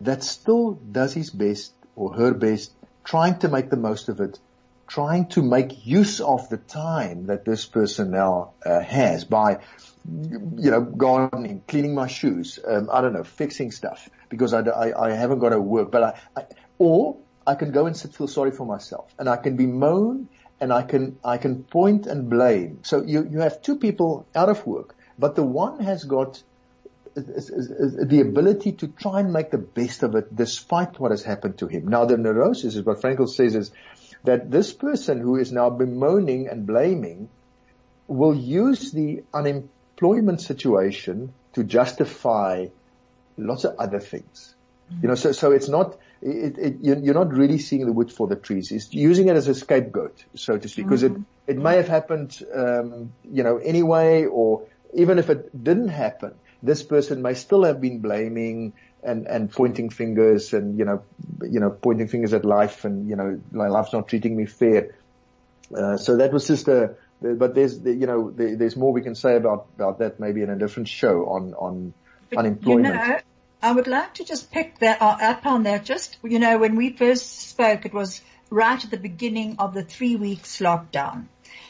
that 0.00 0.22
still 0.22 0.72
does 0.72 1.14
his 1.14 1.30
best 1.30 1.72
or 1.94 2.12
her 2.14 2.34
best, 2.34 2.72
trying 3.04 3.38
to 3.38 3.48
make 3.48 3.70
the 3.70 3.76
most 3.76 4.08
of 4.08 4.20
it, 4.20 4.38
trying 4.86 5.26
to 5.26 5.42
make 5.42 5.86
use 5.86 6.20
of 6.20 6.48
the 6.48 6.56
time 6.56 7.26
that 7.26 7.44
this 7.44 7.66
person 7.66 8.10
now 8.10 8.52
uh, 8.64 8.80
has 8.80 9.24
by, 9.24 9.58
you 10.04 10.70
know, 10.70 10.80
gardening, 10.80 11.62
cleaning 11.66 11.94
my 11.94 12.06
shoes, 12.06 12.58
um, 12.66 12.88
I 12.92 13.00
don't 13.00 13.12
know, 13.12 13.24
fixing 13.24 13.70
stuff 13.72 14.08
because 14.28 14.52
I, 14.52 14.60
I, 14.60 15.08
I 15.08 15.12
haven't 15.12 15.38
got 15.38 15.50
to 15.50 15.60
work, 15.60 15.90
but 15.90 16.02
I, 16.02 16.20
I, 16.40 16.44
or 16.78 17.16
I 17.46 17.54
can 17.54 17.72
go 17.72 17.86
and 17.86 17.96
sit, 17.96 18.14
feel 18.14 18.28
sorry 18.28 18.50
for 18.50 18.66
myself 18.66 19.12
and 19.18 19.28
I 19.28 19.36
can 19.36 19.56
bemoan 19.56 20.28
and 20.60 20.72
I 20.72 20.82
can, 20.82 21.18
I 21.24 21.38
can 21.38 21.64
point 21.64 22.06
and 22.06 22.28
blame. 22.30 22.80
So 22.82 23.02
you, 23.02 23.28
you 23.30 23.40
have 23.40 23.62
two 23.62 23.76
people 23.76 24.26
out 24.34 24.48
of 24.48 24.66
work, 24.66 24.94
but 25.18 25.34
the 25.36 25.42
one 25.42 25.80
has 25.80 26.04
got 26.04 26.42
the 27.16 28.20
ability 28.20 28.72
to 28.72 28.88
try 28.88 29.20
and 29.20 29.32
make 29.32 29.50
the 29.50 29.58
best 29.58 30.02
of 30.02 30.14
it 30.14 30.34
despite 30.34 31.00
what 31.00 31.10
has 31.10 31.22
happened 31.22 31.58
to 31.58 31.66
him. 31.66 31.88
Now 31.88 32.04
the 32.04 32.16
neurosis 32.16 32.76
is 32.76 32.82
what 32.82 33.00
Frankl 33.00 33.28
says 33.28 33.54
is 33.54 33.70
that 34.24 34.50
this 34.50 34.72
person 34.72 35.20
who 35.20 35.36
is 35.36 35.50
now 35.50 35.70
bemoaning 35.70 36.48
and 36.48 36.66
blaming 36.66 37.28
will 38.06 38.34
use 38.34 38.92
the 38.92 39.24
unemployment 39.32 40.42
situation 40.42 41.32
to 41.54 41.64
justify 41.64 42.66
lots 43.38 43.64
of 43.64 43.76
other 43.78 44.00
things. 44.00 44.54
Mm-hmm. 44.90 45.02
You 45.02 45.08
know, 45.08 45.14
so, 45.14 45.32
so 45.32 45.52
it's 45.52 45.68
not, 45.68 45.98
it, 46.20 46.58
it, 46.58 46.76
you're 46.82 47.14
not 47.14 47.32
really 47.32 47.58
seeing 47.58 47.86
the 47.86 47.92
wood 47.92 48.12
for 48.12 48.26
the 48.26 48.36
trees. 48.36 48.70
It's 48.70 48.92
using 48.92 49.28
it 49.28 49.36
as 49.36 49.48
a 49.48 49.54
scapegoat, 49.54 50.22
so 50.34 50.58
to 50.58 50.68
speak, 50.68 50.84
because 50.84 51.02
mm-hmm. 51.02 51.22
it, 51.46 51.56
it 51.56 51.58
may 51.58 51.76
have 51.76 51.88
happened, 51.88 52.42
um, 52.54 53.12
you 53.24 53.42
know, 53.42 53.56
anyway, 53.56 54.26
or 54.26 54.66
even 54.94 55.18
if 55.18 55.30
it 55.30 55.64
didn't 55.64 55.88
happen, 55.88 56.34
this 56.62 56.82
person 56.82 57.22
may 57.22 57.34
still 57.34 57.64
have 57.64 57.80
been 57.80 58.00
blaming 58.00 58.72
and, 59.02 59.26
and 59.26 59.50
pointing 59.50 59.90
fingers 59.90 60.52
and, 60.52 60.78
you 60.78 60.84
know, 60.84 61.02
you 61.42 61.60
know, 61.60 61.70
pointing 61.70 62.08
fingers 62.08 62.32
at 62.32 62.44
life 62.44 62.84
and, 62.84 63.08
you 63.08 63.16
know, 63.16 63.40
life's 63.52 63.92
not 63.92 64.08
treating 64.08 64.36
me 64.36 64.46
fair. 64.46 64.94
Uh, 65.76 65.96
so 65.96 66.16
that 66.16 66.32
was 66.32 66.46
just 66.46 66.68
a, 66.68 66.96
but 67.20 67.54
there's, 67.54 67.78
you 67.80 68.06
know, 68.06 68.30
there's 68.30 68.76
more 68.76 68.92
we 68.92 69.02
can 69.02 69.14
say 69.14 69.36
about, 69.36 69.66
about 69.76 69.98
that 69.98 70.18
maybe 70.20 70.42
in 70.42 70.50
a 70.50 70.56
different 70.56 70.88
show 70.88 71.26
on, 71.26 71.54
on 71.54 71.94
but 72.30 72.40
unemployment. 72.40 72.94
You 72.94 73.00
know, 73.00 73.18
I 73.62 73.72
would 73.72 73.86
like 73.86 74.14
to 74.14 74.24
just 74.24 74.50
pick 74.50 74.78
that 74.80 75.00
up 75.00 75.46
on 75.46 75.62
that. 75.64 75.84
Just, 75.84 76.18
you 76.22 76.38
know, 76.38 76.58
when 76.58 76.76
we 76.76 76.92
first 76.92 77.48
spoke, 77.48 77.86
it 77.86 77.94
was 77.94 78.20
right 78.50 78.82
at 78.82 78.90
the 78.90 78.98
beginning 78.98 79.56
of 79.58 79.74
the 79.74 79.82
three 79.82 80.16
weeks 80.16 80.58
lockdown. 80.60 81.26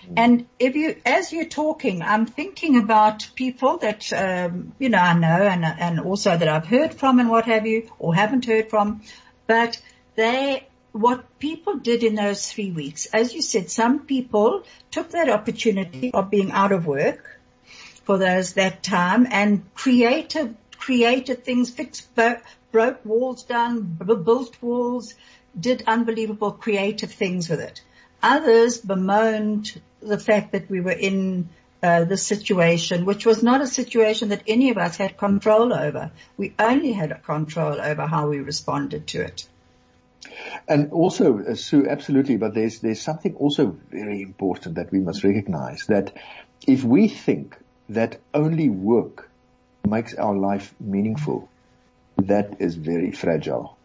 Mm. 0.08 0.12
And 0.16 0.46
if 0.58 0.76
you, 0.76 0.96
as 1.04 1.32
you're 1.32 1.46
talking, 1.46 2.02
I'm 2.02 2.26
thinking 2.26 2.76
about 2.76 3.28
people 3.34 3.78
that, 3.78 4.12
um, 4.12 4.72
you 4.78 4.88
know, 4.88 4.98
I 4.98 5.14
know 5.14 5.42
and, 5.42 5.64
and 5.64 6.00
also 6.00 6.36
that 6.36 6.48
I've 6.48 6.66
heard 6.66 6.94
from 6.94 7.18
and 7.18 7.28
what 7.28 7.46
have 7.46 7.66
you, 7.66 7.90
or 7.98 8.14
haven't 8.14 8.44
heard 8.44 8.70
from, 8.70 9.02
but 9.46 9.80
they, 10.14 10.66
what 10.92 11.38
people 11.38 11.76
did 11.76 12.02
in 12.02 12.14
those 12.14 12.50
three 12.50 12.70
weeks, 12.70 13.06
as 13.06 13.34
you 13.34 13.42
said, 13.42 13.70
some 13.70 14.06
people 14.06 14.62
took 14.90 15.10
that 15.10 15.28
opportunity 15.28 16.12
of 16.12 16.30
being 16.30 16.52
out 16.52 16.72
of 16.72 16.86
work 16.86 17.38
for 18.04 18.18
those 18.18 18.54
that 18.54 18.82
time 18.82 19.26
and 19.30 19.62
created, 19.74 20.56
created 20.78 21.44
things, 21.44 21.70
fixed, 21.70 22.08
broke 22.72 23.04
walls 23.04 23.42
down, 23.42 23.82
built 23.82 24.56
walls, 24.62 25.14
did 25.58 25.82
unbelievable 25.86 26.52
creative 26.52 27.10
things 27.10 27.48
with 27.48 27.60
it. 27.60 27.82
Others 28.26 28.78
bemoaned 28.78 29.80
the 30.00 30.18
fact 30.18 30.50
that 30.50 30.68
we 30.68 30.80
were 30.80 30.98
in 31.10 31.48
uh, 31.80 32.02
the 32.02 32.16
situation, 32.16 33.04
which 33.04 33.24
was 33.24 33.42
not 33.44 33.60
a 33.60 33.68
situation 33.68 34.30
that 34.30 34.42
any 34.48 34.70
of 34.70 34.78
us 34.78 34.96
had 34.96 35.16
control 35.16 35.72
over. 35.72 36.10
We 36.36 36.52
only 36.58 36.92
had 36.92 37.22
control 37.22 37.80
over 37.80 38.04
how 38.04 38.28
we 38.28 38.40
responded 38.40 39.06
to 39.08 39.20
it. 39.20 39.46
And 40.66 40.90
also, 40.90 41.38
uh, 41.38 41.54
Sue, 41.54 41.86
absolutely, 41.88 42.36
but 42.36 42.52
there's 42.52 42.80
there's 42.80 43.00
something 43.00 43.36
also 43.36 43.78
very 43.90 44.22
important 44.22 44.74
that 44.74 44.90
we 44.90 44.98
must 44.98 45.22
recognize 45.22 45.86
that 45.86 46.16
if 46.66 46.82
we 46.82 47.06
think 47.06 47.56
that 47.90 48.18
only 48.34 48.68
work 48.68 49.30
makes 49.86 50.14
our 50.14 50.34
life 50.34 50.74
meaningful, 50.80 51.48
that 52.16 52.60
is 52.60 52.74
very 52.74 53.12
fragile. 53.12 53.75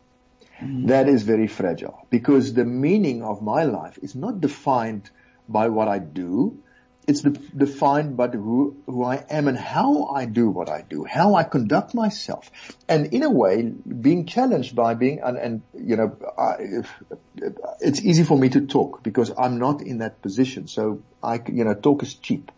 That 0.61 1.07
is 1.07 1.23
very 1.23 1.47
fragile 1.47 2.07
because 2.09 2.53
the 2.53 2.65
meaning 2.65 3.23
of 3.23 3.41
my 3.41 3.63
life 3.63 3.97
is 4.01 4.15
not 4.15 4.41
defined 4.41 5.09
by 5.47 5.69
what 5.69 5.87
I 5.87 5.99
do. 5.99 6.63
It's 7.07 7.21
de- 7.21 7.31
defined 7.31 8.15
by 8.15 8.27
who, 8.27 8.77
who 8.85 9.03
I 9.03 9.25
am 9.29 9.47
and 9.47 9.57
how 9.57 10.05
I 10.05 10.25
do 10.25 10.49
what 10.49 10.69
I 10.69 10.83
do, 10.87 11.03
how 11.03 11.33
I 11.33 11.43
conduct 11.43 11.95
myself. 11.95 12.51
And 12.87 13.07
in 13.07 13.23
a 13.23 13.29
way, 13.29 13.63
being 13.63 14.27
challenged 14.27 14.75
by 14.75 14.93
being, 14.93 15.19
and, 15.21 15.37
and 15.37 15.61
you 15.73 15.95
know, 15.95 16.15
I, 16.37 16.83
it's 17.79 18.01
easy 18.01 18.23
for 18.23 18.37
me 18.37 18.49
to 18.49 18.67
talk 18.67 19.01
because 19.03 19.31
I'm 19.35 19.57
not 19.57 19.81
in 19.81 19.97
that 19.97 20.21
position. 20.21 20.67
So 20.67 21.01
I, 21.23 21.41
you 21.47 21.63
know, 21.63 21.73
talk 21.73 22.03
is 22.03 22.13
cheap. 22.13 22.51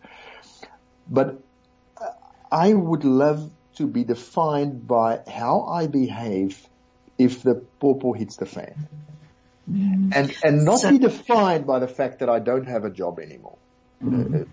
But 1.08 1.42
I 2.52 2.74
would 2.74 3.04
love 3.04 3.50
to 3.76 3.86
be 3.86 4.04
defined 4.04 4.86
by 4.86 5.20
how 5.26 5.62
I 5.62 5.86
behave 5.86 6.68
if 7.18 7.42
the 7.42 7.54
popo 7.80 8.12
hits 8.12 8.36
the 8.36 8.46
fan. 8.46 8.88
Mm. 9.70 10.12
And, 10.14 10.34
and 10.42 10.64
not 10.64 10.80
so, 10.80 10.90
be 10.90 10.98
defined 10.98 11.66
by 11.66 11.78
the 11.78 11.88
fact 11.88 12.18
that 12.18 12.28
I 12.28 12.38
don't 12.38 12.66
have 12.66 12.84
a 12.84 12.90
job 12.90 13.18
anymore. 13.18 13.56
Mm. 14.02 14.46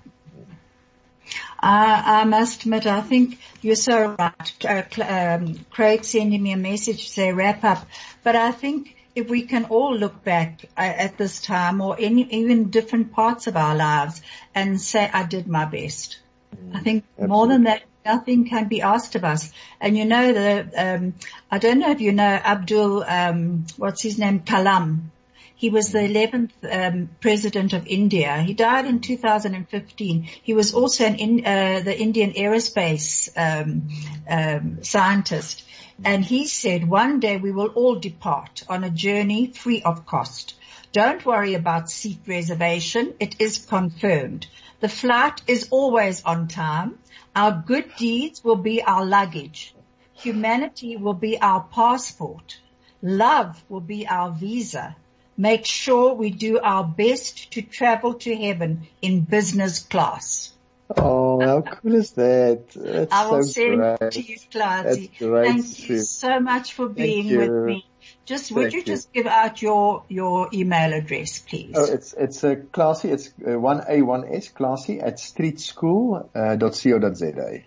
I, 1.59 2.21
I, 2.21 2.23
must 2.25 2.61
admit, 2.61 2.87
I 2.87 3.01
think 3.01 3.37
you're 3.61 3.75
so 3.75 4.15
right. 4.17 4.65
Uh, 4.65 4.83
um, 5.03 5.59
Craig 5.69 6.03
sending 6.03 6.41
me 6.41 6.53
a 6.53 6.57
message 6.57 7.05
to 7.05 7.09
say 7.09 7.33
wrap 7.33 7.63
up, 7.63 7.85
but 8.23 8.35
I 8.35 8.51
think 8.51 8.95
if 9.13 9.29
we 9.29 9.43
can 9.43 9.65
all 9.65 9.95
look 9.95 10.23
back 10.23 10.65
uh, 10.77 10.81
at 10.81 11.17
this 11.17 11.41
time 11.41 11.81
or 11.81 11.95
any, 11.99 12.23
even 12.33 12.69
different 12.69 13.11
parts 13.11 13.47
of 13.47 13.57
our 13.57 13.75
lives 13.75 14.21
and 14.55 14.79
say, 14.79 15.09
I 15.11 15.23
did 15.23 15.47
my 15.47 15.65
best. 15.65 16.19
Mm, 16.55 16.75
I 16.75 16.79
think 16.79 17.03
absolutely. 17.03 17.35
more 17.35 17.47
than 17.47 17.63
that, 17.63 17.83
nothing 18.05 18.47
can 18.47 18.67
be 18.67 18.81
asked 18.81 19.15
of 19.15 19.23
us. 19.23 19.51
And 19.79 19.97
you 19.97 20.05
know 20.05 20.33
the, 20.33 20.69
um, 20.75 21.13
I 21.49 21.57
don't 21.57 21.79
know 21.79 21.91
if 21.91 22.01
you 22.01 22.11
know 22.11 22.23
Abdul, 22.23 23.03
um, 23.03 23.65
what's 23.77 24.01
his 24.01 24.17
name, 24.17 24.41
Kalam. 24.41 25.11
He 25.55 25.69
was 25.69 25.91
the 25.91 25.99
11th 25.99 26.51
um, 26.71 27.09
president 27.19 27.73
of 27.73 27.85
India. 27.85 28.41
He 28.41 28.55
died 28.55 28.87
in 28.87 28.99
2015. 28.99 30.23
He 30.23 30.55
was 30.55 30.73
also 30.73 31.05
an 31.05 31.15
in, 31.17 31.45
uh, 31.45 31.81
the 31.81 31.95
Indian 31.99 32.31
aerospace 32.31 33.29
um, 33.37 33.89
um, 34.27 34.83
scientist, 34.83 35.63
and 36.03 36.25
he 36.25 36.47
said, 36.47 36.89
"One 36.89 37.19
day 37.19 37.37
we 37.37 37.51
will 37.51 37.67
all 37.75 37.93
depart 37.99 38.63
on 38.67 38.83
a 38.83 38.89
journey 38.89 39.51
free 39.53 39.83
of 39.83 40.07
cost. 40.07 40.55
Don't 40.93 41.23
worry 41.27 41.53
about 41.53 41.91
seat 41.91 42.21
reservation; 42.25 43.13
it 43.19 43.35
is 43.37 43.59
confirmed. 43.59 44.47
The 44.79 44.89
flight 44.89 45.43
is 45.45 45.67
always 45.69 46.23
on 46.23 46.47
time. 46.47 46.97
Our 47.35 47.63
good 47.65 47.95
deeds 47.95 48.43
will 48.43 48.57
be 48.57 48.81
our 48.83 49.05
luggage. 49.05 49.73
Humanity 50.13 50.97
will 50.97 51.13
be 51.13 51.39
our 51.39 51.63
passport. 51.63 52.59
Love 53.01 53.63
will 53.69 53.81
be 53.81 54.05
our 54.05 54.31
visa. 54.31 54.95
Make 55.37 55.65
sure 55.65 56.13
we 56.13 56.29
do 56.29 56.59
our 56.59 56.83
best 56.83 57.51
to 57.53 57.61
travel 57.61 58.15
to 58.15 58.35
heaven 58.35 58.87
in 59.01 59.21
business 59.21 59.79
class. 59.79 60.51
Oh, 60.97 61.45
how 61.45 61.61
cool 61.61 61.93
is 61.95 62.11
that? 62.13 62.69
That's 62.75 63.13
I 63.13 63.29
will 63.29 63.43
so 63.43 63.51
send 63.51 63.99
great. 63.99 64.11
to 64.11 64.21
you, 64.21 64.37
Claudia. 64.51 65.07
Thank 65.19 65.89
you 65.89 65.99
so 65.99 66.39
much 66.39 66.73
for 66.73 66.89
being 66.89 67.37
with 67.37 67.65
me. 67.65 67.85
Just 68.25 68.51
would 68.51 68.73
you, 68.73 68.79
you, 68.79 68.85
just 68.85 69.13
give 69.13 69.27
out 69.27 69.61
your 69.61 70.03
your 70.07 70.49
email 70.53 70.93
address, 70.93 71.37
please? 71.39 71.73
Oh, 71.75 71.85
it's 71.85 72.13
it's 72.13 72.43
a 72.43 72.53
uh, 72.53 72.55
klasie. 72.55 73.11
It's 73.11 73.31
uh, 73.47 73.59
one 73.59 73.83
a 73.87 74.01
one 74.01 74.27
s 74.27 74.49
klasie 74.49 75.03
at 75.03 75.17
streetschool.co.za. 75.17 77.41
Uh, 77.41 77.57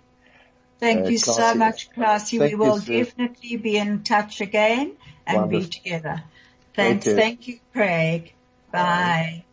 Thank 0.80 1.06
uh, 1.06 1.08
you 1.08 1.18
so 1.18 1.54
much, 1.54 1.90
Klasie. 1.90 2.40
we 2.40 2.54
will 2.54 2.80
you, 2.80 3.04
definitely 3.04 3.56
be 3.56 3.76
in 3.76 4.02
touch 4.02 4.40
again 4.40 4.96
and 5.26 5.36
Wonderful. 5.36 5.60
be 5.60 5.66
together. 5.66 6.22
Thanks. 6.74 7.06
Thank 7.06 7.48
you, 7.48 7.58
Craig. 7.72 8.32
Bye. 8.72 8.82
Bye. 8.82 9.44